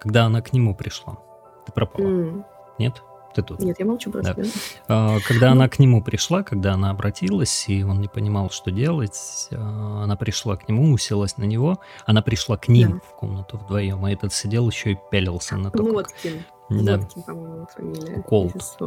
когда 0.07 0.27
она 0.27 0.41
к 0.41 0.53
нему 0.53 0.73
пришла. 0.73 1.19
Ты 1.67 1.73
пропала? 1.73 2.07
Mm. 2.07 2.45
Нет? 2.79 3.03
Ты 3.35 3.43
тут? 3.43 3.59
Нет, 3.59 3.77
я 3.81 3.85
молчу 3.85 4.13
просто. 4.13 4.35
Да. 4.37 4.45
А, 4.87 5.19
когда 5.27 5.51
она 5.51 5.69
к 5.69 5.81
нему 5.81 6.01
пришла, 6.01 6.45
когда 6.45 6.75
она 6.75 6.91
обратилась, 6.91 7.69
и 7.69 7.83
он 7.83 8.01
не 8.01 8.07
понимал, 8.07 8.51
что 8.51 8.71
делать, 8.71 9.49
а, 9.51 10.05
она 10.05 10.15
пришла 10.15 10.57
к 10.57 10.69
нему, 10.69 10.93
уселась 10.93 11.39
на 11.39 11.43
него, 11.43 11.81
она 12.07 12.23
пришла 12.23 12.57
к 12.57 12.69
ним 12.69 12.93
да. 12.93 12.99
в 13.01 13.17
комнату 13.17 13.59
вдвоем, 13.59 14.05
а 14.05 14.13
этот 14.13 14.33
сидел 14.33 14.71
еще 14.71 14.93
и 14.93 14.99
пялился 15.11 15.57
на 15.57 15.73
то, 15.73 15.83
Лоткин. 15.83 16.45
Как... 16.69 16.85
Да. 16.85 16.99
Лоткин, 16.99 17.23
по-моему, 17.25 17.67
фамилия. 17.75 18.23
Колд. 18.23 18.79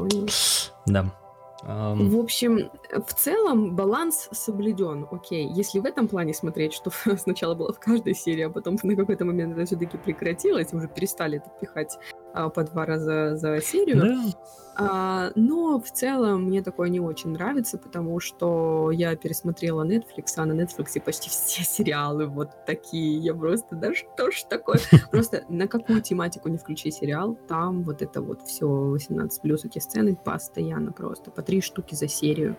Да. 0.86 1.06
В 1.64 2.20
общем, 2.20 2.70
в 2.92 3.14
целом 3.14 3.76
баланс 3.76 4.30
соблюден. 4.32 5.08
Окей, 5.12 5.48
если 5.48 5.80
в 5.80 5.86
этом 5.86 6.08
плане 6.08 6.34
смотреть, 6.34 6.74
что 6.74 6.92
сначала 7.18 7.56
было 7.56 7.74
в 7.74 7.80
каждой 7.80 8.16
серии, 8.16 8.44
а 8.44 8.50
потом 8.50 8.78
на 8.84 8.96
какой-то 8.96 9.26
момент 9.26 9.54
это 9.54 9.66
все-таки 9.66 9.98
прекратилось, 9.98 10.74
уже 10.74 10.88
перестали 10.88 11.38
это 11.38 11.50
пихать 11.60 11.98
по 12.34 12.64
два 12.64 12.86
раза 12.86 13.36
за 13.36 13.60
серию. 13.62 14.02
Да. 14.02 14.18
А, 14.82 15.32
но 15.36 15.78
в 15.82 15.92
целом 15.92 16.46
мне 16.46 16.62
такое 16.62 16.88
не 16.88 17.02
очень 17.02 17.32
нравится, 17.32 17.78
потому 17.78 18.22
что 18.22 18.92
я 18.92 19.14
пересмотрела 19.18 19.84
Netflix, 19.84 20.36
а 20.38 20.46
на 20.46 20.54
Netflix 20.54 21.02
почти 21.02 21.30
все 21.30 21.64
сериалы 21.66 22.28
вот 22.28 22.50
такие. 22.66 23.18
Я 23.18 23.34
просто, 23.34 23.76
да 23.76 23.94
что 23.94 24.32
ж 24.32 24.44
такое? 24.50 24.80
Просто 25.12 25.44
на 25.50 25.68
какую 25.68 26.02
тематику 26.02 26.48
не 26.48 26.58
включи 26.58 26.92
сериал, 26.92 27.38
там 27.50 27.84
вот 27.84 28.02
это 28.02 28.22
вот 28.22 28.44
все 28.44 28.66
18 28.68 29.42
плюс 29.42 29.66
эти 29.66 29.80
сцены 29.80 30.16
постоянно 30.16 30.94
просто, 30.94 31.30
по 31.30 31.42
три 31.42 31.62
штуки 31.62 31.96
за 31.96 32.08
серию 32.08 32.56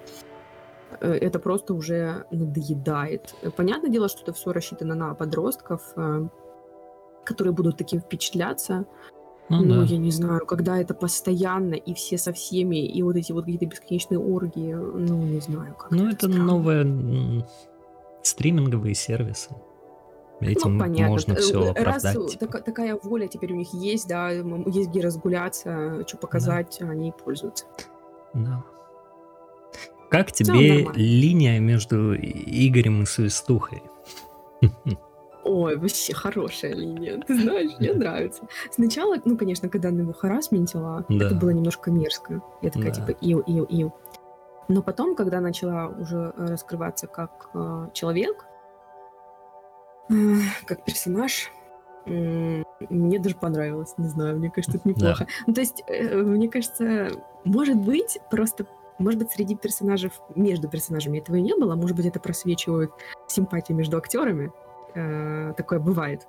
э, 1.01 1.13
это 1.13 1.39
просто 1.39 1.73
уже 1.73 2.27
надоедает. 2.31 3.35
Понятное 3.57 3.91
дело, 3.91 4.09
что 4.09 4.23
это 4.23 4.35
все 4.35 4.53
рассчитано 4.53 4.95
на 4.95 5.15
подростков, 5.15 5.81
э, 5.97 6.29
которые 7.25 7.55
будут 7.55 7.79
таким 7.79 8.01
впечатляться, 8.01 8.85
Ну, 9.51 9.65
ну 9.65 9.81
да. 9.81 9.83
я 9.83 9.99
не 9.99 10.13
знаю, 10.13 10.47
когда 10.47 10.81
это 10.81 10.95
постоянно, 10.95 11.75
и 11.75 11.93
все 11.93 12.17
со 12.19 12.33
всеми, 12.33 12.87
и 12.87 13.03
вот 13.03 13.17
эти 13.17 13.33
вот 13.33 13.45
какие-то 13.45 13.67
бесконечные 13.67 14.21
оргии, 14.21 14.73
ну, 14.75 15.23
не 15.25 15.41
знаю. 15.41 15.75
Как 15.77 15.91
ну, 15.91 16.09
это, 16.09 16.29
это 16.29 16.29
новые 16.29 17.45
стриминговые 18.23 18.95
сервисы. 18.95 19.51
Этим 20.41 20.75
ну, 20.75 20.81
понятно. 20.81 21.09
можно 21.09 21.35
все 21.35 21.65
э, 21.65 21.71
оправдать. 21.71 22.17
Раз 22.17 22.33
типа. 22.33 22.47
так, 22.47 22.65
такая 22.65 22.99
воля 23.03 23.27
теперь 23.27 23.53
у 23.53 23.57
них 23.57 23.75
есть, 23.75 24.09
да, 24.09 24.31
есть 24.31 24.89
где 24.91 25.01
разгуляться, 25.01 26.07
что 26.07 26.17
показать, 26.17 26.79
да. 26.81 26.89
они 26.89 27.13
пользуются. 27.13 27.67
Да. 28.33 28.63
Как 30.11 30.31
тебе 30.33 30.89
линия 30.95 31.59
между 31.59 32.15
Игорем 32.15 33.03
и 33.03 33.07
Свистухой? 33.07 33.83
Ой, 35.45 35.77
вообще 35.77 36.15
хорошая 36.15 36.75
линия, 36.75 37.19
ты 37.27 37.35
знаешь, 37.41 37.71
мне 37.79 37.93
нравится. 37.95 38.43
Сначала, 38.71 39.17
ну, 39.25 39.37
конечно, 39.37 39.69
когда 39.69 39.89
она 39.89 40.03
его 40.03 40.13
харасментила, 40.13 41.05
да. 41.09 41.27
это 41.27 41.35
было 41.35 41.51
немножко 41.51 41.91
мерзко. 41.91 42.43
Я 42.63 42.71
такая, 42.71 42.93
да. 42.93 43.01
типа, 43.01 43.17
ил, 43.21 43.41
ил, 43.41 43.65
ил. 43.65 43.93
Но 44.69 44.83
потом, 44.83 45.17
когда 45.17 45.41
начала 45.41 45.89
уже 45.89 46.33
раскрываться 46.37 47.07
как 47.07 47.51
э, 47.55 47.89
человек, 47.93 48.45
э, 50.11 50.15
как 50.67 50.85
персонаж, 50.85 51.51
э, 52.07 52.63
мне 52.89 53.19
даже 53.19 53.35
понравилось, 53.35 53.95
не 53.97 54.09
знаю, 54.09 54.39
мне 54.39 54.51
кажется, 54.51 54.79
это 54.79 54.89
неплохо. 54.89 55.25
Да. 55.25 55.31
Ну, 55.47 55.55
то 55.55 55.61
есть, 55.61 55.83
э, 55.89 56.17
мне 56.17 56.49
кажется, 56.49 57.11
может 57.45 57.77
быть, 57.77 58.19
просто 58.31 58.67
может 59.01 59.19
быть, 59.19 59.33
среди 59.33 59.57
персонажей, 59.57 60.13
между 60.35 60.69
персонажами 60.69 61.19
этого 61.19 61.37
и 61.37 61.41
не 61.41 61.57
было, 61.57 61.75
может 61.75 61.97
быть, 61.97 62.05
это 62.05 62.21
просвечивает 62.21 62.91
симпатию 63.27 63.77
между 63.79 63.97
актерами, 63.97 64.53
э, 64.95 65.55
такое 65.57 65.79
бывает. 65.79 66.27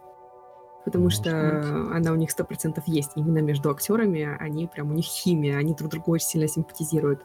Потому 0.86 1.05
Может 1.05 1.20
что 1.20 1.32
быть. 1.32 1.95
она 1.97 2.12
у 2.12 2.16
них 2.16 2.32
сто 2.32 2.43
процентов 2.43 2.88
есть. 2.88 3.12
Именно 3.16 3.39
между 3.39 3.70
актерами 3.70 4.36
они 4.39 4.68
прям 4.68 4.89
у 4.89 4.93
них 4.93 5.05
химия, 5.05 5.57
они 5.57 5.76
друг 5.76 5.91
другу 5.91 6.12
очень 6.12 6.28
сильно 6.28 6.47
симпатизируют. 6.47 7.24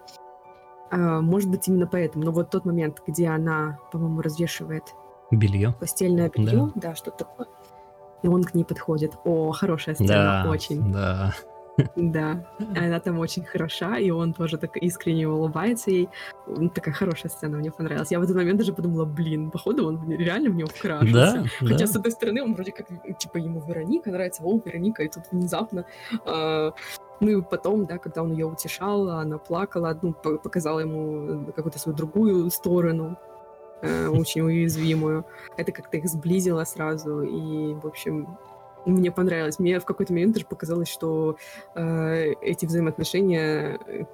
Э, 0.91 1.20
может 1.20 1.51
быть, 1.51 1.66
именно 1.68 1.87
поэтому. 1.87 2.24
Но 2.24 2.32
вот 2.32 2.51
тот 2.51 2.64
момент, 2.64 3.03
где 3.07 3.28
она, 3.28 3.78
по-моему, 3.93 4.20
развешивает 4.20 4.95
белье. 5.30 5.74
Постельное 5.80 6.30
белье, 6.30 6.70
да, 6.74 6.91
да 6.91 6.95
что-то 6.95 7.24
такое. 7.24 7.49
И 8.22 8.28
он 8.28 8.45
к 8.45 8.55
ней 8.55 8.64
подходит. 8.64 9.14
О, 9.24 9.53
хорошая 9.53 9.95
сцена, 9.95 10.43
да, 10.45 10.51
очень. 10.51 10.93
Да. 10.93 11.34
Да, 11.96 12.44
она 12.74 13.00
там 13.00 13.18
очень 13.18 13.44
хороша, 13.44 13.98
и 13.98 14.10
он 14.10 14.32
тоже 14.32 14.56
так 14.58 14.76
искренне 14.76 15.28
улыбается 15.28 15.90
ей. 15.90 16.08
Такая 16.74 16.94
хорошая 16.94 17.30
сцена, 17.30 17.58
мне 17.58 17.70
понравилась. 17.70 18.10
Я 18.10 18.18
в 18.18 18.22
этот 18.22 18.36
момент 18.36 18.58
даже 18.58 18.72
подумала, 18.72 19.04
блин, 19.04 19.50
походу 19.50 19.86
он 19.86 20.10
реально 20.10 20.50
в 20.50 20.54
него 20.54 20.68
вкрашился. 20.68 21.12
Да, 21.12 21.44
Хотя, 21.58 21.78
да. 21.78 21.86
с 21.86 21.96
одной 21.96 22.12
стороны, 22.12 22.42
он 22.42 22.54
вроде 22.54 22.72
как, 22.72 22.86
типа, 23.18 23.38
ему 23.38 23.62
Вероника 23.66 24.10
нравится, 24.10 24.42
о, 24.42 24.60
Вероника, 24.64 25.02
и 25.02 25.08
тут 25.08 25.24
внезапно... 25.30 25.84
Э, 26.24 26.70
ну 27.20 27.38
и 27.38 27.42
потом, 27.42 27.86
да, 27.86 27.98
когда 27.98 28.22
он 28.22 28.32
ее 28.32 28.46
утешал, 28.46 29.08
она 29.08 29.38
плакала, 29.38 29.98
ну, 30.02 30.12
показала 30.12 30.80
ему 30.80 31.46
какую-то 31.52 31.78
свою 31.78 31.96
другую 31.96 32.50
сторону, 32.50 33.16
э, 33.82 34.08
очень 34.08 34.42
уязвимую. 34.42 35.24
Это 35.56 35.72
как-то 35.72 35.96
их 35.96 36.08
сблизило 36.08 36.64
сразу, 36.64 37.22
и, 37.22 37.74
в 37.74 37.86
общем, 37.86 38.38
мне 38.87 39.11
понравилось. 39.11 39.59
Мне 39.59 39.80
в 39.80 39.84
какой-то 39.84 40.12
момент 40.12 40.34
даже 40.34 40.47
показалось, 40.47 40.89
что 40.89 41.37
э, 41.74 42.32
эти 42.41 42.66
взаимоотношения 42.66 43.78
э, 43.87 44.05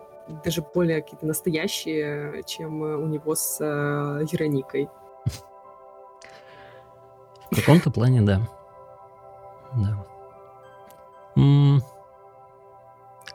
даже 0.45 0.63
более 0.75 1.03
какие-то 1.03 1.27
настоящие, 1.27 2.43
чем 2.45 2.81
у 2.81 3.07
него 3.07 3.35
с 3.35 3.59
э, 3.61 4.25
Вероникой. 4.33 4.89
В 7.51 7.57
каком-то 7.57 7.91
плане, 7.91 8.23
да. 8.23 8.41
Да. 9.75 10.07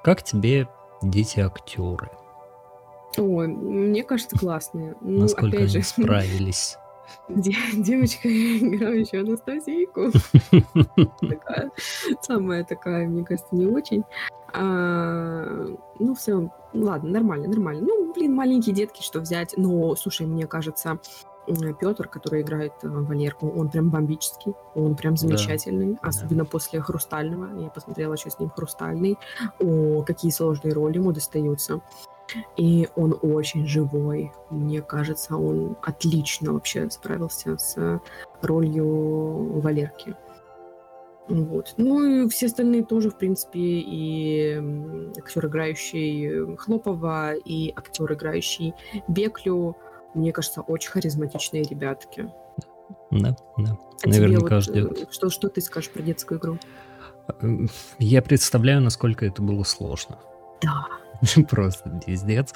Как 0.04 0.24
тебе 0.24 0.68
дети-актеры? 1.02 2.10
Ой, 3.18 3.48
мне 3.48 4.04
кажется, 4.04 4.38
классные. 4.38 4.96
Ну, 5.02 5.22
Насколько 5.22 5.58
опять 5.58 5.76
они 5.76 5.82
же, 5.82 5.84
справились? 5.84 6.78
Девочка, 7.30 8.28
играющая 8.28 9.22
Анастасийку. 9.22 10.12
такая, 11.22 11.72
самая 12.22 12.64
такая, 12.64 13.08
мне 13.08 13.24
кажется, 13.24 13.56
не 13.56 13.66
очень. 13.66 14.04
А, 14.54 15.68
ну, 16.00 16.16
в 16.16 16.20
целом, 16.20 16.52
ладно, 16.74 17.10
нормально, 17.10 17.48
нормально. 17.48 17.82
Ну, 17.82 18.14
блин, 18.14 18.34
маленькие 18.34 18.74
детки, 18.74 19.02
что 19.02 19.20
взять. 19.20 19.54
Но, 19.58 19.96
слушай, 19.96 20.26
мне 20.26 20.48
кажется, 20.48 21.00
Петр, 21.80 22.08
который 22.08 22.42
играет 22.42 22.74
э, 22.84 22.88
Валерку, 22.88 23.50
он 23.50 23.70
прям 23.70 23.90
бомбический, 23.90 24.54
он 24.76 24.96
прям 24.96 25.16
замечательный, 25.16 25.94
да. 25.94 26.00
особенно 26.02 26.44
да. 26.44 26.50
после 26.50 26.82
Хрустального. 26.82 27.60
Я 27.62 27.70
посмотрела, 27.70 28.18
что 28.18 28.30
с 28.30 28.40
ним 28.40 28.50
Хрустальный. 28.50 29.18
О, 29.60 30.04
какие 30.04 30.32
сложные 30.32 30.74
роли 30.74 30.98
ему 30.98 31.12
достаются. 31.12 31.82
И 32.58 32.88
он 32.96 33.18
очень 33.22 33.68
живой. 33.68 34.32
Мне 34.50 34.82
кажется, 34.82 35.36
он 35.36 35.78
отлично 35.82 36.54
вообще 36.54 36.90
справился 36.90 37.58
с 37.58 38.02
ролью 38.42 39.60
Валерки. 39.62 40.16
Вот. 41.28 41.74
Ну 41.78 42.26
и 42.26 42.30
все 42.30 42.46
остальные 42.46 42.86
тоже, 42.86 43.10
в 43.10 43.18
принципе, 43.18 43.60
и 43.60 44.62
актер, 45.18 45.48
играющий 45.48 46.56
Хлопова, 46.56 47.34
и 47.34 47.74
актер, 47.76 48.14
играющий 48.14 48.74
Беклю, 49.08 49.76
мне 50.14 50.32
кажется, 50.32 50.62
очень 50.62 50.92
харизматичные 50.92 51.64
ребятки. 51.64 52.32
Да, 53.12 53.36
да. 53.58 53.78
А 54.04 54.10
Наверняка 54.10 54.62
тебе 54.62 54.84
вот, 54.84 54.98
ждет. 54.98 55.14
Что, 55.14 55.30
что 55.30 55.50
ты 55.50 55.62
скажешь 55.62 55.90
про 55.92 56.02
детскую 56.02 56.40
игру? 56.40 56.58
Я 58.00 58.22
представляю, 58.22 58.82
насколько 58.82 59.26
это 59.26 59.42
было 59.42 59.64
сложно. 59.64 60.18
Да. 60.62 60.88
Просто 61.50 61.90
пиздец. 62.06 62.54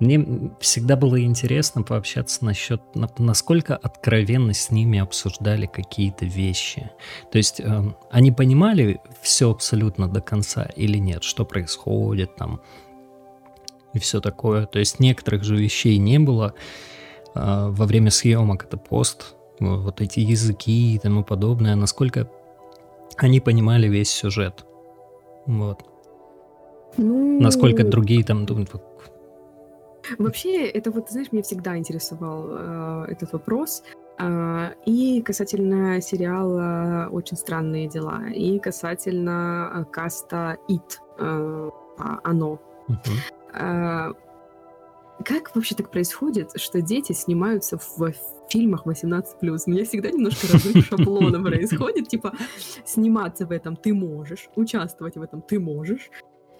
Мне 0.00 0.50
всегда 0.60 0.96
было 0.96 1.22
интересно 1.22 1.82
пообщаться 1.82 2.42
насчет, 2.42 2.80
насколько 3.18 3.76
откровенно 3.76 4.54
с 4.54 4.70
ними 4.70 4.98
обсуждали 4.98 5.66
какие-то 5.66 6.24
вещи. 6.24 6.90
То 7.30 7.36
есть 7.36 7.60
э, 7.60 7.82
они 8.10 8.32
понимали 8.32 8.98
все 9.20 9.50
абсолютно 9.50 10.08
до 10.08 10.22
конца 10.22 10.64
или 10.74 10.96
нет, 10.96 11.22
что 11.22 11.44
происходит 11.44 12.34
там 12.36 12.62
и 13.92 13.98
все 13.98 14.22
такое. 14.22 14.64
То 14.64 14.78
есть 14.78 15.00
некоторых 15.00 15.44
же 15.44 15.56
вещей 15.56 15.98
не 15.98 16.18
было 16.18 16.54
э, 17.34 17.66
во 17.68 17.84
время 17.84 18.10
съемок, 18.10 18.64
это 18.64 18.78
пост, 18.78 19.34
вот 19.58 20.00
эти 20.00 20.20
языки 20.20 20.94
и 20.94 20.98
тому 20.98 21.22
подобное, 21.22 21.74
насколько 21.74 22.26
они 23.18 23.40
понимали 23.40 23.86
весь 23.86 24.10
сюжет. 24.10 24.64
Вот. 25.46 25.84
Ну... 26.96 27.40
Насколько 27.40 27.84
другие 27.84 28.24
там 28.24 28.46
думают. 28.46 28.70
Вообще, 30.18 30.66
это 30.66 30.90
вот, 30.90 31.10
знаешь, 31.10 31.30
меня 31.30 31.42
всегда 31.42 31.76
интересовал 31.76 32.46
э, 32.50 33.04
этот 33.08 33.32
вопрос. 33.32 33.82
Э, 34.18 34.72
и 34.86 35.22
касательно 35.22 36.00
сериала 36.00 37.08
«Очень 37.12 37.36
странные 37.36 37.88
дела», 37.88 38.28
и 38.28 38.58
касательно 38.58 39.70
э, 39.74 39.84
каста 39.84 40.58
«Ит», 40.68 41.00
э, 41.18 41.70
«Оно». 42.24 42.58
Uh-huh. 42.88 43.54
Э, 43.54 44.12
как 45.24 45.54
вообще 45.54 45.74
так 45.74 45.90
происходит, 45.90 46.52
что 46.56 46.80
дети 46.80 47.12
снимаются 47.12 47.78
в 47.78 48.12
фильмах 48.50 48.86
18+. 48.86 49.24
У 49.42 49.70
меня 49.70 49.84
всегда 49.84 50.10
немножко 50.10 50.52
разрыв 50.52 50.86
шаблона 50.88 51.42
происходит. 51.42 52.08
Типа, 52.08 52.34
сниматься 52.84 53.46
в 53.46 53.52
этом 53.52 53.76
ты 53.76 53.94
можешь, 53.94 54.48
участвовать 54.56 55.16
в 55.16 55.22
этом 55.22 55.42
ты 55.42 55.58
можешь, 55.60 56.10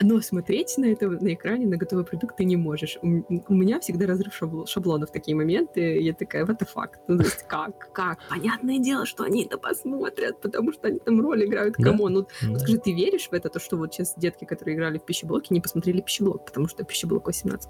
но 0.03 0.21
смотреть 0.21 0.79
на 0.79 0.87
это 0.87 1.09
на 1.09 1.35
экране, 1.35 1.67
на 1.67 1.77
готовый 1.77 2.05
продукт 2.05 2.37
ты 2.37 2.45
не 2.45 2.57
можешь. 2.57 2.99
У, 3.03 3.07
у 3.07 3.55
меня 3.55 3.81
всегда 3.81 4.07
разрыв 4.07 4.35
шабло, 4.35 4.67
шаблонов 4.67 5.11
в 5.11 5.13
такие 5.13 5.37
моменты. 5.37 6.01
Я 6.01 6.15
такая, 6.15 6.45
what 6.47 6.59
the 6.59 6.69
fuck? 6.75 6.93
Ну, 7.07 7.19
то 7.19 7.25
есть 7.25 7.45
как? 7.47 7.93
Как? 7.93 8.19
Понятное 8.29 8.79
дело, 8.79 9.05
что 9.05 9.25
они 9.25 9.45
это 9.45 9.59
посмотрят, 9.59 10.41
потому 10.41 10.73
что 10.73 10.89
они 10.89 10.99
там 10.99 11.21
роль 11.21 11.45
играют. 11.45 11.77
Кому? 11.77 12.09
Да? 12.09 12.15
Ну, 12.15 12.27
да. 12.53 12.59
скажи, 12.59 12.79
ты 12.79 12.93
веришь 12.93 13.29
в 13.29 13.33
это, 13.35 13.51
то, 13.51 13.61
что 13.61 13.77
вот 13.77 13.93
сейчас 13.93 14.15
детки, 14.17 14.45
которые 14.45 14.77
играли 14.77 14.99
в 14.99 15.05
пищеблоке, 15.05 15.49
не 15.51 15.61
посмотрели 15.61 16.01
пищеблок, 16.01 16.47
потому 16.47 16.67
что 16.69 16.83
пищеблок 16.83 17.29
18+. 17.29 17.61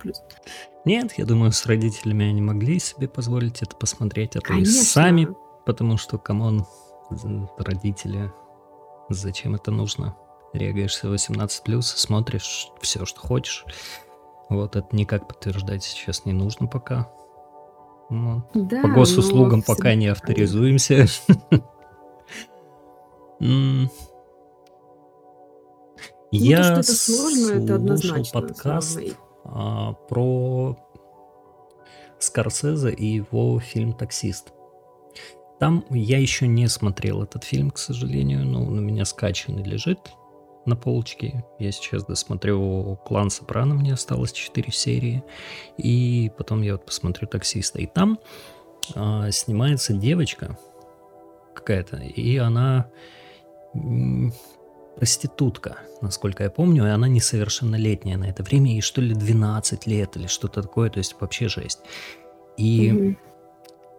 Нет, 0.85 1.13
я 1.17 1.25
думаю, 1.25 1.51
с 1.53 1.67
родителями 1.67 2.27
они 2.27 2.41
могли 2.41 2.79
себе 2.79 3.09
позволить 3.09 3.63
это 3.63 3.77
посмотреть, 3.77 4.37
а 4.37 4.41
то 4.41 4.55
и 4.55 4.65
сами, 4.65 5.29
потому 5.67 5.97
что, 5.97 6.17
come 6.17 6.44
on, 6.44 6.65
родители, 7.59 8.33
зачем 9.09 9.57
это 9.57 9.73
нужно? 9.73 10.17
Регаешься 10.53 11.09
18+, 11.09 11.83
смотришь 11.83 12.69
все, 12.81 13.05
что 13.07 13.21
хочешь. 13.21 13.65
Вот 14.49 14.77
это 14.77 14.89
никак 14.95 15.29
подтверждать 15.29 15.85
сейчас 15.85 16.25
не 16.25 16.33
нужно 16.33 16.67
пока. 16.67 17.11
Вот. 18.09 18.45
Да, 18.55 18.83
По 18.83 18.89
госуслугам 18.89 19.63
пока 19.63 19.95
не 19.95 20.09
авторизуемся. 20.09 21.07
Ну, 23.43 23.89
Я 26.31 26.83
слушал 26.83 28.25
подкаст 28.33 29.01
а, 29.45 29.95
про 29.95 30.77
Скорсезе 32.19 32.93
и 32.93 33.07
его 33.07 33.59
фильм 33.61 33.95
«Таксист». 33.95 34.53
Там 35.59 35.85
я 35.91 36.19
еще 36.19 36.47
не 36.47 36.69
смотрел 36.69 37.23
этот 37.23 37.45
фильм, 37.45 37.71
к 37.71 37.79
сожалению, 37.79 38.45
но 38.45 38.63
он 38.63 38.79
у 38.79 38.83
меня 38.83 39.05
скачанный 39.07 39.63
лежит 39.63 40.13
на 40.67 40.77
полочке. 40.77 41.45
Я 41.59 41.73
сейчас 41.73 42.05
досмотрю 42.05 42.99
«Клан 43.05 43.31
Сопрано», 43.31 43.75
мне 43.75 43.95
осталось 43.95 44.33
4 44.33 44.73
серии. 44.73 45.23
И 45.79 46.31
потом 46.37 46.63
я 46.63 46.73
вот 46.73 46.85
посмотрю 46.85 47.29
«Таксиста». 47.29 47.79
И 47.81 47.87
там 47.87 48.19
а, 48.95 49.31
снимается 49.31 49.93
девочка 49.93 50.59
какая-то, 51.55 51.97
и 51.97 52.37
она 52.37 52.91
проститутка, 54.97 55.79
насколько 56.03 56.43
я 56.43 56.51
помню, 56.51 56.87
и 56.87 56.91
она 56.91 57.09
несовершеннолетняя 57.09 58.19
на 58.19 58.25
это 58.25 58.43
время, 58.43 58.73
ей 58.73 58.81
что 58.81 59.01
ли 59.01 59.15
12 59.15 59.87
лет 59.87 60.17
или 60.17 60.27
что-то 60.27 60.63
такое, 60.63 60.91
то 60.91 60.99
есть 60.99 61.17
вообще 61.21 61.49
жесть. 61.49 61.81
И 62.57 62.91
mm-hmm. 62.91 63.17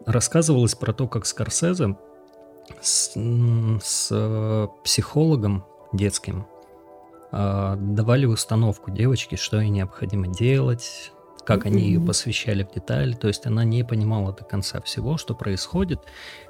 рассказывалось 0.06 0.76
про 0.76 0.94
то, 0.94 1.08
как 1.08 1.26
Скорсезе 1.26 1.98
с, 2.82 3.14
с 3.82 4.08
э, 4.12 4.68
психологом 4.84 5.66
детским 5.94 6.42
э, 6.42 6.51
давали 7.32 8.26
установку 8.26 8.92
девочке, 8.92 9.38
что 9.38 9.60
ей 9.60 9.70
необходимо 9.70 10.28
делать, 10.28 11.12
как 11.46 11.66
они 11.66 11.84
ее 11.84 12.00
посвящали 12.00 12.64
в 12.64 12.72
детали, 12.72 13.14
то 13.14 13.28
есть 13.28 13.46
она 13.46 13.64
не 13.64 13.84
понимала 13.84 14.34
до 14.34 14.44
конца 14.44 14.82
всего, 14.82 15.18
что 15.18 15.34
происходит, 15.34 16.00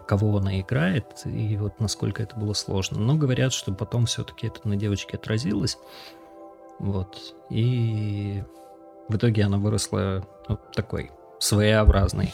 кого 0.08 0.38
она 0.38 0.60
играет, 0.60 1.06
и 1.26 1.58
вот 1.58 1.80
насколько 1.80 2.22
это 2.22 2.36
было 2.36 2.54
сложно. 2.54 3.00
Но 3.00 3.16
говорят, 3.16 3.54
что 3.54 3.74
потом 3.74 4.06
все-таки 4.06 4.48
это 4.48 4.68
на 4.68 4.76
девочке 4.76 5.18
отразилось, 5.18 5.78
вот, 6.80 7.36
и 7.50 8.44
в 9.08 9.16
итоге 9.16 9.44
она 9.44 9.58
выросла 9.58 10.26
вот 10.48 10.72
такой 10.74 11.12
своеобразной 11.40 12.34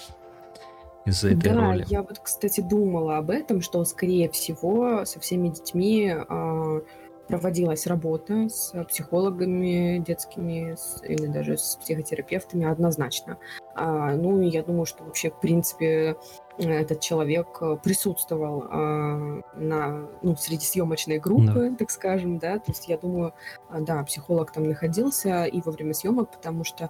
из-за 1.05 1.29
этой 1.29 1.53
да, 1.53 1.53
роли. 1.53 1.85
я 1.87 2.01
вот, 2.01 2.19
кстати, 2.19 2.61
думала 2.61 3.17
об 3.17 3.29
этом, 3.29 3.61
что, 3.61 3.83
скорее 3.85 4.29
всего, 4.29 5.05
со 5.05 5.19
всеми 5.19 5.49
детьми 5.49 6.13
э, 6.13 6.81
проводилась 7.27 7.87
работа 7.87 8.49
с 8.49 8.71
психологами 8.85 9.99
детскими 9.99 10.75
с, 10.75 11.01
или 11.03 11.27
даже 11.27 11.57
с 11.57 11.77
психотерапевтами 11.81 12.65
однозначно. 12.65 13.37
А, 13.75 14.15
ну, 14.15 14.41
я 14.41 14.63
думаю, 14.63 14.85
что 14.85 15.03
вообще, 15.03 15.29
в 15.29 15.39
принципе, 15.39 16.15
этот 16.57 17.01
человек 17.01 17.59
присутствовал 17.83 18.63
а, 18.69 19.41
на, 19.55 20.07
ну, 20.21 20.35
среди 20.35 20.65
съемочной 20.65 21.19
группы, 21.19 21.69
да. 21.69 21.75
так 21.75 21.91
скажем, 21.91 22.39
да, 22.39 22.59
то 22.59 22.71
есть 22.71 22.87
я 22.87 22.97
думаю, 22.97 23.33
а, 23.69 23.81
да, 23.81 24.03
психолог 24.03 24.51
там 24.51 24.67
находился 24.67 25.45
и 25.45 25.61
во 25.61 25.71
время 25.71 25.93
съемок, 25.93 26.31
потому 26.31 26.63
что 26.63 26.89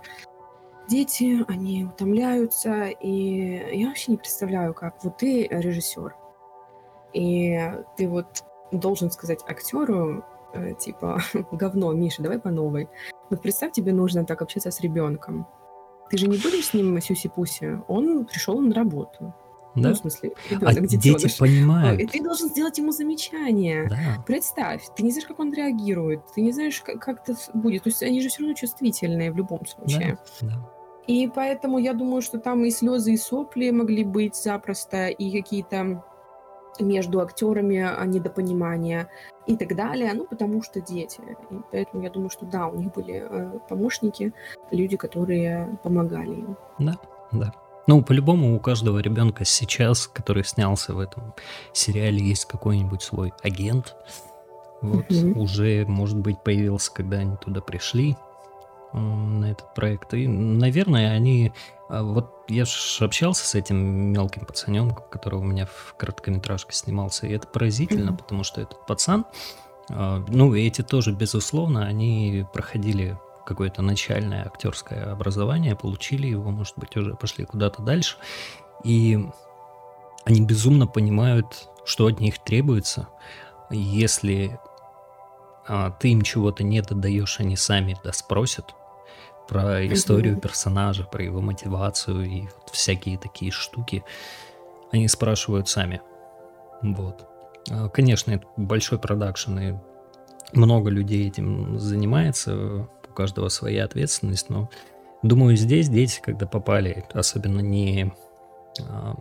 дети, 0.88 1.44
они 1.48 1.86
утомляются, 1.86 2.86
и 2.86 3.78
я 3.78 3.88
вообще 3.88 4.12
не 4.12 4.18
представляю, 4.18 4.74
как 4.74 5.04
вот 5.04 5.18
ты 5.18 5.48
режиссер, 5.50 6.16
и 7.14 7.72
ты 7.98 8.08
вот 8.08 8.44
должен 8.72 9.12
сказать 9.12 9.40
актеру, 9.48 10.26
э, 10.54 10.74
типа, 10.74 11.22
говно, 11.52 11.94
Миша, 11.94 12.22
давай 12.22 12.40
по 12.40 12.50
новой. 12.50 12.90
Вот 13.30 13.42
представь, 13.42 13.74
тебе 13.74 13.94
нужно 13.94 14.26
так 14.26 14.42
общаться 14.42 14.72
с 14.72 14.82
ребенком. 14.82 15.48
Ты 16.10 16.18
же 16.18 16.28
не 16.28 16.38
будешь 16.38 16.68
с 16.68 16.74
ним 16.74 16.98
сюси-пуси. 17.02 17.84
Он 17.88 18.26
пришел 18.26 18.60
на 18.62 18.74
работу. 18.74 19.34
Да? 19.76 19.90
Ну, 19.90 19.96
в 19.96 19.98
смысле, 19.98 20.32
ребенок, 20.50 20.78
а 20.78 20.82
дети 20.82 21.40
понимают. 21.40 22.02
И 22.02 22.08
ты 22.08 22.24
должен 22.24 22.50
сделать 22.50 22.78
ему 22.78 22.92
замечание. 22.92 23.88
Да. 23.90 24.24
Представь, 24.26 24.84
ты 24.96 25.04
не 25.04 25.12
знаешь, 25.12 25.28
как 25.28 25.40
он 25.40 25.54
реагирует, 25.54 26.22
ты 26.34 26.42
не 26.42 26.52
знаешь, 26.52 26.82
как, 26.82 27.00
как 27.00 27.22
это 27.22 27.38
будет. 27.54 27.84
То 27.84 27.90
есть 27.90 28.02
они 28.02 28.22
же 28.22 28.30
все 28.30 28.40
равно 28.40 28.56
чувствительные 28.56 29.32
в 29.32 29.38
любом 29.38 29.66
случае. 29.68 30.18
Да, 30.42 30.48
да. 30.48 30.70
И 31.06 31.30
поэтому 31.34 31.78
я 31.78 31.94
думаю, 31.94 32.22
что 32.22 32.40
там 32.40 32.66
и 32.66 32.72
слезы, 32.72 33.14
и 33.14 33.18
сопли 33.18 33.70
могли 33.70 34.04
быть 34.04 34.36
запросто, 34.36 35.08
и 35.08 35.32
какие-то 35.32 36.04
между 36.80 37.22
актерами 37.22 37.78
а, 37.78 38.06
недопонимания 38.06 39.10
и 39.46 39.56
так 39.56 39.76
далее, 39.76 40.14
ну, 40.14 40.26
потому 40.26 40.62
что 40.62 40.82
дети. 40.82 41.22
И 41.52 41.56
поэтому 41.72 42.04
я 42.04 42.10
думаю, 42.10 42.30
что 42.30 42.46
да, 42.46 42.68
у 42.68 42.76
них 42.76 42.94
были 42.94 43.26
э, 43.30 43.60
помощники, 43.70 44.34
люди, 44.72 44.98
которые 44.98 45.78
помогали 45.84 46.32
им. 46.32 46.58
Да, 46.80 46.98
да. 47.32 47.54
Ну, 47.88 48.04
по-любому 48.04 48.56
у 48.56 48.60
каждого 48.60 49.00
ребенка 49.00 49.46
сейчас, 49.46 50.08
который 50.08 50.44
снялся 50.44 50.94
в 50.94 51.00
этом 51.00 51.34
сериале, 51.72 52.20
есть 52.20 52.46
какой-нибудь 52.46 53.02
свой 53.02 53.34
агент. 53.44 53.96
Вот 54.82 55.06
mm-hmm. 55.10 55.40
уже, 55.40 55.86
может 55.88 56.18
быть, 56.18 56.44
появился, 56.44 56.94
когда 56.94 57.18
они 57.18 57.38
туда 57.38 57.62
пришли 57.62 58.18
на 58.94 59.52
этот 59.52 59.74
проект. 59.74 60.14
И, 60.14 60.28
наверное, 60.28 61.12
они 61.12 61.52
а 61.90 62.04
вот 62.04 62.44
я 62.50 62.66
же 62.66 63.06
общался 63.06 63.46
с 63.46 63.56
этим 63.56 63.78
мелким 63.78 64.46
пацаненком, 64.46 65.06
который 65.10 65.40
у 65.40 65.44
меня 65.44 65.66
в 65.66 65.96
короткометражке 65.98 66.74
снимался, 66.74 67.28
и 67.28 67.34
это 67.34 67.48
поразительно, 67.48 68.12
mm-hmm. 68.12 68.18
потому 68.18 68.44
что 68.44 68.62
этот 68.62 68.86
пацан, 68.86 69.26
а, 69.90 70.24
ну, 70.28 70.54
эти 70.54 70.82
тоже, 70.82 71.14
безусловно, 71.14 71.86
они 71.86 72.46
проходили 72.54 73.18
какое-то 73.46 73.82
начальное 73.82 74.46
актерское 74.46 75.12
образование, 75.12 75.76
получили 75.78 76.28
его, 76.28 76.52
может 76.52 76.78
быть, 76.78 76.96
уже 76.98 77.16
пошли 77.16 77.46
куда-то 77.46 77.82
дальше, 77.82 78.18
и 78.84 79.26
они 80.26 80.42
безумно 80.42 80.88
понимают, 80.88 81.70
что 81.86 82.08
от 82.08 82.20
них 82.20 82.40
требуется. 82.40 83.08
Если 83.70 84.60
ты 86.00 86.10
им 86.10 86.22
чего-то 86.22 86.64
не 86.64 86.82
додаешь, 86.82 87.40
они 87.40 87.56
сами 87.56 87.98
да 88.04 88.14
спросят, 88.14 88.74
про 89.48 89.86
историю 89.88 90.38
персонажа, 90.38 91.04
про 91.04 91.24
его 91.24 91.42
мотивацию 91.42 92.26
и 92.26 92.42
вот 92.42 92.70
всякие 92.72 93.18
такие 93.18 93.52
штуки. 93.52 94.04
Они 94.92 95.08
спрашивают 95.08 95.70
сами. 95.70 96.02
Вот. 96.82 97.26
А, 97.70 97.90
конечно, 97.90 98.32
это 98.32 98.46
большой 98.56 99.00
продакшн, 99.00 99.60
и 99.60 99.74
много 100.54 100.90
людей 100.90 101.28
этим 101.28 101.80
занимается, 101.80 102.88
у 103.10 103.14
каждого 103.14 103.50
своя 103.50 103.86
ответственность, 103.86 104.50
но 104.50 104.70
думаю, 105.24 105.58
здесь 105.58 105.90
дети, 105.90 106.22
когда 106.22 106.46
попали, 106.46 107.06
особенно 107.14 107.60
не 107.60 108.14
а, 108.82 109.16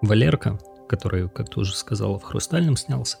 Валерка, 0.00 0.58
который, 0.88 1.28
как 1.28 1.50
ты 1.50 1.60
уже 1.60 1.76
сказала, 1.76 2.18
в 2.18 2.24
«Хрустальном» 2.24 2.76
снялся, 2.76 3.18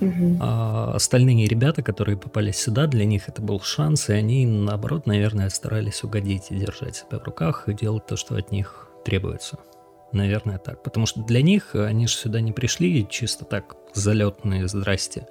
Угу. 0.00 0.38
А 0.40 0.92
остальные 0.94 1.46
ребята, 1.46 1.82
которые 1.82 2.16
попали 2.16 2.52
сюда, 2.52 2.86
для 2.86 3.04
них 3.04 3.28
это 3.28 3.42
был 3.42 3.60
шанс, 3.60 4.08
и 4.08 4.12
они, 4.12 4.46
наоборот, 4.46 5.06
наверное, 5.06 5.48
старались 5.50 6.02
угодить 6.04 6.46
и 6.50 6.56
держать 6.56 6.96
себя 6.96 7.18
в 7.18 7.24
руках 7.24 7.68
и 7.68 7.74
делать 7.74 8.06
то, 8.06 8.16
что 8.16 8.36
от 8.36 8.50
них 8.50 8.88
требуется. 9.04 9.58
Наверное, 10.12 10.58
так. 10.58 10.82
Потому 10.82 11.06
что 11.06 11.22
для 11.22 11.42
них 11.42 11.74
они 11.74 12.06
же 12.06 12.14
сюда 12.14 12.40
не 12.40 12.52
пришли 12.52 13.06
чисто 13.08 13.44
так 13.44 13.76
залетные 13.94 14.66
здрасте. 14.66 15.28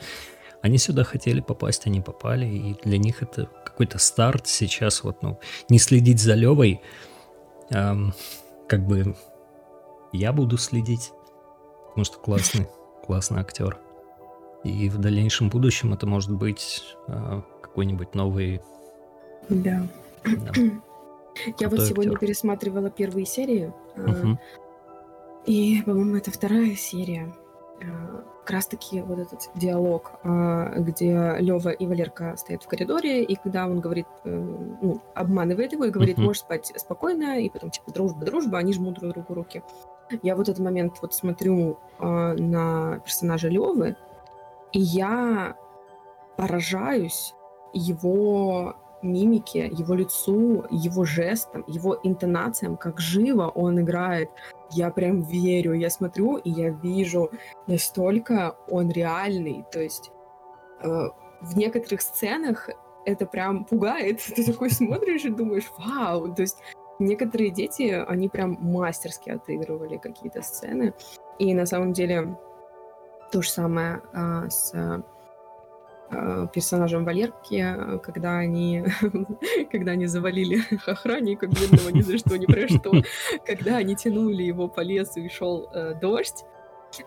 Они 0.61 0.77
сюда 0.77 1.03
хотели 1.03 1.39
попасть, 1.39 1.87
они 1.87 2.01
попали, 2.01 2.45
и 2.45 2.75
для 2.83 2.97
них 2.97 3.21
это 3.21 3.49
какой-то 3.65 3.97
старт 3.97 4.47
сейчас 4.47 5.03
вот, 5.03 5.21
ну, 5.21 5.39
не 5.69 5.79
следить 5.79 6.19
за 6.19 6.33
Левой, 6.33 6.81
эм, 7.69 8.13
как 8.67 8.85
бы 8.85 9.15
я 10.11 10.33
буду 10.33 10.57
следить, 10.57 11.11
потому 11.87 12.03
что 12.03 12.19
классный, 12.19 12.67
классный 13.05 13.39
актер. 13.39 13.79
И 14.63 14.89
в 14.89 14.97
дальнейшем 14.97 15.49
будущем 15.49 15.93
это 15.93 16.05
может 16.05 16.31
быть 16.31 16.83
э, 17.07 17.41
какой-нибудь 17.61 18.13
новый... 18.13 18.61
Да. 19.47 19.83
да. 20.25 20.51
Я 21.57 21.69
вот 21.69 21.81
сегодня 21.81 22.11
актер. 22.11 22.19
пересматривала 22.19 22.89
первые 22.89 23.25
серии. 23.25 23.71
Угу. 23.95 24.37
И, 25.45 25.81
по-моему, 25.83 26.17
это 26.17 26.31
вторая 26.31 26.75
серия. 26.75 27.33
Как 27.79 28.51
раз-таки 28.51 29.01
вот 29.01 29.19
этот 29.19 29.49
диалог, 29.55 30.11
где 30.23 31.37
Лева 31.39 31.69
и 31.69 31.87
Валерка 31.87 32.35
стоят 32.35 32.63
в 32.63 32.67
коридоре, 32.67 33.23
и 33.23 33.35
когда 33.35 33.65
он 33.65 33.79
говорит, 33.79 34.07
э, 34.25 34.29
ну, 34.81 35.01
обманывает 35.15 35.71
его 35.71 35.85
и 35.85 35.89
говорит, 35.89 36.17
uh 36.17 36.23
можешь 36.23 36.41
спать 36.41 36.73
спокойно, 36.75 37.39
и 37.39 37.49
потом, 37.49 37.69
типа, 37.69 37.91
дружба, 37.93 38.25
дружба, 38.25 38.57
они 38.57 38.73
жмут 38.73 38.99
друг 38.99 39.13
другу 39.13 39.33
руки. 39.33 39.63
Я 40.23 40.35
вот 40.35 40.49
этот 40.49 40.59
момент 40.59 40.97
вот 41.01 41.13
смотрю 41.13 41.79
на 41.99 42.99
персонажа 43.05 43.47
Левы, 43.47 43.95
и 44.71 44.79
я 44.79 45.55
поражаюсь 46.37 47.33
его 47.73 48.75
мимике, 49.01 49.67
его 49.67 49.95
лицу, 49.95 50.65
его 50.69 51.05
жестам, 51.05 51.63
его 51.67 51.99
интонациям, 52.03 52.77
как 52.77 52.99
живо 52.99 53.47
он 53.47 53.79
играет. 53.79 54.29
Я 54.71 54.91
прям 54.91 55.21
верю, 55.21 55.73
я 55.73 55.89
смотрю, 55.89 56.37
и 56.37 56.49
я 56.49 56.69
вижу, 56.69 57.31
настолько 57.67 58.55
он 58.69 58.89
реальный. 58.89 59.65
То 59.71 59.81
есть 59.81 60.11
э, 60.81 61.09
в 61.41 61.57
некоторых 61.57 62.01
сценах 62.01 62.69
это 63.05 63.25
прям 63.25 63.65
пугает. 63.65 64.21
Ты 64.35 64.43
такой 64.43 64.69
смотришь 64.69 65.25
и 65.25 65.29
думаешь, 65.29 65.71
вау. 65.77 66.33
То 66.33 66.41
есть 66.41 66.57
некоторые 66.99 67.51
дети, 67.51 68.03
они 68.07 68.29
прям 68.29 68.57
мастерски 68.59 69.29
отыгрывали 69.29 69.97
какие-то 69.97 70.41
сцены. 70.41 70.93
И 71.39 71.53
на 71.53 71.65
самом 71.65 71.93
деле 71.93 72.37
то 73.31 73.41
же 73.41 73.49
самое 73.49 74.01
а, 74.13 74.49
с 74.49 74.73
э, 76.11 76.47
персонажем 76.53 77.05
Валерки, 77.05 77.99
когда 78.03 78.37
они, 78.37 78.85
когда 79.71 79.91
они 79.91 80.07
завалили 80.07 80.61
охранника 80.87 81.47
бедного 81.47 81.89
ни 81.89 82.01
за 82.01 82.17
что, 82.17 82.37
ни 82.37 82.45
про 82.45 82.67
что, 82.67 82.91
когда 83.45 83.77
они 83.77 83.95
тянули 83.95 84.43
его 84.43 84.67
по 84.67 84.81
лесу 84.81 85.19
и 85.19 85.29
шел 85.29 85.69
э, 85.73 85.95
дождь, 85.99 86.43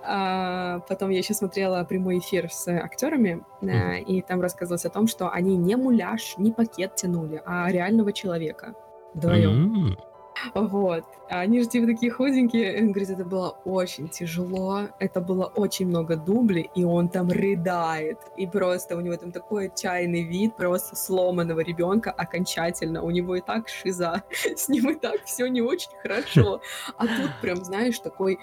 а, 0.04 0.80
потом 0.88 1.10
я 1.10 1.18
еще 1.18 1.34
смотрела 1.34 1.82
прямой 1.84 2.18
эфир 2.18 2.50
с 2.50 2.68
актерами, 2.68 3.44
mm-hmm. 3.60 4.02
и 4.04 4.22
там 4.22 4.40
рассказывалось 4.40 4.84
о 4.84 4.90
том, 4.90 5.06
что 5.06 5.30
они 5.30 5.56
не 5.56 5.76
муляж, 5.76 6.34
не 6.38 6.52
пакет 6.52 6.94
тянули, 6.94 7.42
а 7.44 7.70
реального 7.70 8.12
человека 8.12 8.74
вдвоем. 9.14 9.88
Mm-hmm. 9.88 10.11
Вот. 10.54 11.04
А 11.30 11.40
они 11.40 11.60
же 11.60 11.68
типа 11.68 11.86
такие 11.86 12.12
худенькие. 12.12 12.78
Он 12.80 12.92
говорит, 12.92 13.10
это 13.10 13.24
было 13.24 13.50
очень 13.64 14.08
тяжело, 14.08 14.88
это 14.98 15.20
было 15.20 15.46
очень 15.46 15.86
много 15.86 16.16
дублей, 16.16 16.70
и 16.74 16.84
он 16.84 17.08
там 17.08 17.30
рыдает. 17.30 18.18
И 18.36 18.46
просто 18.46 18.96
у 18.96 19.00
него 19.00 19.16
там 19.16 19.32
такой 19.32 19.66
отчаянный 19.66 20.22
вид, 20.22 20.56
просто 20.56 20.96
сломанного 20.96 21.60
ребенка 21.60 22.10
окончательно. 22.10 23.02
У 23.02 23.10
него 23.10 23.36
и 23.36 23.40
так 23.40 23.68
шиза, 23.68 24.22
с 24.56 24.68
ним 24.68 24.90
и 24.90 24.94
так 24.94 25.24
все 25.24 25.46
не 25.46 25.62
очень 25.62 25.90
хорошо. 26.02 26.60
А 26.96 27.06
тут 27.06 27.30
прям, 27.40 27.64
знаешь, 27.64 27.98
такой 27.98 28.38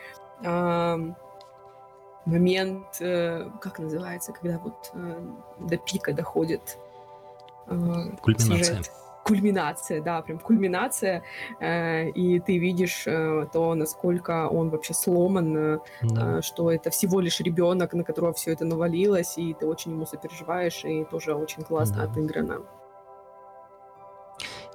момент, 2.25 3.01
э, 3.01 3.49
как 3.59 3.79
называется, 3.79 4.31
когда 4.31 4.59
вот 4.59 4.91
э, 4.93 5.21
до 5.59 5.77
пика 5.77 6.13
доходит 6.13 6.77
э, 7.67 7.75
Кульминация. 8.21 8.63
Сюжет 8.63 8.91
кульминация, 9.29 10.01
да, 10.01 10.21
прям 10.21 10.39
кульминация, 10.39 11.23
э, 11.59 12.09
и 12.09 12.39
ты 12.39 12.57
видишь 12.57 13.03
э, 13.07 13.47
то, 13.53 13.75
насколько 13.75 14.47
он 14.47 14.69
вообще 14.69 14.93
сломан, 14.93 15.57
э, 15.57 15.79
да. 16.01 16.41
что 16.41 16.71
это 16.71 16.89
всего 16.89 17.21
лишь 17.21 17.39
ребенок, 17.39 17.93
на 17.93 18.03
которого 18.03 18.33
все 18.33 18.51
это 18.51 18.65
навалилось, 18.65 19.37
и 19.37 19.53
ты 19.53 19.65
очень 19.65 19.91
ему 19.91 20.05
сопереживаешь, 20.05 20.83
и 20.85 21.05
тоже 21.05 21.33
очень 21.35 21.63
классно 21.63 21.97
да. 21.97 22.03
отыграно. 22.03 22.61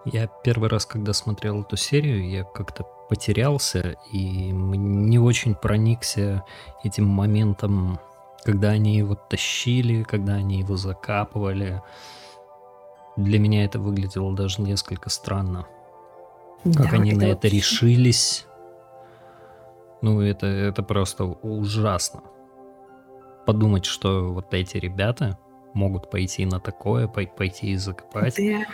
Я 0.05 0.27
первый 0.45 0.69
раз, 0.69 0.87
когда 0.87 1.13
смотрел 1.15 1.63
эту 1.63 1.77
серию, 1.77 2.29
я 2.29 2.45
как-то 2.45 2.85
потерялся 3.09 3.97
и 4.13 4.51
не 4.53 5.19
очень 5.19 5.55
проникся 5.55 6.45
этим 6.83 7.07
моментом, 7.07 7.99
когда 8.45 8.71
они 8.71 8.99
его 8.99 9.15
тащили, 9.15 10.03
когда 10.03 10.35
они 10.35 10.59
его 10.59 10.77
закапывали. 10.77 11.83
Для 13.17 13.39
меня 13.39 13.65
это 13.65 13.79
выглядело 13.79 14.35
даже 14.35 14.61
несколько 14.63 15.09
странно. 15.11 15.67
Как 16.65 16.91
да, 16.91 16.97
они 16.97 17.11
это 17.11 17.21
на 17.21 17.25
это 17.25 17.49
решились. 17.49 18.47
Ну, 20.01 20.21
это, 20.21 20.47
это 20.47 20.83
просто 20.83 21.25
ужасно. 21.25 22.23
Подумать, 23.47 23.85
что 23.85 24.33
вот 24.33 24.53
эти 24.55 24.79
ребята 24.79 25.39
могут 25.75 26.11
пойти 26.11 26.47
на 26.47 26.61
такое, 26.61 27.07
пойти 27.07 27.73
и 27.73 27.77
закопать. 27.77 28.37
Да. 28.37 28.65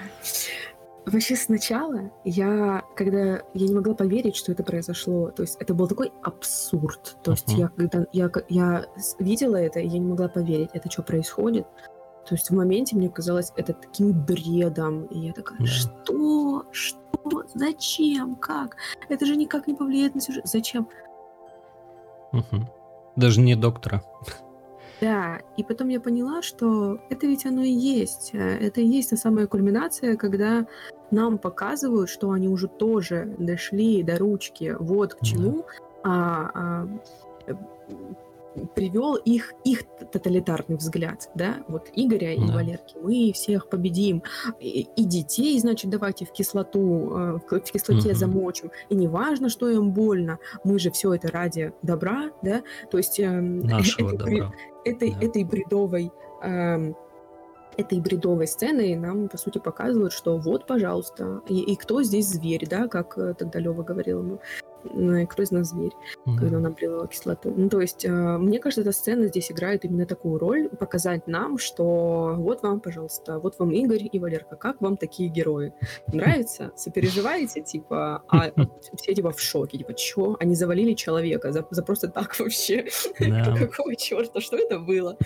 Вообще 1.06 1.34
сначала 1.34 2.10
я, 2.24 2.84
когда 2.94 3.42
я 3.54 3.66
не 3.66 3.74
могла 3.74 3.94
поверить, 3.94 4.36
что 4.36 4.52
это 4.52 4.62
произошло, 4.62 5.30
то 5.30 5.42
есть 5.42 5.56
это 5.58 5.74
был 5.74 5.88
такой 5.88 6.12
абсурд. 6.22 7.16
То 7.22 7.32
есть 7.32 7.48
uh-huh. 7.48 7.58
я 7.58 7.68
когда 7.68 8.06
я, 8.12 8.30
я 8.48 8.86
видела 9.18 9.56
это, 9.56 9.80
я 9.80 9.98
не 9.98 10.06
могла 10.06 10.28
поверить, 10.28 10.70
это 10.74 10.90
что 10.90 11.02
происходит. 11.02 11.66
То 12.26 12.34
есть 12.34 12.50
в 12.50 12.54
моменте 12.54 12.96
мне 12.96 13.08
казалось 13.08 13.52
это 13.56 13.72
таким 13.72 14.12
бредом. 14.12 15.06
И 15.06 15.18
я 15.18 15.32
такая, 15.32 15.58
да. 15.58 15.66
что? 15.66 16.66
Что? 16.70 17.44
Зачем? 17.54 18.36
Как? 18.36 18.76
Это 19.08 19.26
же 19.26 19.36
никак 19.36 19.66
не 19.66 19.74
повлияет 19.74 20.14
на 20.14 20.20
сюжет. 20.20 20.46
Зачем? 20.46 20.88
Угу. 22.32 22.68
Даже 23.16 23.40
не 23.40 23.56
доктора. 23.56 24.02
Да, 25.00 25.40
и 25.56 25.64
потом 25.64 25.88
я 25.88 25.98
поняла, 25.98 26.42
что 26.42 27.00
это 27.08 27.26
ведь 27.26 27.46
оно 27.46 27.62
и 27.62 27.70
есть. 27.70 28.30
Это 28.32 28.82
и 28.82 28.86
есть 28.86 29.10
та 29.10 29.16
самая 29.16 29.46
кульминация, 29.46 30.16
когда 30.16 30.66
нам 31.10 31.38
показывают, 31.38 32.10
что 32.10 32.30
они 32.30 32.48
уже 32.48 32.68
тоже 32.68 33.34
дошли 33.38 34.02
до 34.02 34.18
ручки. 34.18 34.76
Вот 34.78 35.14
к 35.14 35.22
чему. 35.22 35.64
Да. 35.66 35.90
А, 36.02 36.50
а, 36.54 36.88
привел 38.74 39.14
их, 39.16 39.52
их 39.64 39.84
тоталитарный 40.12 40.76
взгляд, 40.76 41.30
да, 41.34 41.64
вот 41.68 41.88
Игоря 41.94 42.36
да. 42.36 42.44
и 42.44 42.50
Валерки, 42.50 42.96
мы 43.02 43.32
всех 43.32 43.68
победим, 43.68 44.22
и, 44.60 44.86
и 44.96 45.04
детей, 45.04 45.58
значит, 45.58 45.90
давайте 45.90 46.24
в 46.24 46.32
кислоту, 46.32 47.12
э, 47.16 47.38
в 47.50 47.60
кислоте 47.60 48.10
угу. 48.10 48.16
замочим, 48.16 48.70
и 48.88 48.94
не 48.94 49.08
важно, 49.08 49.48
что 49.48 49.68
им 49.68 49.92
больно, 49.92 50.38
мы 50.64 50.78
же 50.78 50.90
все 50.90 51.14
это 51.14 51.28
ради 51.28 51.72
добра, 51.82 52.30
да, 52.42 52.62
то 52.90 52.98
есть 52.98 53.20
э, 53.20 53.28
Нашего 53.40 54.14
этой, 54.14 54.18
добра. 54.18 54.54
этой, 54.84 55.12
да. 55.12 55.26
этой 55.26 55.44
бредовой 55.44 56.10
э, 56.42 56.92
этой 57.76 58.00
бредовой 58.00 58.46
сценой 58.46 58.94
нам, 58.96 59.28
по 59.28 59.38
сути, 59.38 59.58
показывают, 59.58 60.12
что 60.12 60.36
вот, 60.36 60.66
пожалуйста, 60.66 61.40
и, 61.48 61.60
и 61.60 61.76
кто 61.76 62.02
здесь 62.02 62.28
зверь, 62.28 62.66
да, 62.68 62.88
как 62.88 63.16
э, 63.16 63.34
тогда 63.34 63.58
Лева 63.58 63.82
говорил 63.82 64.20
ему, 64.20 64.28
ну, 64.34 64.40
кто 65.28 65.42
из 65.42 65.50
нас 65.50 65.70
зверь, 65.70 65.92
mm-hmm. 66.26 66.36
когда 66.36 66.58
он 66.58 66.66
облил 66.66 67.06
кислоту. 67.06 67.52
Ну, 67.56 67.68
то 67.68 67.80
есть, 67.80 68.04
э, 68.04 68.10
мне 68.10 68.58
кажется, 68.58 68.82
эта 68.82 68.92
сцена 68.92 69.26
здесь 69.26 69.50
играет 69.50 69.84
именно 69.84 70.06
такую 70.06 70.38
роль, 70.38 70.68
показать 70.68 71.26
нам, 71.26 71.58
что 71.58 72.34
вот 72.36 72.62
вам, 72.62 72.80
пожалуйста, 72.80 73.38
вот 73.38 73.58
вам 73.58 73.70
Игорь 73.70 74.08
и 74.10 74.18
Валерка, 74.18 74.56
как 74.56 74.80
вам 74.80 74.96
такие 74.96 75.28
герои? 75.28 75.72
Нравится? 76.08 76.72
Сопереживаете, 76.76 77.60
типа, 77.60 78.22
а 78.28 78.52
все 78.96 79.14
типа 79.14 79.32
в 79.32 79.40
шоке, 79.40 79.78
типа, 79.78 79.94
чё? 79.94 80.36
Они 80.40 80.54
завалили 80.54 80.94
человека 80.94 81.52
за, 81.52 81.66
за 81.70 81.82
просто 81.82 82.08
так 82.08 82.38
вообще? 82.38 82.86
Какого 83.18 83.94
черта? 83.96 84.40
Что 84.40 84.56
это 84.56 84.78
было? 84.78 85.16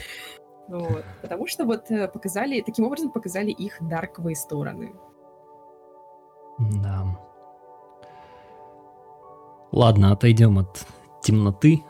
Вот. 0.68 1.04
Потому 1.20 1.46
что 1.46 1.64
вот 1.64 1.90
э, 1.90 2.08
показали, 2.08 2.62
таким 2.62 2.86
образом 2.86 3.10
показали 3.10 3.50
их 3.50 3.76
дарковые 3.80 4.34
стороны. 4.34 4.94
Да. 6.58 7.04
Ладно, 9.74 10.12
отойдем 10.12 10.60
от 10.60 10.86
темноты. 11.20 11.82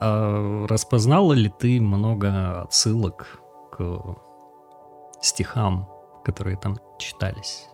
А 0.00 0.66
распознала 0.66 1.32
ли 1.32 1.48
ты 1.48 1.80
много 1.80 2.62
отсылок 2.62 3.40
к 3.70 4.16
стихам, 5.22 5.88
которые 6.24 6.56
там 6.56 6.76
читались? 6.98 7.68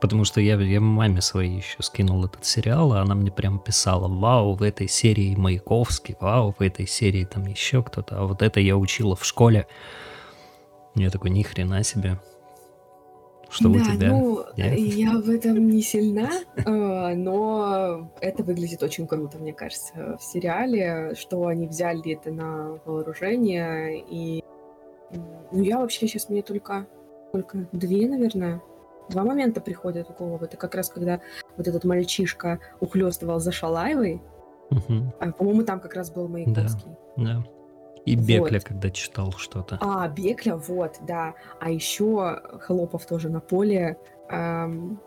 Потому 0.00 0.24
что 0.24 0.40
я, 0.40 0.56
я 0.56 0.80
маме 0.80 1.20
своей 1.20 1.58
еще 1.58 1.80
скинул 1.80 2.24
этот 2.24 2.44
сериал, 2.44 2.92
а 2.92 3.02
она 3.02 3.14
мне 3.14 3.30
прям 3.30 3.60
писала, 3.60 4.08
вау, 4.08 4.54
в 4.54 4.62
этой 4.62 4.88
серии 4.88 5.36
Маяковский, 5.36 6.16
вау, 6.18 6.52
в 6.58 6.60
этой 6.60 6.88
серии 6.88 7.24
там 7.24 7.46
еще 7.46 7.84
кто-то, 7.84 8.18
а 8.18 8.24
вот 8.24 8.42
это 8.42 8.58
я 8.58 8.76
учила 8.76 9.14
в 9.14 9.24
школе. 9.24 9.68
Я 10.96 11.10
такой, 11.10 11.30
ни 11.30 11.44
хрена 11.44 11.84
себе. 11.84 12.18
Что 13.48 13.68
да, 13.68 13.78
у 13.78 13.82
тебя? 13.82 14.08
Ну, 14.08 14.44
Нет? 14.56 14.78
я 14.78 15.18
в 15.18 15.30
этом 15.30 15.68
не 15.68 15.80
сильна, 15.80 16.30
э, 16.56 17.14
но 17.14 18.10
это 18.20 18.42
выглядит 18.42 18.82
очень 18.82 19.06
круто, 19.06 19.38
мне 19.38 19.52
кажется, 19.52 20.16
в 20.18 20.22
сериале, 20.22 21.14
что 21.14 21.46
они 21.46 21.68
взяли 21.68 22.12
это 22.12 22.32
на 22.32 22.78
вооружение. 22.84 24.04
И 24.10 24.42
ну, 25.52 25.62
я 25.62 25.78
вообще 25.78 26.08
сейчас 26.08 26.28
мне 26.28 26.42
только, 26.42 26.86
только 27.32 27.68
две, 27.72 28.08
наверное, 28.08 28.60
Два 29.08 29.24
момента 29.24 29.60
приходят 29.60 30.08
в 30.08 30.14
голову. 30.16 30.44
Это 30.44 30.56
как 30.56 30.74
раз 30.74 30.88
когда 30.88 31.20
вот 31.56 31.68
этот 31.68 31.84
мальчишка 31.84 32.58
ухлёстывал 32.80 33.38
за 33.38 33.52
Шалаевой. 33.52 34.20
Угу. 34.70 35.14
А, 35.20 35.32
по-моему, 35.32 35.62
там 35.62 35.80
как 35.80 35.94
раз 35.94 36.10
был 36.10 36.28
Маяковский. 36.28 36.90
Да, 37.16 37.24
да. 37.24 37.44
И 38.06 38.14
Бекля, 38.14 38.58
вот. 38.58 38.64
когда 38.64 38.90
читал 38.90 39.32
что-то. 39.32 39.78
А, 39.80 40.08
Бекля, 40.08 40.56
вот, 40.56 40.96
да. 41.00 41.34
А 41.60 41.70
еще 41.70 42.40
Хлопов 42.60 43.04
тоже 43.04 43.28
на 43.28 43.40
поле. 43.40 43.98
Эм, 44.30 45.00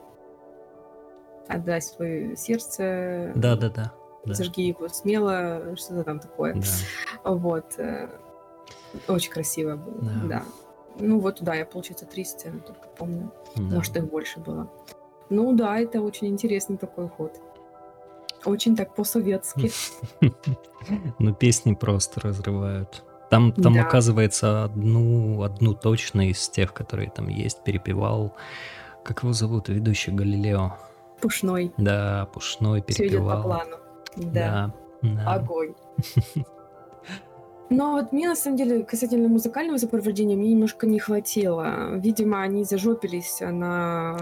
отдай 1.48 1.82
свое 1.82 2.36
сердце. 2.36 3.32
Да, 3.36 3.56
да, 3.56 3.70
да. 3.70 3.94
Зажги 4.26 4.68
его 4.68 4.90
смело, 4.90 5.76
что-то 5.78 6.04
там 6.04 6.20
такое. 6.20 6.56
Да. 6.56 7.32
Вот. 7.32 7.80
Э, 7.80 8.10
очень 9.08 9.32
красиво 9.32 9.78
было, 9.78 10.02
да. 10.02 10.28
да. 10.28 10.44
Ну 11.00 11.20
вот, 11.20 11.38
да, 11.42 11.56
я, 11.56 11.66
получается, 11.66 12.06
три 12.06 12.26
сцены 12.26 12.60
только 12.60 12.88
помню. 12.98 13.32
Да. 13.56 13.78
Может, 13.78 13.96
их 13.96 14.10
больше 14.10 14.40
было. 14.40 14.70
Ну 15.30 15.54
да, 15.54 15.80
это 15.80 16.02
очень 16.02 16.28
интересный 16.28 16.78
такой 16.78 17.08
ход. 17.08 17.40
Очень 18.46 18.76
так 18.76 18.96
по-советски. 18.96 19.72
Ну, 21.20 21.36
песни 21.36 21.74
просто 21.74 22.22
разрывают. 22.22 23.04
Там, 23.30 23.52
там 23.52 23.74
да. 23.74 23.82
оказывается, 23.82 24.64
одну, 24.64 25.44
одну 25.44 25.74
точно 25.76 26.30
из 26.30 26.48
тех, 26.50 26.74
которые 26.74 27.12
там 27.12 27.28
есть, 27.28 27.64
перепевал. 27.64 28.34
Как 29.04 29.24
его 29.24 29.34
зовут? 29.34 29.68
Ведущий 29.70 30.12
Галилео. 30.12 30.78
Пушной. 31.22 31.74
Да, 31.78 32.28
Пушной 32.34 32.82
перепевал. 32.82 33.10
Все 33.10 33.18
идет 33.18 33.28
по 33.28 33.42
плану. 33.44 33.78
Да. 34.16 34.74
да. 35.02 35.14
да. 35.14 35.34
Огонь. 35.34 35.76
Но 37.70 37.92
вот 37.94 38.12
мне, 38.12 38.28
на 38.28 38.36
самом 38.36 38.58
деле, 38.58 38.84
касательно 38.84 39.28
музыкального 39.28 39.78
сопровождения, 39.78 40.36
мне 40.36 40.50
немножко 40.52 40.88
не 40.88 40.98
хватило. 41.00 41.96
Видимо, 41.98 42.42
они 42.42 42.64
зажопились 42.64 43.40
на... 43.42 44.18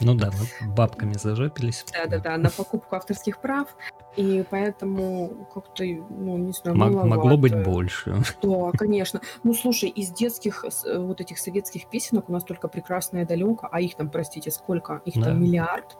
Ну 0.00 0.14
да, 0.14 0.30
бабками 0.76 1.12
зажопились. 1.12 1.84
Да-да-да, 1.92 2.36
на 2.36 2.50
покупку 2.50 2.96
авторских 2.96 3.38
прав. 3.40 3.76
И 4.16 4.44
поэтому 4.50 5.46
как-то, 5.54 5.84
ну, 5.84 6.36
не 6.38 6.52
знаю, 6.52 6.76
Мог- 6.76 7.04
могло 7.04 7.36
быть 7.36 7.54
больше. 7.64 8.16
Да, 8.42 8.70
конечно. 8.72 9.20
Ну, 9.44 9.54
слушай, 9.54 9.88
из 9.88 10.10
детских 10.10 10.64
э, 10.64 10.98
вот 10.98 11.20
этих 11.20 11.38
советских 11.38 11.88
песенок 11.88 12.28
у 12.28 12.32
нас 12.32 12.44
только 12.44 12.68
«Прекрасная 12.68 13.24
далека», 13.24 13.68
а 13.70 13.80
их 13.80 13.94
там, 13.96 14.10
простите, 14.10 14.50
сколько? 14.50 15.00
Их 15.04 15.14
Да. 15.14 15.26
там 15.26 15.42
миллиард. 15.42 15.96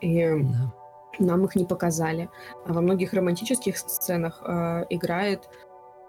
И 0.00 0.26
Да. 0.26 0.72
нам 1.18 1.44
их 1.44 1.54
не 1.56 1.64
показали. 1.64 2.28
А 2.66 2.72
во 2.72 2.80
многих 2.80 3.12
романтических 3.12 3.76
сценах 3.78 4.42
э, 4.46 4.84
играет 4.90 5.48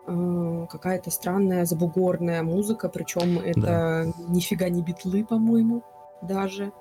э, 0.09 0.67
какая-то 0.69 1.11
странная 1.11 1.65
забугорная 1.65 2.43
музыка, 2.43 2.89
причем 2.89 3.39
это 3.39 4.11
нифига 4.27 4.69
не 4.69 4.81
битлы, 4.81 5.23
по-моему, 5.23 5.83
даже. 6.21 6.71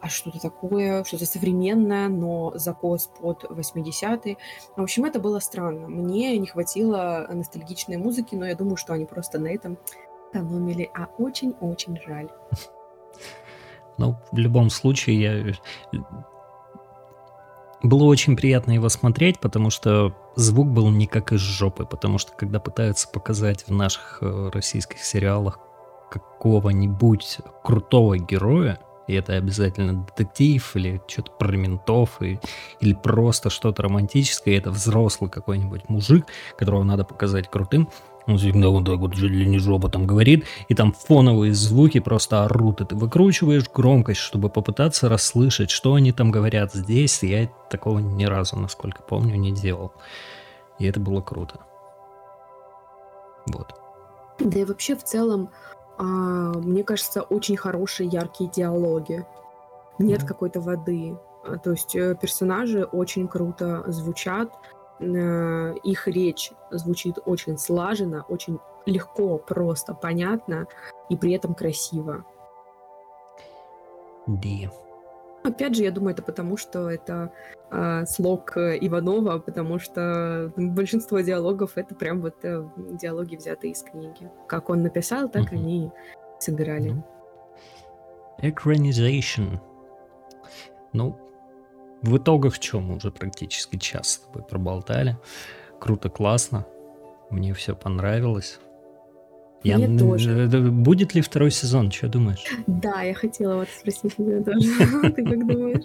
А 0.00 0.08
что-то 0.08 0.40
такое, 0.40 1.04
что-то 1.04 1.26
современное, 1.26 2.08
но 2.08 2.52
закос 2.56 3.08
под 3.20 3.44
80-е. 3.44 4.36
В 4.76 4.82
общем, 4.82 5.04
это 5.04 5.20
было 5.20 5.38
странно. 5.38 5.86
Мне 5.88 6.36
не 6.38 6.46
хватило 6.48 7.28
ностальгичной 7.30 7.98
музыки, 7.98 8.34
но 8.34 8.44
я 8.44 8.56
думаю, 8.56 8.76
что 8.76 8.94
они 8.94 9.04
просто 9.04 9.38
на 9.38 9.46
этом 9.46 9.78
экономили, 10.32 10.90
а 10.94 11.08
очень-очень 11.18 11.98
жаль. 12.06 12.28
Ну, 13.98 14.16
в 14.32 14.38
любом 14.38 14.70
случае, 14.70 15.20
я... 15.20 16.00
Было 17.82 18.04
очень 18.04 18.36
приятно 18.36 18.72
его 18.72 18.88
смотреть, 18.88 19.38
потому 19.38 19.68
что 19.68 20.14
звук 20.36 20.68
был 20.68 20.90
не 20.90 21.06
как 21.06 21.32
из 21.32 21.40
жопы, 21.40 21.84
потому 21.84 22.18
что 22.18 22.32
когда 22.32 22.60
пытаются 22.60 23.08
показать 23.08 23.66
в 23.66 23.72
наших 23.72 24.18
э, 24.20 24.50
российских 24.52 25.02
сериалах 25.02 25.58
какого-нибудь 26.10 27.38
крутого 27.62 28.18
героя, 28.18 28.78
и 29.06 29.14
это 29.14 29.34
обязательно 29.34 30.04
детектив 30.04 30.76
или 30.76 31.02
что-то 31.06 31.32
про 31.32 31.56
ментов, 31.56 32.20
и, 32.22 32.38
или 32.80 32.94
просто 32.94 33.50
что-то 33.50 33.82
романтическое, 33.82 34.54
и 34.54 34.58
это 34.58 34.70
взрослый 34.70 35.30
какой-нибудь 35.30 35.88
мужик, 35.88 36.26
которого 36.56 36.82
надо 36.82 37.04
показать 37.04 37.50
крутым, 37.50 37.88
он 38.26 38.38
всегда 38.38 38.68
вот 38.68 38.84
так 38.84 38.98
вот 38.98 39.14
чуть 39.14 39.30
ли 39.30 39.46
не 39.46 39.58
жопотом 39.58 40.06
говорит, 40.06 40.44
и 40.68 40.74
там 40.74 40.92
фоновые 40.92 41.54
звуки 41.54 42.00
просто 42.00 42.44
орут, 42.44 42.80
и 42.80 42.84
ты 42.84 42.94
выкручиваешь 42.96 43.68
громкость, 43.70 44.20
чтобы 44.20 44.48
попытаться 44.48 45.08
расслышать, 45.08 45.70
что 45.70 45.94
они 45.94 46.12
там 46.12 46.30
говорят. 46.30 46.72
Здесь 46.72 47.22
я 47.22 47.48
такого 47.70 47.98
ни 47.98 48.24
разу, 48.24 48.56
насколько 48.56 49.02
помню, 49.02 49.36
не 49.36 49.52
делал. 49.52 49.92
И 50.78 50.86
это 50.86 51.00
было 51.00 51.20
круто. 51.20 51.60
Вот. 53.46 53.74
Да 54.38 54.58
и 54.60 54.64
вообще 54.64 54.96
в 54.96 55.04
целом, 55.04 55.50
а, 55.98 56.04
мне 56.04 56.84
кажется, 56.84 57.22
очень 57.22 57.56
хорошие 57.56 58.08
яркие 58.08 58.50
диалоги. 58.50 59.24
Нет 59.98 60.20
Да. 60.20 60.26
какой-то 60.26 60.60
воды. 60.60 61.16
А, 61.44 61.58
То 61.58 61.72
есть 61.72 61.94
э, 61.96 62.16
персонажи 62.20 62.84
очень 62.84 63.28
круто 63.28 63.84
звучат, 63.88 64.52
их 65.84 66.08
речь 66.08 66.52
звучит 66.70 67.18
очень 67.24 67.58
слаженно, 67.58 68.24
очень 68.28 68.58
легко, 68.86 69.38
просто, 69.38 69.94
понятно 69.94 70.66
и 71.08 71.16
при 71.16 71.32
этом 71.32 71.54
красиво. 71.54 72.24
Да. 74.26 74.70
Опять 75.44 75.74
же, 75.74 75.82
я 75.82 75.90
думаю, 75.90 76.14
это 76.14 76.22
потому, 76.22 76.56
что 76.56 76.88
это 76.88 77.32
а, 77.70 78.06
слог 78.06 78.56
э, 78.56 78.78
Иванова, 78.80 79.38
потому 79.38 79.80
что 79.80 80.52
большинство 80.56 81.18
диалогов 81.20 81.72
это 81.76 81.94
прям 81.96 82.20
вот 82.20 82.36
э, 82.44 82.64
диалоги, 82.76 83.34
взятые 83.34 83.72
из 83.72 83.82
книги. 83.82 84.30
Как 84.46 84.70
он 84.70 84.82
написал, 84.82 85.28
так 85.28 85.50
Мгм. 85.50 85.54
они 85.54 85.90
сыграли. 86.38 87.02
Экранизation. 88.38 89.58
Ну, 90.92 91.16
в 92.02 92.16
итогах 92.16 92.54
что 92.56 92.80
мы 92.80 92.96
уже 92.96 93.10
практически 93.10 93.76
час 93.76 94.08
с 94.08 94.18
тобой 94.18 94.42
проболтали. 94.42 95.16
Круто, 95.80 96.08
классно. 96.08 96.66
Мне 97.30 97.54
все 97.54 97.74
понравилось. 97.74 98.58
Мне 99.64 99.84
н- 99.84 99.96
тоже. 99.96 100.48
э, 100.52 100.70
Будет 100.70 101.14
ли 101.14 101.20
второй 101.20 101.52
сезон? 101.52 101.92
Что 101.92 102.08
думаешь? 102.08 102.42
Да, 102.66 103.02
я 103.02 103.14
хотела 103.14 103.54
вот 103.58 103.68
спросить 103.78 104.16
тебя 104.16 104.42
тоже. 104.42 104.68
Ты 105.12 105.24
как 105.24 105.46
думаешь? 105.46 105.84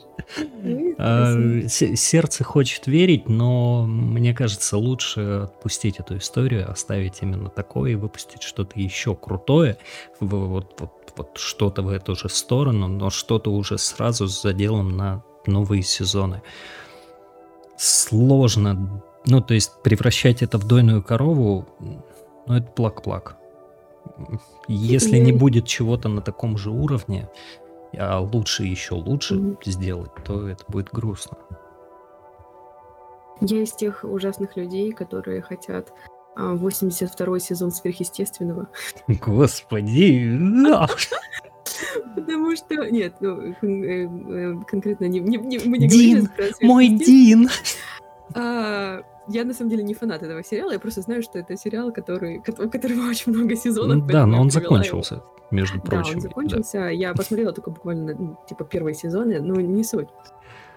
Ну, 0.63 0.95
А, 0.97 1.35
Сердце 1.69 2.43
хочет 2.43 2.87
верить, 2.87 3.29
но 3.29 3.85
мне 3.85 4.33
кажется, 4.33 4.77
лучше 4.77 5.41
отпустить 5.43 5.99
эту 5.99 6.17
историю, 6.17 6.69
оставить 6.71 7.21
именно 7.21 7.49
такое 7.49 7.91
и 7.91 7.95
выпустить 7.95 8.41
что-то 8.41 8.79
еще 8.79 9.13
крутое, 9.15 9.77
вот, 10.19 10.81
вот 11.15 11.37
что-то 11.37 11.83
в 11.83 11.89
эту 11.89 12.15
же 12.15 12.29
сторону, 12.29 12.87
но 12.87 13.11
что-то 13.11 13.51
уже 13.53 13.77
сразу 13.77 14.27
с 14.27 14.41
заделом 14.41 14.97
на 14.97 15.23
новые 15.47 15.81
сезоны. 15.83 16.41
Сложно, 17.77 19.01
ну 19.25 19.41
то 19.41 19.53
есть 19.53 19.71
превращать 19.83 20.41
это 20.41 20.57
в 20.57 20.65
дойную 20.65 21.03
корову, 21.03 21.65
ну 21.79 22.53
это 22.55 22.67
плак-плак. 22.71 23.37
Если 24.67 25.17
не 25.17 25.31
будет 25.31 25.67
чего-то 25.67 26.09
на 26.09 26.21
таком 26.21 26.57
же 26.57 26.71
уровне, 26.71 27.29
а 27.97 28.19
лучше 28.19 28.63
еще 28.63 28.95
лучше 28.95 29.35
Мгм. 29.35 29.57
сделать, 29.65 30.11
то 30.25 30.47
это 30.47 30.63
будет 30.67 30.89
грустно. 30.91 31.37
Я 33.41 33.61
из 33.61 33.71
тех 33.73 34.03
ужасных 34.03 34.55
людей, 34.57 34.91
которые 34.91 35.41
хотят 35.41 35.91
а, 36.35 36.53
82-й 36.55 37.39
сезон 37.39 37.71
сверхъестественного. 37.71 38.67
Господи. 39.07 40.37
Потому 42.15 42.55
что... 42.55 42.75
Нет, 42.89 43.15
ну, 43.19 43.41
э, 43.41 43.53
э, 43.61 44.55
конкретно 44.67 45.05
не, 45.05 45.19
не- 45.19 45.37
не- 45.37 45.59
мы 45.65 45.77
не 45.77 45.87
Дин, 45.87 46.25
говорим 46.37 46.53
мой. 46.61 46.87
Дин. 46.89 47.49
А, 48.33 49.01
я 49.27 49.43
на 49.45 49.53
самом 49.53 49.69
деле 49.69 49.83
не 49.83 49.93
фанат 49.93 50.23
этого 50.23 50.43
сериала, 50.43 50.71
я 50.71 50.79
просто 50.79 51.01
знаю, 51.01 51.21
что 51.23 51.39
это 51.39 51.55
сериал, 51.57 51.91
который, 51.91 52.39
кото- 52.39 52.65
у 52.65 52.69
которого 52.69 53.09
очень 53.09 53.31
много 53.31 53.55
сезонов. 53.55 54.05
Да, 54.07 54.25
но 54.25 54.41
он 54.41 54.49
привела 54.49 54.67
его. 54.67 54.75
закончился, 54.77 55.23
между 55.51 55.77
Да, 55.79 55.83
прочим. 55.83 56.15
он 56.15 56.21
закончился. 56.21 56.79
Я 56.89 57.13
посмотрела 57.13 57.53
только 57.53 57.71
буквально, 57.71 58.15
ну, 58.17 58.37
типа, 58.47 58.65
первые 58.65 58.95
сезоны, 58.95 59.39
но 59.41 59.55
не 59.61 59.83
суть. 59.83 60.09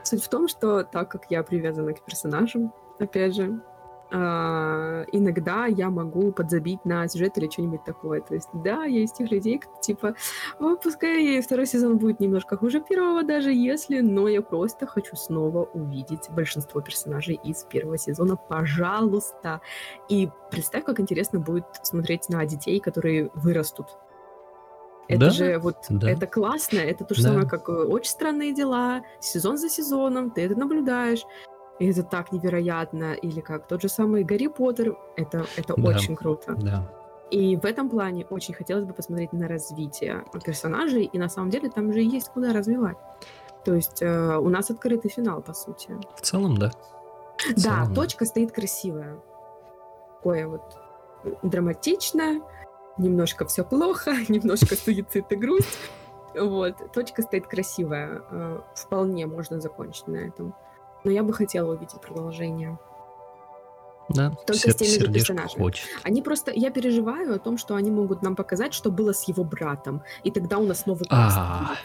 Суть 0.03 0.23
в 0.23 0.29
том, 0.29 0.49
что 0.49 0.83
так 0.85 1.11
как 1.11 1.27
я 1.31 1.43
привязана 1.43 1.93
к 1.93 2.05
персонажам, 2.05 2.73
опять 2.99 3.35
же, 3.35 3.61
иногда 4.13 5.67
я 5.67 5.91
могу 5.91 6.33
подзабить 6.33 6.85
на 6.85 7.07
сюжет 7.09 7.39
или 7.39 7.49
что-нибудь 7.49 7.85
такое. 7.85 8.21
То 8.21 8.35
есть, 8.35 8.49
да, 8.53 8.85
я 8.85 9.01
из 9.05 9.13
тех 9.13 9.31
людей, 9.31 9.59
кто, 9.59 9.73
типа, 9.81 10.15
«О, 10.59 10.77
пускай 10.77 11.41
второй 11.41 11.67
сезон 11.67 11.99
будет 11.99 12.21
немножко 12.21 12.57
хуже 12.57 12.81
первого, 12.81 13.23
даже 13.23 13.53
если, 13.53 14.01
но 14.01 14.29
я 14.29 14.43
просто 14.43 14.87
хочу 14.87 15.17
снова 15.17 15.65
увидеть 15.73 16.29
большинство 16.31 16.81
персонажей 16.81 17.39
из 17.45 17.65
первого 17.65 17.99
сезона. 17.99 18.37
Пожалуйста. 18.37 19.61
И 20.09 20.29
представь, 20.51 20.85
как 20.85 21.01
интересно 21.01 21.39
будет 21.39 21.67
смотреть 21.83 22.29
на 22.29 22.45
детей, 22.47 22.81
которые 22.81 23.31
вырастут. 23.35 23.87
Это 25.09 25.25
Да, 25.27 25.31
же 25.31 25.59
вот, 25.59 25.77
да. 25.89 26.09
это 26.09 26.29
классно, 26.29 26.79
это 26.79 27.05
то 27.05 27.15
же 27.17 27.23
Да. 27.25 27.31
самое, 27.31 27.49
как 27.49 27.69
э, 27.69 27.73
«Очень 27.73 28.11
странные 28.13 28.55
дела», 28.55 29.03
сезон 29.19 29.59
за 29.59 29.69
сезоном, 29.69 30.31
ты 30.31 30.43
это 30.43 30.57
наблюдаешь, 30.57 31.25
и 31.81 31.91
это 31.91 32.05
так 32.05 32.31
невероятно. 32.31 33.15
Или 33.15 33.41
как 33.41 33.67
тот 33.67 33.83
же 33.83 33.89
самый 33.89 34.23
Гарри 34.23 34.47
Поттер, 34.47 34.97
это, 35.17 35.47
это 35.57 35.75
Да. 35.77 35.89
очень 35.89 36.15
круто. 36.15 36.55
Да. 36.55 36.89
И 37.33 37.57
в 37.57 37.65
этом 37.65 37.89
плане 37.89 38.27
очень 38.31 38.55
хотелось 38.55 38.85
бы 38.85 38.93
посмотреть 38.93 39.33
на 39.33 39.49
развитие 39.49 40.25
персонажей, 40.45 41.05
и 41.05 41.19
на 41.19 41.29
самом 41.29 41.51
деле 41.51 41.69
там 41.71 41.93
же 41.93 42.01
есть 42.01 42.29
куда 42.29 42.53
развивать. 42.53 42.97
То 43.65 43.75
есть 43.75 44.03
э, 44.03 44.37
у 44.39 44.49
нас 44.49 44.71
открытый 44.71 45.11
финал, 45.11 45.43
по 45.43 45.53
сути. 45.53 45.97
В 46.17 46.21
целом, 46.23 46.57
да. 46.57 46.71
В 47.51 47.55
Да, 47.63 47.83
целом, 47.85 47.95
точка 47.95 48.25
стоит 48.25 48.53
красивая. 48.53 49.19
Такое 50.17 50.47
вот 50.49 50.63
драматичное, 51.43 52.41
немножко 52.99 53.45
все 53.47 53.65
плохо, 53.65 54.13
немножко 54.29 54.75
суицид 54.77 55.31
и 55.33 55.37
грусть. 55.37 55.79
Вот, 56.39 56.75
точка 56.93 57.23
стоит 57.23 57.47
красивая. 57.47 58.23
э, 58.31 58.61
Вполне 58.75 59.27
можно 59.27 59.61
закончить 59.61 60.07
на 60.09 60.17
этом. 60.17 60.55
Но 61.05 61.11
я 61.11 61.23
бы 61.23 61.33
хотела 61.33 61.73
увидеть 61.75 62.01
продолжение. 62.01 62.79
Да, 64.09 64.31
Только 64.31 64.55
с 64.55 64.63
сер- 64.63 64.75
теми 64.75 64.89
же 65.07 65.13
персонажами. 65.13 65.63
хочет. 65.63 65.87
Они 66.03 66.21
просто... 66.21 66.51
Я 66.53 66.71
переживаю 66.71 67.35
о 67.37 67.39
том, 67.39 67.57
что 67.59 67.77
они 67.77 67.91
могут 67.93 68.23
нам 68.23 68.35
показать, 68.35 68.75
что 68.75 68.91
было 68.91 69.13
с 69.13 69.29
его 69.29 69.45
братом. 69.45 70.03
И 70.25 70.33
тогда 70.33 70.59
у 70.59 70.67
нас 70.67 70.85
новый 70.87 71.07
каст 71.09 71.37
А, 71.39 71.59
будет. 71.61 71.79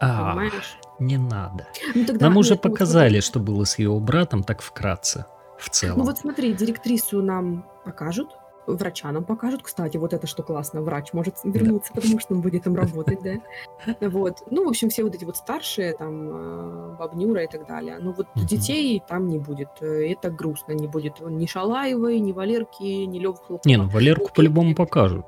а, 0.00 0.30
Понимаешь? 0.30 0.78
не 1.00 1.18
надо. 1.18 1.66
Ну, 1.94 2.04
тогда, 2.06 2.26
Нам 2.26 2.36
уже 2.36 2.50
нет, 2.54 2.60
ну, 2.62 2.70
вот 2.70 2.72
показали, 2.78 3.18
что 3.20 3.40
было 3.40 3.64
с 3.64 3.78
его 3.80 3.98
братом, 3.98 4.44
так 4.44 4.62
вкратце, 4.62 5.26
в 5.58 5.68
целом. 5.70 5.98
Ну 5.98 6.04
вот 6.04 6.18
смотри, 6.18 6.52
директрису 6.52 7.20
нам 7.20 7.66
покажут, 7.84 8.28
врача 8.66 9.10
нам 9.12 9.24
покажут. 9.24 9.62
Кстати, 9.62 9.96
вот 9.96 10.12
это 10.12 10.26
что 10.26 10.42
классно, 10.42 10.82
врач 10.82 11.12
может 11.12 11.36
вернуться, 11.44 11.92
потому 11.92 12.18
что 12.18 12.34
он 12.34 12.40
будет 12.40 12.64
там 12.64 12.74
работать, 12.76 13.20
да. 13.22 14.08
Вот. 14.08 14.42
Ну, 14.50 14.64
в 14.64 14.68
общем, 14.68 14.88
все 14.88 15.02
вот 15.04 15.14
эти 15.14 15.24
вот 15.24 15.36
старшие, 15.36 15.92
там, 15.94 16.28
э, 16.28 16.96
бабнюра 16.98 17.44
и 17.44 17.46
так 17.46 17.66
далее. 17.66 17.98
Ну 18.00 18.12
вот 18.12 18.26
детей 18.34 19.02
там 19.08 19.28
не 19.28 19.38
будет. 19.38 19.68
Э, 19.80 20.10
Это 20.10 20.30
грустно. 20.30 20.72
Не 20.72 20.88
будет 20.88 21.20
ни 21.20 21.46
Шалаевой, 21.46 22.18
ни 22.20 22.32
Валерки, 22.32 22.82
ни 22.82 23.18
Лёвы 23.18 23.38
Хлопова. 23.38 23.68
Не, 23.68 23.76
ну 23.76 23.88
Валерку 23.88 24.26
Ну, 24.28 24.34
по-любому 24.34 24.74
покажут. 24.74 25.26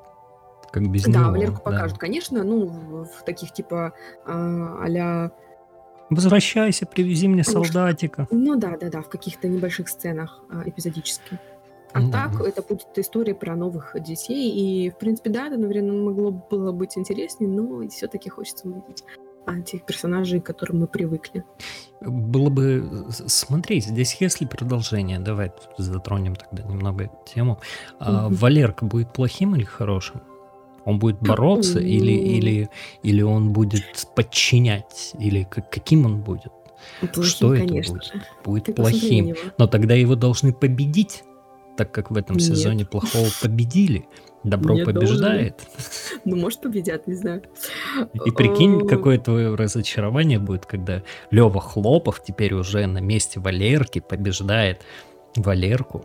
Как 0.71 0.89
без 0.91 1.05
Да, 1.05 1.11
него. 1.21 1.31
Валерку 1.31 1.63
да. 1.65 1.71
покажут, 1.71 1.99
конечно, 1.99 2.45
ну, 2.45 2.67
в, 2.67 3.25
таких 3.25 3.53
типа 3.53 3.93
а, 4.27 4.83
а-ля 4.83 5.33
Возвращайся, 6.11 6.87
привези 6.87 7.29
мне 7.29 7.45
солдатика. 7.45 8.27
Ну 8.31 8.57
да, 8.57 8.77
да, 8.81 8.89
да, 8.89 9.03
в 9.03 9.09
каких-то 9.09 9.47
небольших 9.47 9.89
сценах 9.89 10.43
эпизодически. 10.65 11.39
А 11.93 12.01
Мгм. 12.01 12.11
так, 12.13 12.41
это 12.41 12.63
будет 12.63 12.87
история 12.97 13.35
про 13.35 13.57
новых 13.57 13.97
детей. 14.03 14.51
И, 14.51 14.91
в 14.91 14.99
принципе, 14.99 15.31
да, 15.31 15.47
это, 15.47 15.57
наверное, 15.57 15.93
могло 16.03 16.31
было 16.31 16.71
быть 16.73 16.99
интереснее, 16.99 17.49
но 17.51 17.89
все-таки 17.89 18.29
хочется 18.29 18.69
увидеть 18.69 19.05
а, 19.47 19.63
тех 19.63 19.85
персонажей, 19.87 20.41
к 20.41 20.45
которым 20.47 20.81
мы 20.81 20.87
привыкли. 20.87 21.43
Было 22.03 22.51
бы... 22.51 23.07
с- 23.09 23.27
Смотри, 23.29 23.81
здесь 23.81 24.15
есть 24.21 24.43
ли 24.43 24.47
продолжение? 24.47 25.19
Давай 25.21 25.51
затронем 25.79 26.37
тогда 26.37 26.63
немного 26.69 27.11
тему. 27.25 27.59
А 27.99 28.27
Мгм. 28.29 28.35
Валерка 28.35 28.85
будет 28.85 29.13
плохим 29.15 29.55
или 29.57 29.65
хорошим? 29.65 30.21
Он 30.85 30.99
будет 30.99 31.19
бороться 31.21 31.79
или, 31.81 32.13
М. 32.19 32.25
или, 32.27 32.71
или 33.03 33.23
он 33.23 33.53
будет 33.55 34.07
подчинять? 34.15 35.13
Или 35.19 35.45
как- 35.45 35.71
каким 35.71 36.05
он 36.05 36.21
будет? 36.21 36.53
Плохим, 37.01 37.23
Что 37.25 37.55
это 37.55 37.67
конечно 37.67 37.95
будет? 37.95 38.13
Будет 38.45 38.65
Ты 38.65 38.73
плохим. 38.75 39.35
Но 39.59 39.67
тогда 39.67 39.95
его 39.95 40.15
должны 40.15 40.53
победить, 40.53 41.25
так 41.79 41.93
как 41.93 42.11
в 42.11 42.17
этом 42.17 42.37
Нет. 42.37 42.45
сезоне 42.45 42.85
плохого 42.85 43.29
победили. 43.41 44.05
Добро 44.43 44.75
Не 44.75 44.85
побеждает. 44.85 45.61
Ну, 46.25 46.37
может, 46.37 46.61
победят, 46.61 47.07
не 47.07 47.15
знаю. 47.15 47.43
И 48.27 48.31
прикинь, 48.33 48.87
какое 48.87 49.19
твое 49.19 49.55
разочарование 49.55 50.41
будет, 50.41 50.67
когда 50.67 51.03
Лева 51.31 51.61
Хлопов 51.61 52.23
теперь 52.23 52.55
уже 52.55 52.87
на 52.87 52.99
месте 52.99 53.39
Валерки 53.41 54.01
побеждает 54.01 54.83
Валерку. 55.37 56.05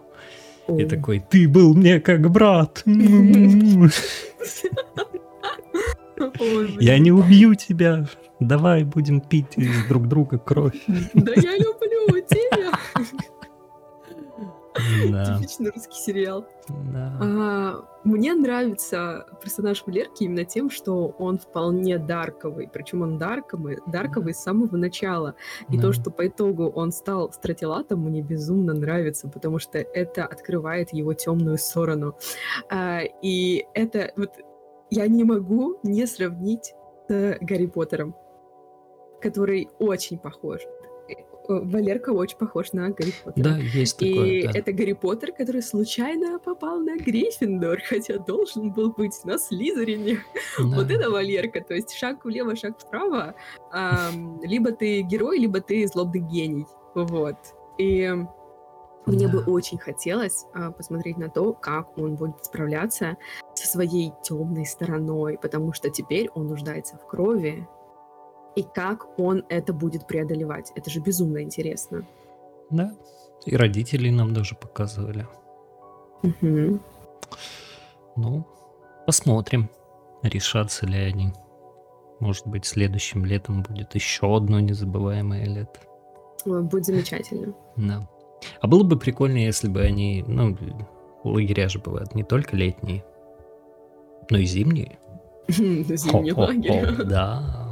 И 0.68 0.86
такой, 0.86 1.20
ты 1.20 1.50
был 1.50 1.74
мне 1.74 2.00
как 2.00 2.30
брат. 2.30 2.84
Я 6.80 7.00
не 7.00 7.12
убью 7.12 7.56
тебя. 7.56 8.08
Давай 8.40 8.84
будем 8.84 9.20
пить 9.20 9.58
друг 9.90 10.08
друга 10.08 10.38
кровь. 10.38 10.80
Да 11.14 11.34
я 11.36 11.58
люблю 11.58 12.22
тебя. 12.22 12.72
Да, 15.12 15.38
Типичный 15.38 15.72
русский 15.72 15.96
сериал. 16.02 16.46
да. 16.92 17.18
А, 17.22 18.00
Мне 18.04 18.34
нравится 18.34 19.26
персонаж 19.42 19.84
Валерки 19.86 20.24
именно 20.24 20.46
тем, 20.46 20.70
что 20.70 21.08
он 21.20 21.38
вполне 21.38 21.98
дарковый. 22.00 22.68
Причем 22.72 23.02
он 23.04 23.18
дарковый, 23.18 23.80
дарковый 23.88 24.34
с 24.34 24.40
самого 24.40 24.76
начала. 24.76 25.36
И 25.70 25.78
Да. 25.78 25.84
то, 25.84 25.94
что 25.94 26.10
по 26.12 26.28
итогу 26.28 26.70
он 26.70 26.92
стал 26.92 27.32
стратилатом, 27.32 28.02
мне 28.02 28.22
безумно 28.22 28.74
нравится, 28.74 29.28
потому 29.28 29.60
что 29.60 29.78
это 29.78 30.26
открывает 30.26 30.92
его 30.94 31.14
темную 31.14 31.58
сторону. 31.58 32.16
А, 32.70 33.02
И 33.22 33.66
это 33.74 34.12
вот 34.18 34.32
я 34.90 35.08
не 35.08 35.24
могу 35.24 35.80
не 35.84 36.06
сравнить 36.08 36.74
с 37.10 37.38
Гарри 37.42 37.66
Поттером, 37.68 38.16
который 39.22 39.70
очень 39.80 40.18
похож. 40.18 40.62
Э, 41.50 41.60
Валерка 41.64 42.12
очень 42.12 42.38
похож 42.38 42.72
на 42.74 42.90
Гарри 42.90 43.12
Поттера. 43.24 43.44
Да, 43.44 43.58
есть 43.58 44.02
И 44.02 44.14
такое. 44.14 44.44
да. 44.54 44.60
это 44.60 44.72
Гарри 44.74 44.94
Поттер, 44.94 45.32
который 45.34 45.62
случайно 45.62 46.40
попал 46.40 46.80
на 46.80 46.96
Гриффиндор, 46.98 47.82
хотя 47.88 48.18
должен 48.18 48.72
был 48.72 48.92
быть 48.92 49.14
на 49.26 49.38
Слизерине. 49.38 50.20
Да. 50.58 50.64
Вот 50.76 50.90
это 50.92 51.10
Валерка, 51.10 51.62
то 51.62 51.74
есть 51.74 51.94
шаг 51.94 52.24
влево, 52.26 52.56
шаг 52.56 52.80
вправо. 52.80 53.36
Либо 54.44 54.72
ты 54.72 55.02
герой, 55.02 55.40
либо 55.40 55.60
ты 55.62 55.86
злобный 55.88 56.22
гений. 56.22 56.66
Вот. 56.96 57.36
И 57.78 58.10
мне 59.06 59.28
бы 59.28 59.44
Да. 59.44 59.52
очень 59.52 59.78
хотелось 59.80 60.46
а, 60.54 60.72
посмотреть 60.72 61.18
на 61.18 61.30
то, 61.30 61.52
как 61.54 61.98
он 61.98 62.16
будет 62.16 62.46
справляться 62.46 63.18
со 63.54 63.68
своей 63.68 64.14
темной 64.24 64.66
стороной, 64.66 65.38
потому 65.42 65.74
что 65.74 65.90
теперь 65.90 66.30
он 66.36 66.48
нуждается 66.48 66.98
в 66.98 67.06
крови. 67.06 67.68
И 68.56 68.64
как 68.64 69.20
он 69.20 69.44
это 69.50 69.74
будет 69.74 70.08
преодолевать. 70.08 70.72
Это 70.76 70.90
же 70.90 71.00
безумно 71.00 71.42
интересно. 71.42 72.06
Да. 72.70 72.94
И 73.46 73.56
родители 73.56 74.10
нам 74.10 74.34
даже 74.34 74.56
показывали. 74.56 75.28
Мгм. 76.22 76.82
Ну, 78.16 78.48
посмотрим, 79.06 79.70
решатся 80.22 80.86
ли 80.86 80.98
они. 80.98 81.34
Может 82.20 82.48
быть, 82.48 82.66
следующим 82.66 83.26
летом 83.26 83.64
будет 83.64 83.96
еще 83.96 84.36
одно 84.36 84.60
незабываемое 84.60 85.46
лето. 85.46 85.80
Будет 86.46 86.86
замечательно. 86.86 87.54
Да. 87.76 88.08
А 88.62 88.68
было 88.68 88.84
бы 88.84 88.98
прикольно, 88.98 89.38
если 89.38 89.68
бы 89.68 89.82
они, 89.82 90.24
ну, 90.28 90.56
лагеря 91.24 91.70
же 91.70 91.80
бывают 91.80 92.16
не 92.16 92.24
только 92.24 92.56
летние, 92.56 93.04
но 94.30 94.38
и 94.38 94.46
зимние. 94.46 95.00
Зимний 95.48 96.32
Хо-хо-хо, 96.32 96.42
лагерь. 96.42 97.04
Да. 97.04 97.63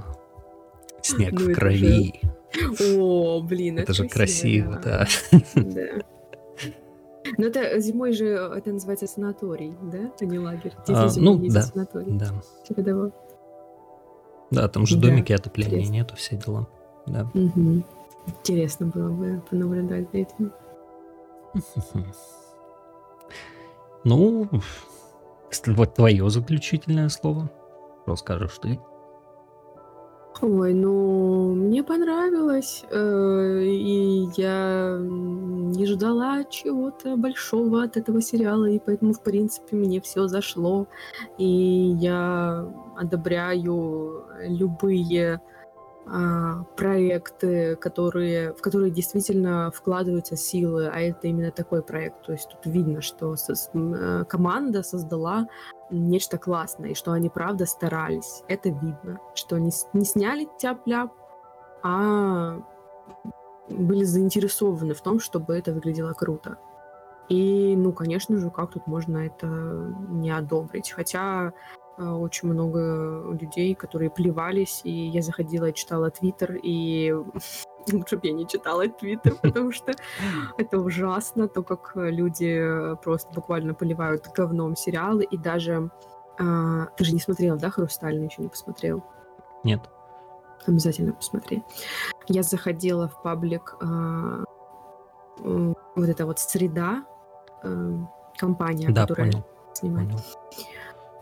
Снег 1.02 1.34
Ну, 1.34 1.50
в 1.52 1.54
крови. 1.54 2.22
О, 2.98 3.42
блин, 3.42 3.80
Это 3.80 3.94
же 3.94 4.08
красиво, 4.08 4.80
да. 4.84 5.08
Да. 5.56 6.04
Но 7.38 7.46
это 7.46 7.80
зимой 7.80 8.14
же 8.14 8.26
это 8.26 8.72
называется 8.72 9.08
санаторий, 9.08 9.74
да? 9.82 10.12
А 10.20 10.26
не 10.26 10.40
лагерь. 10.40 10.74
А, 10.88 11.10
ну, 11.16 11.38
да. 11.50 11.62
санаторий. 11.62 12.12
Да. 12.18 12.28
Типа 12.68 12.84
того. 12.84 13.12
Да, 14.50 14.68
там 14.68 14.86
же 14.86 14.98
Да, 14.98 15.08
домики 15.08 15.32
отопления 15.32 15.76
интересно. 15.80 15.94
нету, 15.94 16.16
все 16.18 16.36
дела. 16.36 16.68
Да. 17.08 17.26
Интересно 18.28 18.88
было 18.88 19.10
бы 19.10 19.42
понаблюдать 19.50 20.08
за 20.12 20.18
этим. 20.20 20.52
Ну, 24.04 24.50
вот 25.68 25.94
твое 25.96 26.30
заключительное 26.30 27.10
слово. 27.10 27.50
Что 28.04 28.16
скажешь 28.16 28.58
ты? 28.62 28.80
Ой, 30.40 30.74
ну, 30.74 31.54
мне 31.54 31.84
понравилось, 31.84 32.84
э, 32.90 33.64
и 33.64 34.28
я 34.38 34.98
не 35.00 35.86
ждала 35.86 36.44
чего-то 36.46 37.16
большого 37.16 37.84
от 37.84 37.98
этого 37.98 38.22
сериала, 38.22 38.66
и 38.66 38.80
поэтому, 38.80 39.14
в 39.14 39.22
принципе, 39.22 39.76
мне 39.76 40.00
все 40.02 40.28
зашло, 40.28 40.88
и 41.38 41.46
я 41.46 42.66
одобряю 42.96 44.26
любые 44.48 45.42
проекты, 46.76 47.76
которые, 47.76 48.54
в 48.54 48.62
которые 48.62 48.92
действительно 48.92 49.72
вкладываются 49.72 50.36
силы, 50.36 50.88
а 50.88 51.00
это 51.00 51.28
именно 51.28 51.52
такой 51.52 51.84
проект. 51.84 52.24
То 52.24 52.34
есть 52.34 52.50
тут 52.50 52.66
видно, 52.66 53.02
что 53.02 53.36
м, 53.74 53.94
э, 53.94 54.26
команда 54.26 54.84
создала 54.84 55.48
нечто 55.92 56.38
классное, 56.38 56.92
и 56.92 56.96
что 56.96 57.12
они 57.12 57.30
правда 57.30 57.66
старались. 57.66 58.44
Это 58.48 58.70
видно, 58.70 59.20
что 59.36 59.58
не, 59.58 59.72
не 59.94 60.06
сняли 60.06 60.48
тяп-ляп, 60.58 61.12
а 61.84 62.60
были 63.70 64.04
заинтересованы 64.04 64.94
в 64.94 65.02
том, 65.02 65.20
чтобы 65.20 65.56
это 65.56 65.72
выглядело 65.72 66.14
круто. 66.14 66.58
И, 67.30 67.76
ну, 67.78 67.94
конечно 67.94 68.38
же, 68.38 68.50
как 68.50 68.72
тут 68.72 68.88
можно 68.88 69.20
это 69.20 69.48
не 70.10 70.32
одобрить? 70.32 70.92
Хотя 70.92 71.54
очень 72.04 72.50
много 72.50 73.32
людей, 73.40 73.76
которые 73.76 74.10
плевались, 74.10 74.82
и 74.84 74.92
я 74.92 75.22
заходила 75.22 75.66
и 75.66 75.74
читала 75.74 76.10
Твиттер, 76.10 76.58
и 76.64 77.14
лучше 77.92 78.18
бы 78.18 78.28
я 78.28 78.34
не 78.34 78.48
читала 78.48 78.88
Твиттер, 78.88 79.36
потому 79.42 79.72
что 79.74 79.94
это 80.58 80.80
ужасно, 80.80 81.48
то, 81.48 81.64
как 81.64 81.92
люди 81.96 82.94
э, 82.94 82.96
просто 82.98 83.32
буквально 83.34 83.74
поливают 83.74 84.28
говном 84.36 84.76
сериалы, 84.76 85.24
и 85.24 85.38
даже... 85.38 85.90
а, 86.40 86.86
ты 86.98 87.04
же 87.04 87.14
не 87.14 87.20
смотрела, 87.20 87.58
да, 87.58 87.70
«Хрустальный» 87.70 88.26
еще 88.26 88.42
не 88.42 88.50
посмотрел? 88.50 89.04
Нет. 89.64 89.82
Обязательно 90.68 91.14
посмотри. 91.14 91.64
Я 92.28 92.44
заходила 92.44 93.08
в 93.08 93.22
паблик 93.24 93.76
а, 93.82 94.44
вот 95.40 96.10
эта 96.10 96.26
вот 96.26 96.40
«Среда», 96.40 97.04
э, 97.64 97.98
компания, 98.38 98.90
Да, 98.92 99.02
которая 99.02 99.32
понял. 99.32 99.46
снимает. 99.74 100.10
понял. 100.10 100.24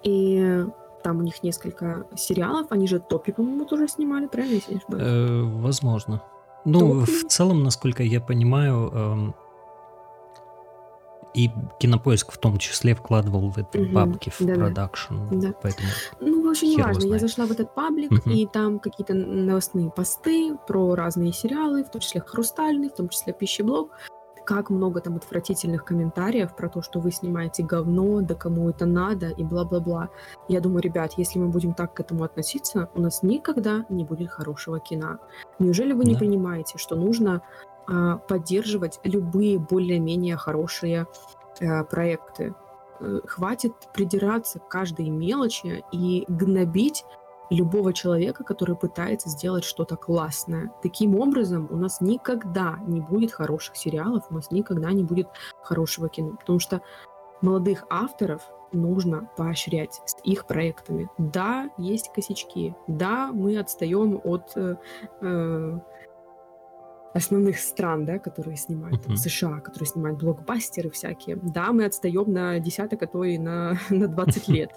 И 0.03 0.65
там 1.03 1.19
у 1.19 1.21
них 1.21 1.43
несколько 1.43 2.05
сериалов. 2.15 2.67
Они 2.71 2.87
же 2.87 2.99
Топи, 2.99 3.31
по-моему, 3.31 3.65
тоже 3.65 3.87
снимали, 3.87 4.27
правильно, 4.27 4.55
если 4.55 4.73
не 4.73 4.77
ошибаюсь? 4.79 5.03
Э, 5.05 5.41
возможно. 5.61 6.21
Ну, 6.65 7.01
в 7.05 7.27
целом, 7.27 7.63
насколько 7.63 8.03
я 8.03 8.19
понимаю, 8.19 8.91
эм, 8.93 9.35
и 11.33 11.49
Кинопоиск 11.79 12.31
в 12.31 12.37
том 12.37 12.57
числе 12.57 12.95
вкладывал 12.95 13.49
в 13.49 13.57
это 13.57 13.79
Мгм. 13.79 13.93
бабки 13.93 14.29
в 14.31 14.39
Да-да. 14.39 14.55
продакшн. 14.65 15.15
Да. 15.31 15.53
Поэтому 15.61 15.87
Ну, 16.19 16.43
в 16.45 16.49
общем, 16.49 16.67
хер 16.67 16.79
его 16.79 16.89
неважно. 16.89 17.13
Я 17.13 17.19
зашла 17.19 17.45
в 17.45 17.51
этот 17.51 17.73
паблик, 17.75 18.11
Мгм. 18.11 18.31
и 18.31 18.45
там 18.47 18.79
какие-то 18.79 19.13
новостные 19.13 19.89
посты 19.91 20.57
про 20.67 20.95
разные 20.95 21.31
сериалы, 21.31 21.83
в 21.83 21.91
том 21.91 22.01
числе 22.01 22.21
«Хрустальный», 22.21 22.89
в 22.89 22.95
том 22.95 23.09
числе 23.09 23.31
«Пищеблок». 23.31 23.91
Как 24.49 24.71
много 24.71 24.99
там 24.99 25.15
отвратительных 25.15 25.85
комментариев 25.85 26.55
про 26.55 26.69
то, 26.69 26.81
что 26.81 26.99
вы 26.99 27.11
снимаете 27.11 27.61
говно, 27.61 28.21
да 28.21 28.33
кому 28.33 28.67
это 28.67 28.87
надо, 28.87 29.27
и 29.27 29.43
бла-бла-бла. 29.43 30.09
Я 30.47 30.59
думаю, 30.59 30.81
ребят, 30.81 31.13
если 31.17 31.37
мы 31.37 31.49
будем 31.49 31.75
так 31.75 31.93
к 31.93 31.99
этому 31.99 32.23
относиться, 32.23 32.89
у 32.95 32.99
нас 33.01 33.21
никогда 33.21 33.85
не 33.89 34.05
будет 34.05 34.31
хорошего 34.31 34.79
кино. 34.79 35.19
Неужели 35.59 35.93
вы 35.93 36.03
не 36.03 36.13
Да. 36.15 36.21
понимаете, 36.21 36.79
что 36.79 36.95
нужно 36.95 37.43
а, 37.85 38.17
поддерживать 38.17 38.99
любые 39.03 39.59
более-менее 39.59 40.35
хорошие 40.35 41.05
э, 41.59 41.83
проекты? 41.83 42.55
Э, 43.01 43.19
Хватит 43.27 43.73
придираться 43.93 44.57
к 44.57 44.67
каждой 44.67 45.09
мелочи 45.09 45.83
и 45.91 46.25
гнобить 46.27 47.05
любого 47.49 47.93
человека, 47.93 48.43
который 48.43 48.75
пытается 48.75 49.29
сделать 49.29 49.63
что-то 49.63 49.95
классное. 49.95 50.71
Таким 50.81 51.15
образом, 51.15 51.67
у 51.71 51.77
нас 51.77 52.01
никогда 52.01 52.79
не 52.85 53.01
будет 53.01 53.31
хороших 53.31 53.75
сериалов, 53.75 54.25
у 54.29 54.35
нас 54.35 54.51
никогда 54.51 54.91
не 54.91 55.03
будет 55.03 55.27
хорошего 55.63 56.09
кино, 56.09 56.37
потому 56.39 56.59
что 56.59 56.81
молодых 57.41 57.85
авторов 57.89 58.43
нужно 58.71 59.29
поощрять 59.35 60.01
с 60.05 60.15
их 60.23 60.45
проектами. 60.45 61.09
Да, 61.17 61.69
есть 61.77 62.11
косячки. 62.13 62.75
Да, 62.87 63.31
мы 63.33 63.57
отстаем 63.57 64.21
от 64.23 64.51
э, 64.55 64.75
э, 65.21 65.79
основных 67.13 67.59
стран, 67.59 68.05
да, 68.05 68.19
которые 68.19 68.57
снимают, 68.57 69.05
uh-huh. 69.07 69.15
США, 69.15 69.59
которые 69.59 69.87
снимают 69.87 70.19
блокбастеры 70.19 70.89
всякие. 70.91 71.37
Да, 71.37 71.71
мы 71.71 71.85
отстаем 71.85 72.31
на 72.31 72.59
десяток, 72.59 73.01
а 73.03 73.07
то 73.07 73.23
и 73.23 73.37
на, 73.37 73.77
на 73.89 74.07
20 74.07 74.47
лет. 74.49 74.71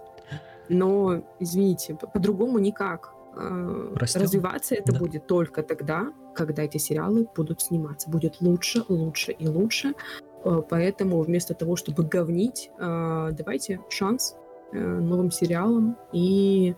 Но, 0.72 1.22
извините, 1.38 1.94
по-другому 1.94 2.58
никак. 2.58 3.12
А, 3.36 3.92
Растем. 3.94 4.22
Развиваться 4.22 4.74
это 4.74 4.92
да. 4.92 4.98
будет 4.98 5.26
только 5.26 5.62
тогда, 5.62 6.12
когда 6.34 6.62
эти 6.62 6.78
сериалы 6.78 7.28
будут 7.36 7.60
сниматься. 7.60 8.10
Будет 8.10 8.40
лучше, 8.40 8.82
лучше 8.88 9.32
и 9.32 9.46
лучше. 9.46 9.94
А, 10.44 10.62
поэтому 10.62 11.20
вместо 11.20 11.54
того, 11.54 11.76
чтобы 11.76 12.04
говнить, 12.04 12.70
а, 12.78 13.30
давайте 13.32 13.80
шанс 13.90 14.36
э, 14.72 14.78
новым 14.78 15.30
сериалам. 15.30 15.98
И, 16.12 16.74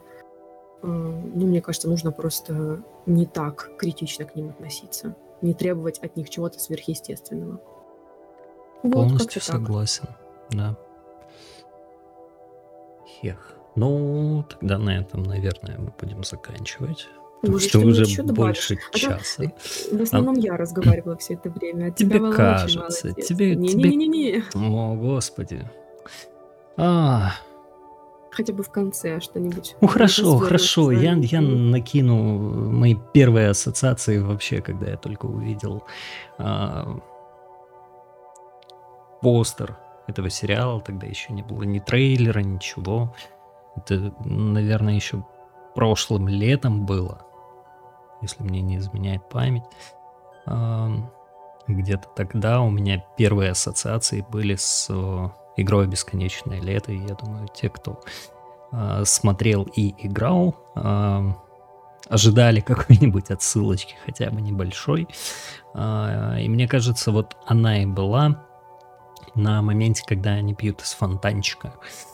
ну, 0.83 1.47
мне 1.47 1.63
кажется, 1.63 1.89
нужно 1.89 2.11
просто 2.11 2.83
не 3.07 3.27
так 3.27 3.71
критично 3.79 4.25
к 4.25 4.35
ним 4.35 4.51
относиться. 4.51 5.15
Не 5.41 5.55
требовать 5.55 5.99
от 6.01 6.17
них 6.17 6.29
чего-то 6.29 6.59
сверхъестественного. 6.59 7.61
Полностью 8.83 9.41
вот 9.41 9.45
согласен, 9.45 10.09
да. 10.51 10.77
Хех. 13.07 13.57
Ну, 13.77 14.45
тогда 14.49 14.79
на 14.79 14.99
этом, 14.99 15.25
наверное, 15.25 15.79
мы 15.79 15.93
будем 15.99 16.23
заканчивать. 16.23 17.09
Потому 17.41 17.59
что 17.59 17.79
уже 17.81 18.23
больше 18.23 18.79
а 18.93 18.97
часа. 18.97 19.45
А 19.93 19.97
в 19.97 20.01
основном 20.01 20.37
а... 20.37 20.39
я 20.39 20.57
разговаривала 20.57 21.17
все 21.17 21.35
это 21.35 21.51
время. 21.51 21.87
А 21.87 21.91
тебе 21.91 22.33
кажется. 22.33 23.13
Тебе, 23.13 23.55
не, 23.55 23.69
тебе... 23.69 23.91
Не, 23.91 23.97
не, 23.97 24.09
не, 24.09 24.33
не. 24.33 24.45
О, 24.55 24.95
господи. 24.95 25.69
А. 26.77 27.33
Хотя 28.31 28.53
бы 28.53 28.63
в 28.63 28.71
конце 28.71 29.21
что-нибудь. 29.21 29.77
Ну 29.81 29.89
хорошо, 29.89 30.39
хорошо. 30.39 30.91
Я, 30.91 31.15
я 31.15 31.41
накину 31.41 32.71
мои 32.71 32.97
первые 33.13 33.51
ассоциации 33.51 34.19
вообще, 34.19 34.61
когда 34.61 34.91
я 34.91 34.97
только 34.97 35.27
увидел 35.27 35.85
а, 36.39 36.99
постер 39.21 39.77
этого 40.07 40.31
сериала. 40.31 40.81
Тогда 40.81 41.07
еще 41.07 41.33
не 41.33 41.43
было 41.43 41.63
ни 41.63 41.79
трейлера, 41.79 42.41
ничего. 42.41 43.15
Это, 43.77 44.15
наверное, 44.25 44.95
еще 44.95 45.25
прошлым 45.75 46.29
летом 46.29 46.87
было, 46.87 47.27
если 48.23 48.43
мне 48.43 48.61
не 48.61 48.77
изменяет 48.79 49.29
память. 49.29 49.65
Где-то 51.67 52.09
тогда 52.15 52.61
у 52.61 52.71
меня 52.71 53.05
первые 53.17 53.51
ассоциации 53.51 54.25
были 54.29 54.55
с 54.55 54.89
игрой 55.57 55.87
«Бесконечное 55.87 56.61
лето», 56.61 56.93
и 56.93 56.99
я 56.99 57.15
думаю, 57.15 57.49
те, 57.49 57.71
кто 57.71 58.01
а, 58.71 59.05
смотрел 59.05 59.63
и 59.75 59.95
играл, 60.07 60.55
ожидали 62.09 62.61
какой-нибудь 62.67 63.31
отсылочки, 63.31 63.97
хотя 64.05 64.31
бы 64.31 64.41
небольшой. 64.41 65.09
А, 65.75 66.37
и 66.39 66.49
мне 66.49 66.69
кажется, 66.69 67.13
вот 67.13 67.37
она 67.47 67.83
и 67.83 67.87
была 67.87 68.45
на 69.35 69.63
моменте, 69.63 70.03
когда 70.07 70.31
они 70.31 70.55
пьют 70.55 70.83
из 70.83 70.93
фонтанчика. 70.93 71.75
А, 71.75 72.14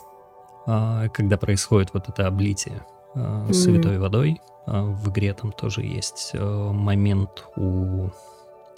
когда 1.13 1.37
происходит 1.37 1.93
вот 1.93 2.09
это 2.09 2.27
облитие 2.27 2.85
mm-hmm. 3.15 3.53
святой 3.53 3.97
водой. 3.99 4.41
А, 4.65 4.83
в 4.83 5.09
игре 5.09 5.33
там 5.33 5.51
тоже 5.51 5.81
есть 5.81 6.33
момент 6.33 7.45
у 7.55 8.09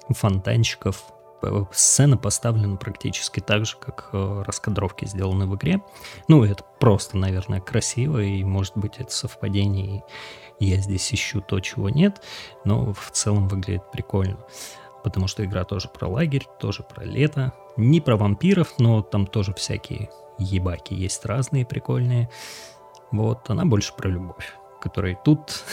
фонтанчиков. 0.10 1.04
Сцена 1.74 2.16
поставлена 2.16 2.78
практически 2.78 3.42
так 3.42 3.66
же, 3.66 3.76
как 3.78 4.10
раскадровки 4.12 5.04
сделаны 5.06 5.46
в 5.46 5.56
игре. 5.56 5.82
Ну, 6.30 6.46
это 6.46 6.64
просто, 6.80 7.18
наверное, 7.18 7.60
красиво, 7.60 8.20
и, 8.20 8.46
может 8.46 8.78
быть, 8.78 8.94
это 8.98 9.12
совпадение, 9.12 10.04
и 10.60 10.66
я 10.68 10.78
здесь 10.78 11.14
ищу 11.14 11.42
то, 11.42 11.60
чего 11.60 11.90
нет, 11.90 12.22
но 12.64 12.94
в 12.94 13.12
целом 13.12 13.50
выглядит 13.50 13.92
прикольно. 13.92 14.38
Потому 15.04 15.28
что 15.28 15.44
игра 15.44 15.66
тоже 15.66 15.90
про 15.90 16.08
лагерь, 16.08 16.48
тоже 16.62 16.82
про 16.84 17.04
лето. 17.04 17.52
Не 17.76 18.00
про 18.00 18.16
вампиров, 18.16 18.76
но 18.80 19.02
там 19.02 19.28
тоже 19.28 19.54
всякие 19.54 20.10
ебаки 20.38 20.94
есть 20.94 21.26
разные 21.26 21.66
прикольные. 21.66 22.30
Вот, 23.12 23.50
она 23.50 23.66
больше 23.66 23.94
про 23.94 24.10
любовь, 24.10 24.58
которой 24.82 25.18
тут 25.24 25.64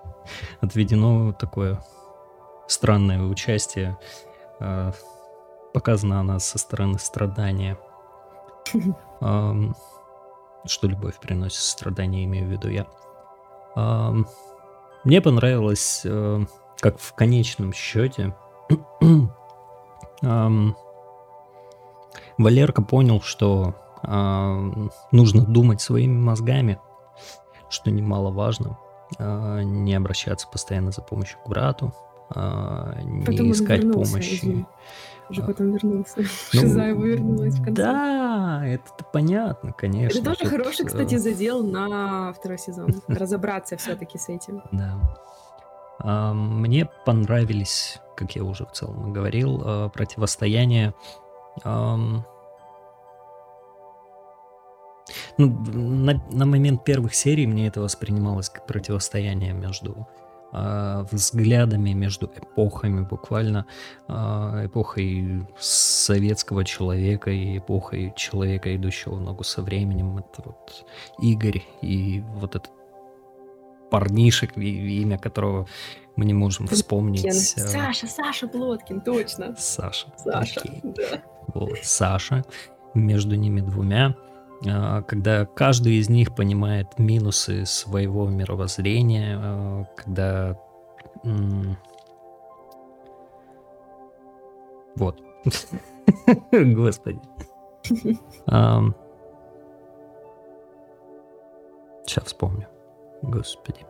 отведено 0.60 1.32
такое 1.32 1.82
странное 2.66 3.22
участие. 3.22 3.98
Э, 4.60 4.92
показана 5.74 6.20
она 6.20 6.38
со 6.38 6.58
стороны 6.58 6.98
страдания. 6.98 7.78
что 10.68 10.88
любовь 10.88 11.18
приносит 11.20 11.60
страдания, 11.60 12.24
имею 12.24 12.48
в 12.48 12.50
виду 12.50 12.68
я. 12.68 12.86
мне 15.04 15.20
понравилось, 15.20 16.02
э, 16.04 16.44
как 16.80 16.98
в 16.98 17.14
конечном 17.14 17.72
счете 17.72 18.34
Валерка 22.38 22.82
понял, 22.82 23.20
что 23.20 23.74
а, 23.74 23.85
нужно 24.06 25.44
думать 25.44 25.80
своими 25.80 26.18
мозгами, 26.18 26.78
что 27.68 27.90
немаловажно, 27.90 28.78
а, 29.18 29.60
не 29.60 29.94
обращаться 29.94 30.48
постоянно 30.48 30.90
за 30.90 31.02
помощью 31.02 31.38
к 31.44 31.48
брату, 31.48 31.92
а, 32.30 33.00
не 33.02 33.24
потом 33.24 33.52
искать 33.52 33.82
вернулся, 33.82 34.12
помощи. 34.12 34.34
Извини. 34.34 34.66
Уже 35.28 35.42
потом 35.42 35.72
вернулся. 35.72 36.14
Ну, 36.18 36.24
Шиза 36.60 36.82
его 36.82 37.04
вернулась 37.04 37.54
в 37.54 37.64
конце. 37.64 37.82
Да, 37.82 38.62
это 38.64 39.04
понятно, 39.12 39.72
конечно. 39.72 40.18
Это 40.18 40.30
тоже 40.30 40.40
тут, 40.40 40.50
хороший, 40.50 40.84
э, 40.84 40.88
кстати, 40.88 41.16
задел 41.16 41.64
на 41.64 42.32
второй 42.32 42.58
сезон. 42.58 42.94
Разобраться 43.08 43.76
все-таки 43.76 44.18
с 44.18 44.28
этим. 44.28 44.62
Да. 44.70 46.32
Мне 46.32 46.88
понравились, 47.04 48.00
как 48.16 48.36
я 48.36 48.44
уже 48.44 48.66
в 48.66 48.72
целом 48.72 49.12
говорил, 49.12 49.90
противостояние 49.90 50.94
ну, 55.38 55.48
на, 55.48 56.22
на 56.30 56.46
момент 56.46 56.84
первых 56.84 57.14
серий 57.14 57.46
мне 57.46 57.68
это 57.68 57.80
воспринималось 57.80 58.48
как 58.48 58.66
противостояние 58.66 59.52
между 59.52 60.08
э, 60.52 61.04
взглядами, 61.10 61.90
между 61.90 62.26
эпохами, 62.26 63.02
буквально 63.02 63.66
э, 64.08 64.12
эпохой 64.66 65.46
советского 65.58 66.64
человека 66.64 67.30
и 67.30 67.58
эпохой 67.58 68.14
человека, 68.16 68.74
идущего 68.74 69.14
в 69.14 69.20
ногу 69.20 69.44
со 69.44 69.62
временем. 69.62 70.18
Это 70.18 70.42
вот 70.44 70.86
Игорь 71.20 71.62
и 71.82 72.22
вот 72.36 72.56
этот 72.56 72.72
парнишек, 73.90 74.56
имя 74.56 75.18
которого 75.18 75.66
мы 76.16 76.24
не 76.24 76.34
можем 76.34 76.66
вспомнить. 76.66 77.22
Плоткин. 77.22 77.68
Саша, 77.68 78.06
Саша 78.06 78.48
Плоткин, 78.48 79.00
точно. 79.02 79.54
Саша. 79.58 80.06
Саша, 80.16 80.60
окей. 80.60 80.80
да. 80.82 81.22
Вот, 81.48 81.78
Саша. 81.82 82.44
Между 82.94 83.36
ними 83.36 83.60
двумя 83.60 84.06
а, 84.06 84.25
когда 84.62 85.46
каждый 85.46 85.94
из 85.94 86.08
них 86.08 86.34
понимает 86.34 86.98
минусы 86.98 87.66
своего 87.66 88.28
мировоззрения, 88.28 89.38
а, 89.38 89.84
когда... 89.96 90.58
Вот. 94.96 95.20
Господи. 96.52 97.20
Сейчас 102.06 102.24
вспомню. 102.24 102.68
Господи. 103.22 103.84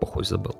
Похуй 0.00 0.24
забыл. 0.24 0.56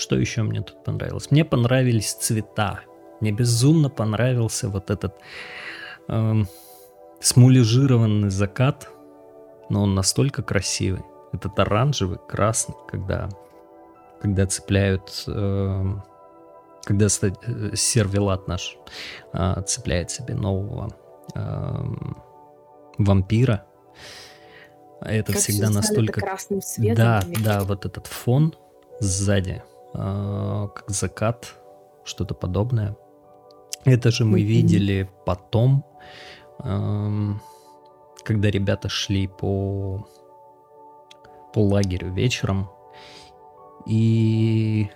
Что 0.00 0.16
еще 0.16 0.42
мне 0.42 0.62
тут 0.62 0.82
понравилось? 0.82 1.30
Мне 1.30 1.44
понравились 1.44 2.14
цвета. 2.14 2.80
Мне 3.20 3.32
безумно 3.32 3.90
понравился 3.90 4.70
вот 4.70 4.90
этот 4.90 5.14
эм, 6.08 6.48
смулежированный 7.20 8.30
закат, 8.30 8.88
но 9.68 9.82
он 9.82 9.94
настолько 9.94 10.42
красивый. 10.42 11.02
Этот 11.34 11.58
оранжевый, 11.58 12.18
красный, 12.26 12.74
когда, 12.88 13.28
когда 14.22 14.46
цепляют, 14.46 15.24
э, 15.26 15.84
когда 16.84 17.06
э, 17.06 17.76
сервелат 17.76 18.48
наш 18.48 18.78
э, 19.34 19.62
цепляет 19.66 20.10
себе 20.10 20.34
нового 20.34 20.96
э, 21.34 21.84
вампира. 22.96 23.66
Это 25.02 25.34
как 25.34 25.42
всегда 25.42 25.68
настолько... 25.68 26.20
красным 26.20 26.62
цветом. 26.62 26.96
Да, 26.96 27.22
да, 27.44 27.64
вот 27.64 27.84
этот 27.84 28.06
фон 28.06 28.54
сзади 28.98 29.62
как 29.92 30.84
закат, 30.88 31.54
что-то 32.04 32.34
подобное. 32.34 32.96
Это 33.84 34.10
же 34.10 34.24
мы 34.24 34.40
mm-hmm. 34.40 34.44
видели 34.44 35.10
потом 35.24 35.84
когда 38.24 38.50
ребята 38.50 38.88
шли 38.88 39.26
по, 39.26 40.06
по 41.52 41.58
лагерю 41.60 42.12
вечером, 42.12 42.70
и 43.86 44.90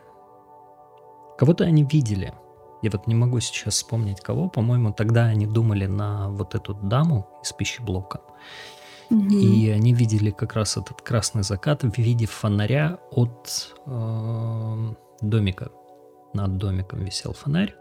кого-то 1.38 1.64
они 1.64 1.84
видели. 1.84 2.34
Я 2.82 2.90
вот 2.90 3.06
не 3.06 3.14
могу 3.14 3.40
сейчас 3.40 3.74
вспомнить 3.74 4.20
кого. 4.20 4.48
По-моему, 4.48 4.92
тогда 4.92 5.24
они 5.24 5.46
думали 5.46 5.86
на 5.86 6.28
вот 6.28 6.54
эту 6.54 6.74
даму 6.74 7.26
из 7.42 7.52
пищеблока. 7.52 8.20
Угу. 9.10 9.34
И 9.34 9.68
они 9.70 9.92
видели 9.92 10.30
как 10.30 10.54
раз 10.54 10.76
этот 10.76 11.02
красный 11.02 11.42
закат 11.42 11.82
в 11.82 11.96
виде 11.98 12.26
фонаря 12.26 12.98
от 13.10 13.74
э, 13.86 14.94
домика. 15.20 15.70
Над 16.32 16.56
домиком 16.56 17.04
висел 17.04 17.32
фонарь 17.32 17.74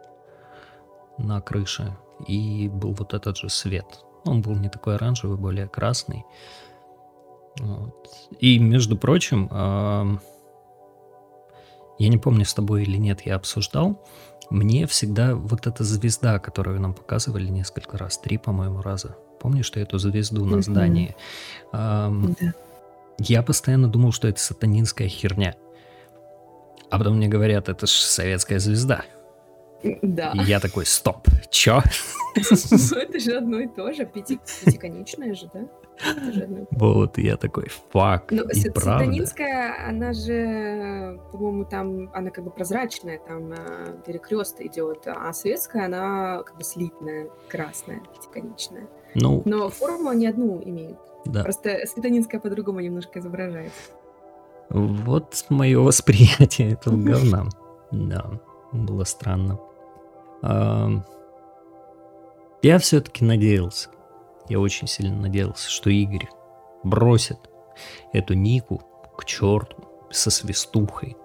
на 1.18 1.42
крыше, 1.42 1.96
и 2.28 2.70
был 2.70 2.94
вот 2.94 3.14
этот 3.14 3.38
же 3.38 3.50
свет. 3.50 3.86
Он 4.26 4.42
был 4.42 4.56
не 4.56 4.70
такой 4.70 4.96
оранжевый, 4.96 5.38
более 5.38 5.68
красный. 5.68 6.26
Вот. 7.60 8.10
И, 8.40 8.60
между 8.60 8.98
прочим, 8.98 9.48
э, 9.52 10.18
я 12.00 12.10
не 12.10 12.18
помню, 12.18 12.46
с 12.46 12.54
тобой 12.54 12.84
или 12.84 12.98
нет, 12.98 13.22
я 13.26 13.36
обсуждал, 13.36 14.04
мне 14.50 14.88
всегда 14.88 15.36
вот 15.36 15.68
эта 15.68 15.84
звезда, 15.84 16.40
которую 16.40 16.80
нам 16.80 16.94
показывали 16.94 17.48
несколько 17.48 17.98
раз, 17.98 18.18
три, 18.18 18.38
по-моему, 18.38 18.82
раза. 18.82 19.16
Помнишь, 19.44 19.66
что 19.66 19.82
эту 19.82 20.00
звезду 20.00 20.46
на 20.46 20.62
здании? 20.62 21.16
Эм, 21.74 22.34
да. 22.40 22.54
Я 23.20 23.44
постоянно 23.44 23.90
думал, 23.90 24.14
что 24.14 24.30
это 24.30 24.40
сатанинская 24.40 25.10
херня. 25.10 25.56
А 26.90 26.98
потом 26.98 27.18
мне 27.18 27.28
говорят, 27.28 27.68
это 27.68 27.86
же 27.86 27.92
советская 27.92 28.60
звезда. 28.60 29.04
Да. 30.02 30.32
И 30.34 30.44
я 30.46 30.62
такой, 30.62 30.86
стоп, 30.86 31.28
чё? 31.52 31.84
Ну, 32.36 32.98
это 32.98 33.20
же 33.20 33.38
одно 33.38 33.60
и 33.60 33.68
то 33.68 33.92
же, 33.92 34.06
пятиконечное 34.06 35.36
же, 35.36 35.50
да? 35.54 35.68
Вот, 36.72 37.18
я 37.18 37.36
такой, 37.36 37.68
фак, 37.92 38.32
Но 38.32 38.44
и 38.44 38.70
правда. 38.70 39.04
Сатанинская, 39.04 39.90
она 39.90 40.14
же, 40.14 41.20
по-моему, 41.34 41.66
там, 41.66 42.10
она 42.14 42.32
как 42.32 42.46
бы 42.46 42.50
прозрачная, 42.50 43.20
там 43.20 43.52
э, 43.52 44.02
перекрест 44.08 44.62
идет, 44.62 45.04
а 45.06 45.32
светская, 45.34 45.86
она 45.86 46.42
как 46.44 46.58
бы 46.58 46.64
слитная, 46.64 47.28
красная, 47.50 48.02
пятиконечная. 48.16 48.88
Ну, 49.16 49.42
Но 49.46 49.70
форму 49.70 50.10
они 50.10 50.28
одну 50.28 50.62
имеют. 50.64 50.98
Да. 51.26 51.44
Просто 51.44 51.86
сатанинская 51.86 52.40
по-другому 52.40 52.80
немножко 52.80 53.20
изображается. 53.20 53.92
Вот 54.70 55.46
мое 55.50 55.80
восприятие 55.80 56.72
этого 56.74 56.96
говна. 56.98 57.46
Да, 57.92 58.32
было 58.72 59.04
странно. 59.04 59.60
Я 62.62 62.78
все-таки 62.80 63.26
надеялся, 63.26 63.90
я 64.50 64.60
очень 64.60 64.88
сильно 64.88 65.16
надеялся, 65.16 65.70
что 65.70 65.90
Игорь 65.90 66.28
бросит 66.84 67.38
эту 68.14 68.34
Нику 68.34 68.82
к 69.18 69.26
черту 69.26 69.78
со 70.10 70.30
свистухой, 70.32 71.18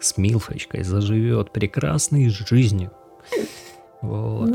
с 0.00 0.16
Милфочкой, 0.16 0.82
заживет 0.82 1.50
прекрасной 1.52 2.28
жизнью. 2.28 2.92
Вот. 4.02 4.50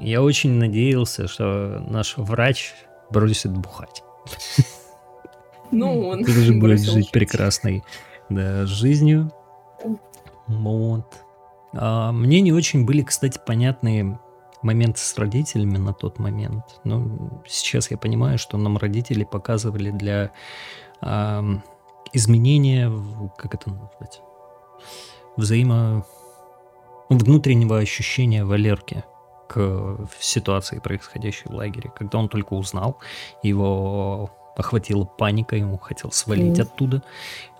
Я 0.00 0.22
очень 0.22 0.52
надеялся, 0.52 1.28
что 1.28 1.84
наш 1.86 2.16
врач 2.16 2.74
бросит 3.10 3.52
бухать. 3.52 4.02
Ну, 5.72 6.08
он 6.08 6.24
Ты 6.24 6.30
же 6.30 6.54
будет 6.54 6.80
жить 6.80 7.10
прекрасной 7.10 7.82
да, 8.28 8.66
жизнью. 8.66 9.32
Вот. 10.46 11.06
А, 11.72 12.12
мне 12.12 12.40
не 12.40 12.52
очень 12.52 12.86
были, 12.86 13.02
кстати, 13.02 13.40
понятные 13.44 14.18
моменты 14.62 15.00
с 15.00 15.16
родителями 15.18 15.76
на 15.76 15.92
тот 15.92 16.18
момент. 16.18 16.80
Но 16.84 17.42
сейчас 17.46 17.90
я 17.90 17.98
понимаю, 17.98 18.38
что 18.38 18.58
нам 18.58 18.78
родители 18.78 19.24
показывали 19.24 19.90
для 19.90 20.30
э, 21.02 21.42
изменения, 22.12 22.92
как 23.36 23.54
это 23.54 23.70
назвать, 23.70 24.20
взаимо 25.36 26.06
внутреннего 27.08 27.78
ощущения 27.78 28.44
Валерки 28.44 29.04
к 29.48 29.98
ситуации, 30.18 30.78
происходящей 30.78 31.50
в 31.50 31.54
лагере. 31.54 31.90
Когда 31.96 32.18
он 32.18 32.28
только 32.28 32.54
узнал, 32.54 32.98
его 33.42 34.30
охватила 34.56 35.04
паника, 35.04 35.54
ему 35.56 35.78
хотел 35.78 36.10
свалить 36.10 36.58
mm. 36.58 36.62
оттуда, 36.62 37.02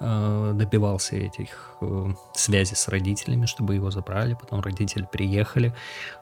э, 0.00 0.52
добивался 0.54 1.16
этих 1.16 1.76
э, 1.82 2.06
связей 2.34 2.74
с 2.74 2.88
родителями, 2.88 3.44
чтобы 3.44 3.74
его 3.74 3.90
забрали, 3.90 4.34
потом 4.34 4.60
родители 4.60 5.06
приехали, 5.10 5.74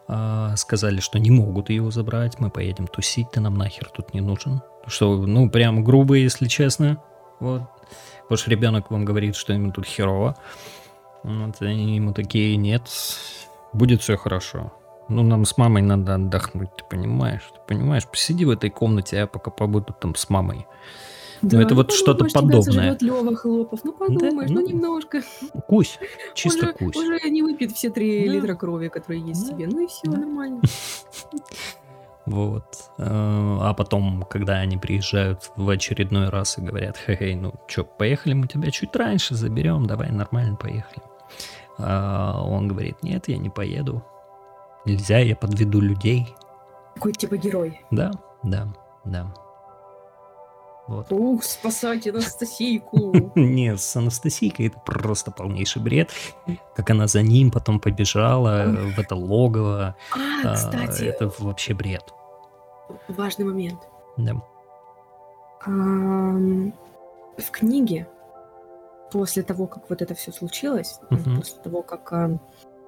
э, 0.08 0.54
сказали, 0.56 0.98
что 0.98 1.18
не 1.18 1.30
могут 1.30 1.70
его 1.70 1.90
забрать, 1.90 2.40
мы 2.40 2.50
поедем 2.50 2.88
тусить, 2.88 3.30
ты 3.30 3.40
нам 3.40 3.54
нахер 3.54 3.88
тут 3.88 4.14
не 4.14 4.20
нужен, 4.20 4.62
что, 4.86 5.16
ну, 5.16 5.48
прям 5.48 5.84
грубо, 5.84 6.14
если 6.14 6.48
честно, 6.48 7.00
вот, 7.38 7.62
потому 8.22 8.36
что 8.36 8.50
ребенок 8.50 8.90
вам 8.90 9.04
говорит, 9.04 9.36
что 9.36 9.52
ему 9.52 9.70
тут 9.70 9.86
херово, 9.86 10.36
вот, 11.22 11.62
они 11.62 11.94
ему 11.94 12.12
такие, 12.12 12.56
нет, 12.56 12.90
будет 13.72 14.02
все 14.02 14.16
хорошо, 14.16 14.72
ну, 15.08 15.22
нам 15.22 15.44
с 15.44 15.56
мамой 15.56 15.82
надо 15.82 16.14
отдохнуть, 16.14 16.70
ты 16.76 16.84
понимаешь? 16.88 17.50
Ты 17.52 17.60
понимаешь? 17.74 18.06
Посиди 18.06 18.44
в 18.44 18.50
этой 18.50 18.70
комнате, 18.70 19.16
я 19.16 19.26
пока 19.26 19.50
побуду 19.50 19.94
там 19.98 20.14
с 20.14 20.30
мамой. 20.30 20.66
Да, 21.42 21.58
ну, 21.58 21.62
это 21.62 21.74
ну, 21.74 21.76
вот 21.82 21.92
что-то 21.92 22.24
подобное. 22.32 22.96
Лёва 23.00 23.36
Хлопов. 23.36 23.80
Ну, 23.84 23.92
подумаешь, 23.92 24.48
да? 24.48 24.54
ну, 24.54 24.60
ну, 24.62 24.66
немножко. 24.66 25.22
Кусь, 25.68 25.98
чисто 26.34 26.66
уже, 26.66 26.72
кусь. 26.72 26.96
Уже 26.96 27.20
не 27.28 27.42
выпьет 27.42 27.72
все 27.72 27.90
три 27.90 28.26
да. 28.26 28.32
литра 28.32 28.54
крови, 28.54 28.88
которые 28.88 29.22
есть 29.26 29.42
да. 29.42 29.52
себе. 29.52 29.66
Ну 29.66 29.84
и 29.84 29.86
все, 29.86 30.02
да. 30.04 30.18
нормально. 30.18 30.62
Вот. 32.26 32.64
Э, 32.96 33.04
а 33.04 33.74
потом, 33.74 34.24
когда 34.30 34.54
они 34.54 34.78
приезжают 34.78 35.50
в 35.56 35.68
очередной 35.68 36.30
раз 36.30 36.56
и 36.56 36.62
говорят, 36.62 36.96
хей, 36.96 37.34
ну 37.34 37.52
что, 37.66 37.84
поехали 37.84 38.32
мы 38.32 38.46
тебя 38.46 38.70
чуть 38.70 38.96
раньше 38.96 39.34
заберем, 39.34 39.86
давай 39.86 40.10
нормально 40.10 40.56
поехали. 40.56 41.02
А 41.76 42.42
он 42.42 42.68
говорит, 42.68 43.02
нет, 43.02 43.28
я 43.28 43.36
не 43.36 43.50
поеду, 43.50 44.02
Нельзя, 44.84 45.18
я 45.18 45.34
подведу 45.36 45.80
людей. 45.80 46.34
Какой 46.94 47.12
типа 47.12 47.36
герой. 47.36 47.80
Да, 47.90 48.12
да, 48.42 48.68
да. 49.04 49.34
Вот. 50.86 51.10
Ух, 51.10 51.42
спасайте 51.42 52.10
Анастасийку! 52.10 53.32
Нет, 53.34 53.80
с 53.80 53.96
Анастасийкой 53.96 54.66
это 54.66 54.78
просто 54.80 55.30
полнейший 55.30 55.80
бред. 55.80 56.10
Как 56.76 56.90
она 56.90 57.06
за 57.06 57.22
ним 57.22 57.50
потом 57.50 57.80
побежала 57.80 58.66
в 58.66 58.98
это 58.98 59.14
логово. 59.14 59.96
А, 60.12 60.50
а, 60.50 60.54
кстати. 60.54 61.04
Это 61.04 61.32
вообще 61.38 61.72
бред. 61.72 62.12
Важный 63.08 63.46
момент. 63.46 63.80
Да. 64.18 64.34
В 65.66 67.50
книге, 67.50 68.06
после 69.10 69.42
того, 69.42 69.66
как 69.66 69.88
вот 69.88 70.02
это 70.02 70.14
все 70.14 70.32
случилось, 70.32 71.00
после 71.08 71.62
того, 71.62 71.82
как 71.82 72.12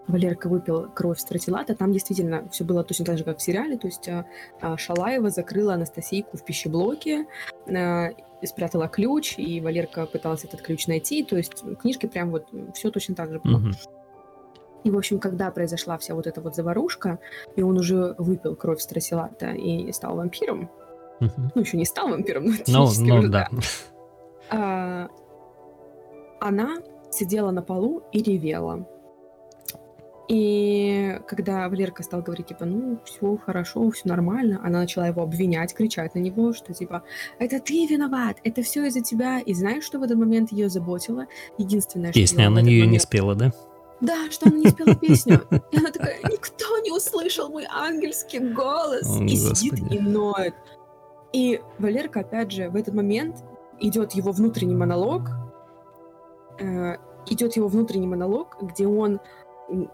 Валерка 0.09 0.49
выпил 0.49 0.89
кровь 0.95 1.19
стратилата, 1.19 1.75
там 1.75 1.93
действительно 1.93 2.49
все 2.51 2.65
было 2.65 2.85
точно 2.85 3.05
так 3.05 3.19
же, 3.19 3.25
как 3.25 3.39
в 3.39 3.43
сериале, 3.43 3.77
то 3.77 3.87
есть 3.87 4.09
а, 4.09 4.77
Шалаева 4.77 5.31
закрыла 5.31 5.75
Анастасийку 5.75 6.37
в 6.37 6.45
пищеблоке, 6.45 7.27
а, 7.69 8.11
спрятала 8.45 8.89
ключ, 8.89 9.35
и 9.39 9.61
Валерка 9.61 10.07
пыталась 10.07 10.45
этот 10.45 10.63
ключ 10.63 10.87
найти, 10.87 11.25
то 11.25 11.37
есть 11.37 11.63
в 11.63 11.77
книжке 11.77 12.09
прям 12.09 12.31
вот 12.31 12.47
все 12.75 12.91
точно 12.91 13.15
так 13.15 13.33
же 13.33 13.41
было. 13.41 13.63
И, 14.85 14.91
в 14.91 14.97
общем, 14.97 15.19
когда 15.19 15.51
произошла 15.51 15.99
вся 15.99 16.15
вот 16.15 16.29
эта 16.29 16.41
вот 16.41 16.55
заварушка, 16.55 17.19
и 17.57 17.63
он 17.63 17.77
уже 17.77 18.15
выпил 18.19 18.55
кровь 18.55 18.81
стратилата 18.81 19.51
и 19.51 19.91
стал 19.91 20.15
вампиром, 20.15 20.71
ну, 21.19 21.63
еще 21.63 21.77
не 21.77 21.85
стал 21.85 22.09
вампиром, 22.11 22.45
но 22.45 22.53
технически 22.53 23.03
no, 23.03 23.15
no, 23.15 23.19
уже, 23.19 23.29
да. 23.29 23.49
А, 24.51 25.09
она 26.41 26.77
сидела 27.11 27.51
на 27.51 27.63
полу 27.63 28.03
и 28.13 28.23
ревела. 28.23 28.87
И 30.29 31.21
когда 31.29 31.69
Валерка 31.69 32.03
стал 32.03 32.21
говорить, 32.21 32.49
типа, 32.49 32.65
ну, 32.65 32.99
все 33.05 33.37
хорошо, 33.37 33.89
все 33.91 34.09
нормально, 34.09 34.61
она 34.65 34.81
начала 34.81 35.07
его 35.07 35.23
обвинять, 35.23 35.73
кричать 35.73 36.15
на 36.15 36.19
него, 36.19 36.53
что, 36.53 36.75
типа, 36.75 37.05
это 37.39 37.61
ты 37.61 37.87
виноват, 37.87 38.39
это 38.43 38.63
все 38.63 38.87
из-за 38.87 39.03
тебя. 39.03 39.39
И 39.39 39.55
знаешь, 39.55 39.85
что 39.85 39.99
в 39.99 40.03
этот 40.03 40.19
момент 40.19 40.51
ее 40.51 40.69
заботило? 40.69 41.27
Единственное, 41.59 42.11
что... 42.11 42.21
Песня, 42.21 42.49
она 42.49 42.61
нее 42.61 42.81
момент... 42.81 42.93
не 42.93 42.99
спела, 42.99 43.35
да? 43.37 43.53
Да, 44.01 44.31
что 44.31 44.49
она 44.49 44.59
не 44.59 44.69
спела 44.69 44.95
песню. 44.95 45.43
И 45.71 45.79
она 45.79 45.91
такая, 45.91 46.19
никто 46.31 46.79
не 46.81 46.91
услышал 46.91 47.49
мой 47.49 47.65
ангельский 47.71 48.41
голос. 48.41 49.09
О, 49.09 49.23
и 49.23 49.37
сидит 49.37 49.81
и 49.91 49.99
ноет. 49.99 50.55
И 51.33 51.61
Валерка, 51.79 52.21
опять 52.21 52.53
же, 52.53 52.69
в 52.69 52.77
этот 52.77 52.95
момент 52.95 53.45
идет 53.81 54.13
его 54.13 54.33
внутренний 54.33 54.75
монолог, 54.75 55.31
э, 56.59 56.97
идет 57.27 57.57
его 57.57 57.69
внутренний 57.69 58.07
монолог, 58.07 58.57
где 58.61 58.87
он 58.87 59.21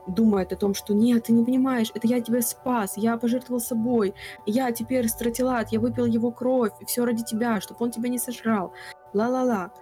думает 0.07 0.53
о 0.53 0.57
том, 0.57 0.74
что 0.74 0.94
нет, 0.94 1.24
ты 1.24 1.32
не 1.32 1.44
понимаешь, 1.44 1.90
это 1.94 2.07
я 2.07 2.20
тебя 2.20 2.43
спас, 2.43 2.97
я 2.97 3.16
пожертвовал 3.16 3.61
собой, 3.61 4.15
я 4.47 4.70
теперь 4.73 5.09
стратилат, 5.09 5.73
я 5.73 5.81
выпил 5.81 6.07
его 6.07 6.31
кровь, 6.31 6.73
все 6.86 7.05
ради 7.05 7.24
тебя, 7.24 7.61
чтобы 7.61 7.85
он 7.85 7.90
тебя 7.90 8.09
не 8.09 8.19
сожрал, 8.19 8.73
ла-ла-ла. 9.12 9.73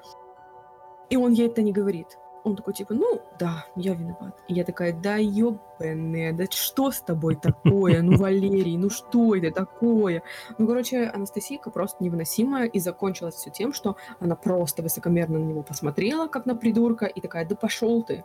И 1.09 1.17
он 1.17 1.33
ей 1.33 1.49
это 1.49 1.63
не 1.63 1.73
говорит. 1.73 2.19
Он 2.43 2.57
такой, 2.57 2.73
типа, 2.73 2.95
ну, 2.95 3.21
да, 3.39 3.67
я 3.77 3.95
виноват. 3.95 4.41
И 4.49 4.55
я 4.55 4.65
такая, 4.65 4.95
да 4.95 5.17
ёбаная, 5.17 6.33
да 6.33 6.47
что 6.49 6.91
с 6.91 7.03
тобой 7.03 7.37
такое? 7.37 8.01
Ну, 8.01 8.17
Валерий, 8.17 8.79
ну 8.79 8.89
что 8.89 9.35
это 9.37 9.51
такое? 9.51 10.23
Ну, 10.57 10.67
короче, 10.67 11.05
Анастасийка 11.05 11.71
просто 11.71 12.03
невыносимая, 12.03 12.67
и 12.67 12.81
закончилось 12.81 13.35
все 13.35 13.51
тем, 13.51 13.75
что 13.75 13.97
она 14.21 14.37
просто 14.37 14.83
высокомерно 14.83 15.39
на 15.39 15.45
него 15.45 15.63
посмотрела, 15.63 16.29
как 16.29 16.47
на 16.47 16.57
придурка, 16.57 17.05
и 17.05 17.21
такая, 17.21 17.45
да 17.45 17.57
пошел 17.57 18.03
ты. 18.03 18.25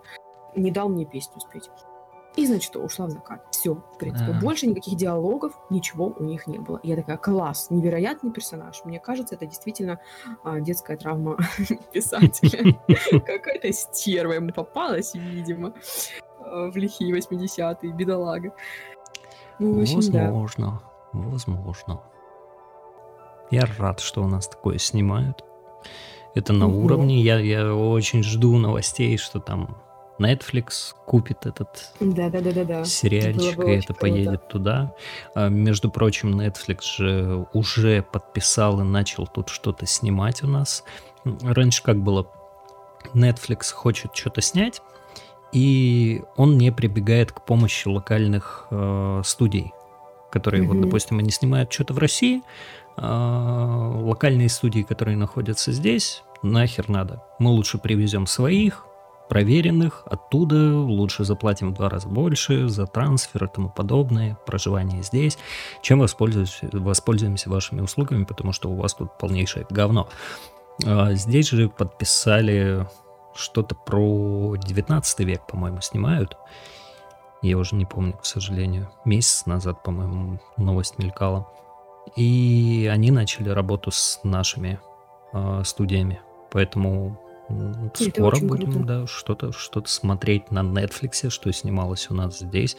Не 0.56 0.72
дал 0.72 0.90
мне 0.90 1.06
песню 1.06 1.40
спеть. 1.40 1.70
И, 2.36 2.46
значит, 2.46 2.76
ушла 2.76 3.06
в 3.06 3.12
закат. 3.12 3.46
Все, 3.52 3.76
в 3.76 3.98
принципе. 3.98 4.32
А. 4.32 4.42
Больше 4.42 4.68
никаких 4.68 4.98
диалогов, 4.98 5.54
ничего 5.70 6.14
у 6.18 6.24
них 6.24 6.48
не 6.48 6.60
было. 6.60 6.82
Я 6.84 6.98
такая, 6.98 7.18
класс, 7.18 7.68
невероятный 7.70 8.32
персонаж. 8.32 8.82
Мне 8.84 9.00
кажется, 9.00 9.36
это 9.36 9.46
действительно 9.46 10.00
а, 10.44 10.60
детская 10.60 10.98
травма 10.98 11.38
писателя. 11.94 12.78
Какая-то 13.12 13.72
стерва 13.72 14.34
ему 14.34 14.52
попалась, 14.52 15.14
видимо, 15.14 15.74
а, 16.40 16.70
в 16.70 16.76
лихие 16.76 17.16
80-е, 17.18 17.94
бедолага. 17.94 18.54
Ну, 19.60 19.80
возможно, 19.80 20.82
возможно. 21.14 22.02
Я 23.50 23.66
рад, 23.78 24.02
что 24.02 24.22
у 24.22 24.28
нас 24.28 24.50
такое 24.50 24.78
снимают. 24.78 25.46
Это 26.34 26.52
на 26.52 26.68
уровне. 26.68 27.22
Я, 27.22 27.40
я 27.40 27.74
очень 27.74 28.24
жду 28.24 28.58
новостей, 28.58 29.18
что 29.18 29.40
там 29.40 29.78
Netflix 30.20 30.94
купит 31.06 31.46
этот 31.46 31.92
да, 32.00 32.30
да, 32.30 32.40
да, 32.40 32.52
да, 32.52 32.64
да. 32.64 32.86
сериальчик, 32.86 33.60
и 33.60 33.72
это 33.72 33.94
поедет 33.94 34.48
туда. 34.48 34.94
А, 35.34 35.50
между 35.50 35.90
прочим, 35.90 36.40
Netflix 36.40 36.82
же 36.98 37.48
уже 37.54 38.02
подписал 38.02 38.80
и 38.80 38.84
начал 38.84 39.28
тут 39.28 39.50
что-то 39.50 39.86
снимать 39.86 40.44
у 40.44 40.48
нас. 40.48 40.84
Раньше 41.24 41.84
как 41.84 41.98
было? 41.98 42.28
Netflix 43.14 43.72
хочет 43.72 44.16
что-то 44.16 44.42
снять, 44.42 44.82
и 45.52 46.24
он 46.38 46.58
не 46.58 46.72
прибегает 46.72 47.32
к 47.32 47.42
помощи 47.42 47.88
локальных 47.88 48.68
э, 48.72 49.22
студий, 49.24 49.74
которые, 50.32 50.64
mm-hmm. 50.64 50.68
вот, 50.68 50.82
допустим, 50.82 51.20
они 51.20 51.30
снимают 51.30 51.72
что-то 51.72 51.94
в 51.94 51.98
России, 51.98 52.42
э, 52.98 53.02
локальные 53.02 54.50
студии, 54.50 54.82
которые 54.82 55.18
находятся 55.18 55.72
здесь, 55.72 56.24
нахер 56.42 56.90
надо. 56.90 57.24
Мы 57.40 57.52
лучше 57.52 57.78
привезем 57.78 58.28
своих, 58.28 58.86
проверенных, 59.30 60.04
оттуда 60.06 60.78
лучше 60.78 61.24
заплатим 61.24 61.72
в 61.72 61.76
два 61.76 61.90
раза 61.90 62.08
больше 62.08 62.68
за 62.68 62.86
трансфер 62.86 63.46
и 63.46 63.48
тому 63.48 63.70
подобное, 63.70 64.38
проживание 64.46 65.04
здесь, 65.04 65.38
чем 65.82 66.00
воспользуемся, 66.00 67.50
вашими 67.50 67.82
услугами, 67.82 68.24
потому 68.24 68.52
что 68.52 68.70
у 68.70 68.76
вас 68.76 68.94
тут 68.94 69.18
полнейшее 69.18 69.66
говно. 69.70 70.08
А 70.86 71.14
здесь 71.14 71.50
же 71.50 71.70
подписали 71.70 72.88
что-то 73.36 73.76
про 73.76 74.56
19 74.58 75.20
век, 75.22 75.46
по-моему, 75.48 75.82
снимают. 75.82 76.38
Я 77.42 77.58
уже 77.58 77.76
не 77.76 77.86
помню, 77.86 78.14
к 78.14 78.26
сожалению. 78.26 78.90
Месяц 79.04 79.46
назад, 79.46 79.84
по-моему, 79.84 80.40
новость 80.58 80.98
мелькала. 80.98 81.48
И 82.16 82.90
они 82.92 83.12
начали 83.12 83.50
работу 83.50 83.92
с 83.92 84.20
нашими 84.24 84.80
э, 85.34 85.62
студиями. 85.64 86.22
Поэтому 86.52 87.20
Скоро 87.94 88.40
будем, 88.40 88.72
круто. 88.72 88.86
да, 88.86 89.08
что-то 89.08 89.52
что 89.52 89.84
смотреть 89.86 90.52
на 90.52 90.60
Netflix, 90.60 91.30
что 91.30 91.52
снималось 91.52 92.10
у 92.10 92.14
нас 92.14 92.40
здесь. 92.40 92.78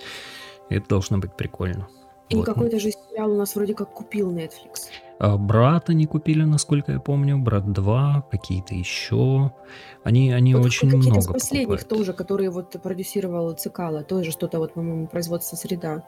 Это 0.69 0.89
должно 0.89 1.19
быть 1.19 1.35
прикольно. 1.35 1.89
И 2.29 2.37
вот. 2.37 2.45
какой-то 2.45 2.81
же 2.81 2.91
сериал 2.91 3.31
у 3.33 3.37
нас 3.37 3.55
вроде 3.55 3.75
как 3.75 3.93
купил 3.93 4.33
Netflix. 4.33 4.89
А, 5.19 5.37
Брата 5.37 5.95
не 5.95 6.07
купили, 6.07 6.43
насколько 6.43 6.93
я 6.93 7.01
помню. 7.01 7.39
Брат 7.39 7.73
2, 7.73 8.27
какие-то 8.31 8.75
еще. 8.75 9.53
Они, 10.03 10.33
они 10.33 10.55
вот 10.55 10.67
очень 10.67 10.91
какие-то 10.91 11.09
много 11.09 11.21
из 11.21 11.27
последних 11.27 11.69
покупают. 11.69 11.89
тоже, 11.89 12.13
которые 12.13 12.51
вот 12.51 12.71
продюсировал 12.83 13.53
Цикала. 13.53 14.03
Тоже 14.03 14.33
что-то 14.33 14.59
вот, 14.59 14.75
по-моему, 14.75 15.07
производство 15.07 15.57
«Среда». 15.57 16.03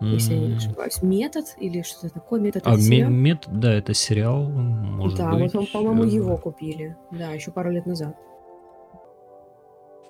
Если 0.00 0.34
я 0.34 0.48
не 0.48 0.56
ошибаюсь. 0.56 1.02
Метод 1.02 1.46
или 1.58 1.82
что-то 1.82 2.10
такое? 2.10 2.40
Метод 2.40 2.62
а, 2.66 2.76
ме- 2.76 3.06
метод, 3.06 3.60
да, 3.60 3.72
это 3.72 3.94
сериал, 3.94 4.44
может 4.44 5.18
да, 5.18 5.32
быть. 5.32 5.52
Да, 5.52 5.60
вот, 5.60 5.72
по-моему, 5.72 6.04
его 6.04 6.36
купили. 6.36 6.96
Да, 7.10 7.30
еще 7.30 7.50
пару 7.50 7.70
лет 7.70 7.86
назад. 7.86 8.16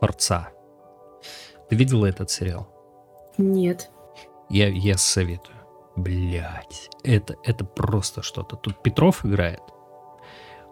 Форца. 0.01 0.48
Ты 1.69 1.77
видела 1.77 2.06
этот 2.06 2.31
сериал? 2.31 2.69
Нет. 3.39 3.90
Я, 4.48 4.69
я 4.69 4.97
советую. 4.97 5.56
Блять, 5.97 6.90
это, 7.05 7.36
это 7.44 7.65
просто 7.65 8.23
что-то. 8.23 8.56
Тут 8.56 8.82
Петров 8.82 9.24
играет. 9.24 9.61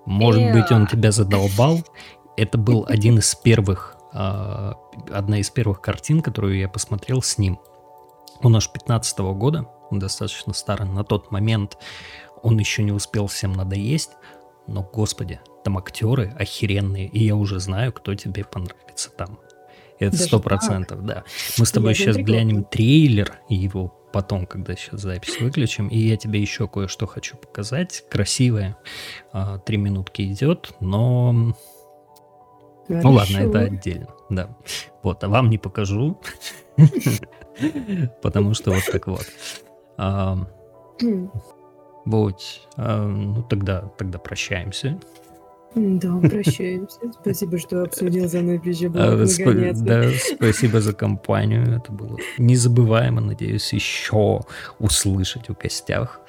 Может 0.04 0.52
быть, 0.52 0.70
он 0.72 0.86
тебя 0.86 1.12
задолбал. 1.12 1.78
Это 2.36 2.58
был 2.58 2.84
один 2.88 3.18
из 3.18 3.34
первых, 3.36 3.96
э, 4.12 4.72
одна 5.12 5.38
из 5.38 5.50
первых 5.50 5.80
картин, 5.80 6.22
которую 6.22 6.58
я 6.58 6.68
посмотрел 6.68 7.22
с 7.22 7.38
ним. 7.38 7.60
Он 8.42 8.56
аж 8.56 8.70
15 8.70 9.20
-го 9.20 9.34
года, 9.34 9.66
достаточно 9.90 10.52
старый. 10.52 10.88
На 10.88 11.04
тот 11.04 11.30
момент 11.30 11.78
он 12.42 12.58
еще 12.58 12.82
не 12.82 12.92
успел 12.92 13.26
всем 13.26 13.52
надоесть. 13.52 14.10
Но, 14.66 14.82
господи, 14.82 15.40
там 15.64 15.78
актеры 15.78 16.34
охеренные, 16.38 17.08
и 17.08 17.24
я 17.24 17.36
уже 17.36 17.60
знаю, 17.60 17.92
кто 17.92 18.14
тебе 18.14 18.44
понравится 18.44 19.10
там. 19.10 19.38
Это 19.98 20.16
сто 20.16 20.40
процентов, 20.40 21.04
да. 21.04 21.24
Мы 21.58 21.66
с 21.66 21.72
тобой 21.72 21.90
я 21.90 21.94
сейчас 21.94 22.16
глянем 22.16 22.64
трейлер 22.64 23.38
его 23.48 23.94
потом, 24.12 24.46
когда 24.46 24.76
сейчас 24.76 25.00
запись 25.00 25.40
выключим, 25.40 25.88
и 25.88 25.98
я 25.98 26.16
тебе 26.16 26.40
еще 26.40 26.68
кое-что 26.68 27.06
хочу 27.06 27.36
показать. 27.36 28.04
Красивое. 28.10 28.76
А, 29.32 29.58
три 29.58 29.78
минутки 29.78 30.22
идет, 30.22 30.74
но... 30.80 31.54
Хорошо. 32.88 33.08
Ну 33.08 33.14
ладно, 33.14 33.36
это 33.38 33.60
отдельно, 33.60 34.08
да. 34.28 34.56
Вот, 35.02 35.22
а 35.24 35.28
вам 35.28 35.50
не 35.50 35.58
покажу. 35.58 36.20
Потому 38.22 38.54
что 38.54 38.72
вот 38.72 38.84
так 38.90 39.06
вот. 39.06 39.26
Будь. 42.04 42.68
Ну 42.76 43.42
тогда, 43.48 43.82
тогда 43.98 44.18
прощаемся. 44.18 44.98
Да, 45.74 46.16
прощаемся. 46.28 46.98
Спасибо, 47.20 47.58
что 47.58 47.82
обсудил 47.82 48.28
за 48.28 48.40
мной 48.40 48.58
пищеблок, 48.58 49.26
Да, 49.84 50.10
спасибо 50.34 50.80
за 50.80 50.92
компанию. 50.92 51.76
Это 51.76 51.92
было 51.92 52.18
незабываемо. 52.38 53.20
Надеюсь, 53.20 53.72
еще 53.72 54.40
услышать 54.78 55.48
в 55.48 55.54
гостях. 55.54 56.20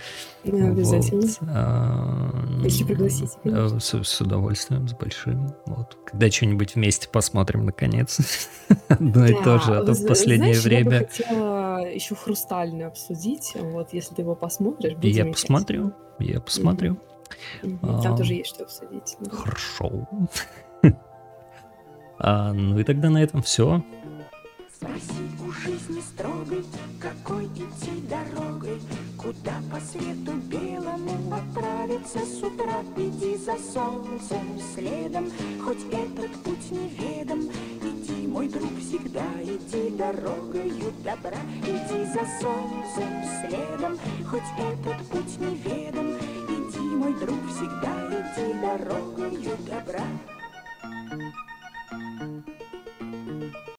Да, 0.44 0.68
обязательно. 0.68 1.22
Вот. 1.22 1.38
А, 1.50 2.46
Если 2.64 2.84
пригласите. 2.84 3.32
С, 3.44 4.04
с 4.04 4.22
удовольствием, 4.22 4.88
с 4.88 4.94
большим. 4.94 5.54
Вот. 5.66 5.98
Когда 6.06 6.30
что-нибудь 6.30 6.76
вместе 6.76 7.08
посмотрим, 7.08 7.66
наконец. 7.66 8.20
Одно 8.90 9.26
и 9.26 9.34
то 9.34 9.60
же, 9.60 9.76
а 9.76 9.84
то 9.86 9.94
в 9.94 10.06
последнее 10.06 10.60
время... 10.60 10.92
Я 10.92 11.00
бы 11.00 11.08
хотела 11.08 11.94
еще 11.94 12.16
хрустальный 12.16 12.86
обсудить. 12.86 13.54
Вот, 13.56 13.94
если 13.94 14.16
ты 14.16 14.22
его 14.22 14.36
посмотришь, 14.36 14.98
Я 15.02 15.26
посмотрю, 15.26 15.94
я 16.20 16.42
посмотрю. 16.42 16.98
Там 17.82 18.18
тоже 18.18 18.34
есть 18.34 18.50
что 18.50 18.64
обсудить. 18.64 19.18
Хорошо. 19.32 20.08
А, 22.20 22.54
ну 22.54 22.80
и 22.80 22.84
тогда 22.86 23.10
на 23.10 23.22
этом 23.22 23.42
все. 23.42 23.84
Спроси 24.74 25.24
у 25.46 25.52
жизни 25.52 26.02
строгой, 26.02 26.64
какой 27.00 27.46
идти 27.48 28.02
дорогой, 28.10 28.82
куда 29.18 29.54
по 29.72 29.80
свету 29.80 30.34
белому 30.48 31.34
отправиться 31.34 32.20
с 32.20 32.44
утра. 32.44 32.82
Иди 32.98 33.38
за 33.38 33.56
солнцем 33.58 34.60
следом, 34.74 35.32
хоть 35.64 35.84
этот 35.92 36.32
путь 36.44 36.72
неведом. 36.72 37.42
Иди, 37.82 38.28
мой 38.28 38.48
друг, 38.48 38.72
всегда 38.80 39.26
иди 39.42 39.90
дорогою 39.96 40.94
добра. 41.04 41.40
Иди 41.62 42.06
за 42.06 42.26
солнцем 42.42 43.24
следом, 43.42 43.98
хоть 44.30 44.44
этот 44.58 44.98
путь 45.08 45.40
неведом 45.40 46.18
иди, 46.74 46.96
мой 46.96 47.14
друг, 47.14 47.40
всегда 47.50 47.94
иди 48.10 48.54
дорогою 48.62 49.58
добра. 49.68 50.04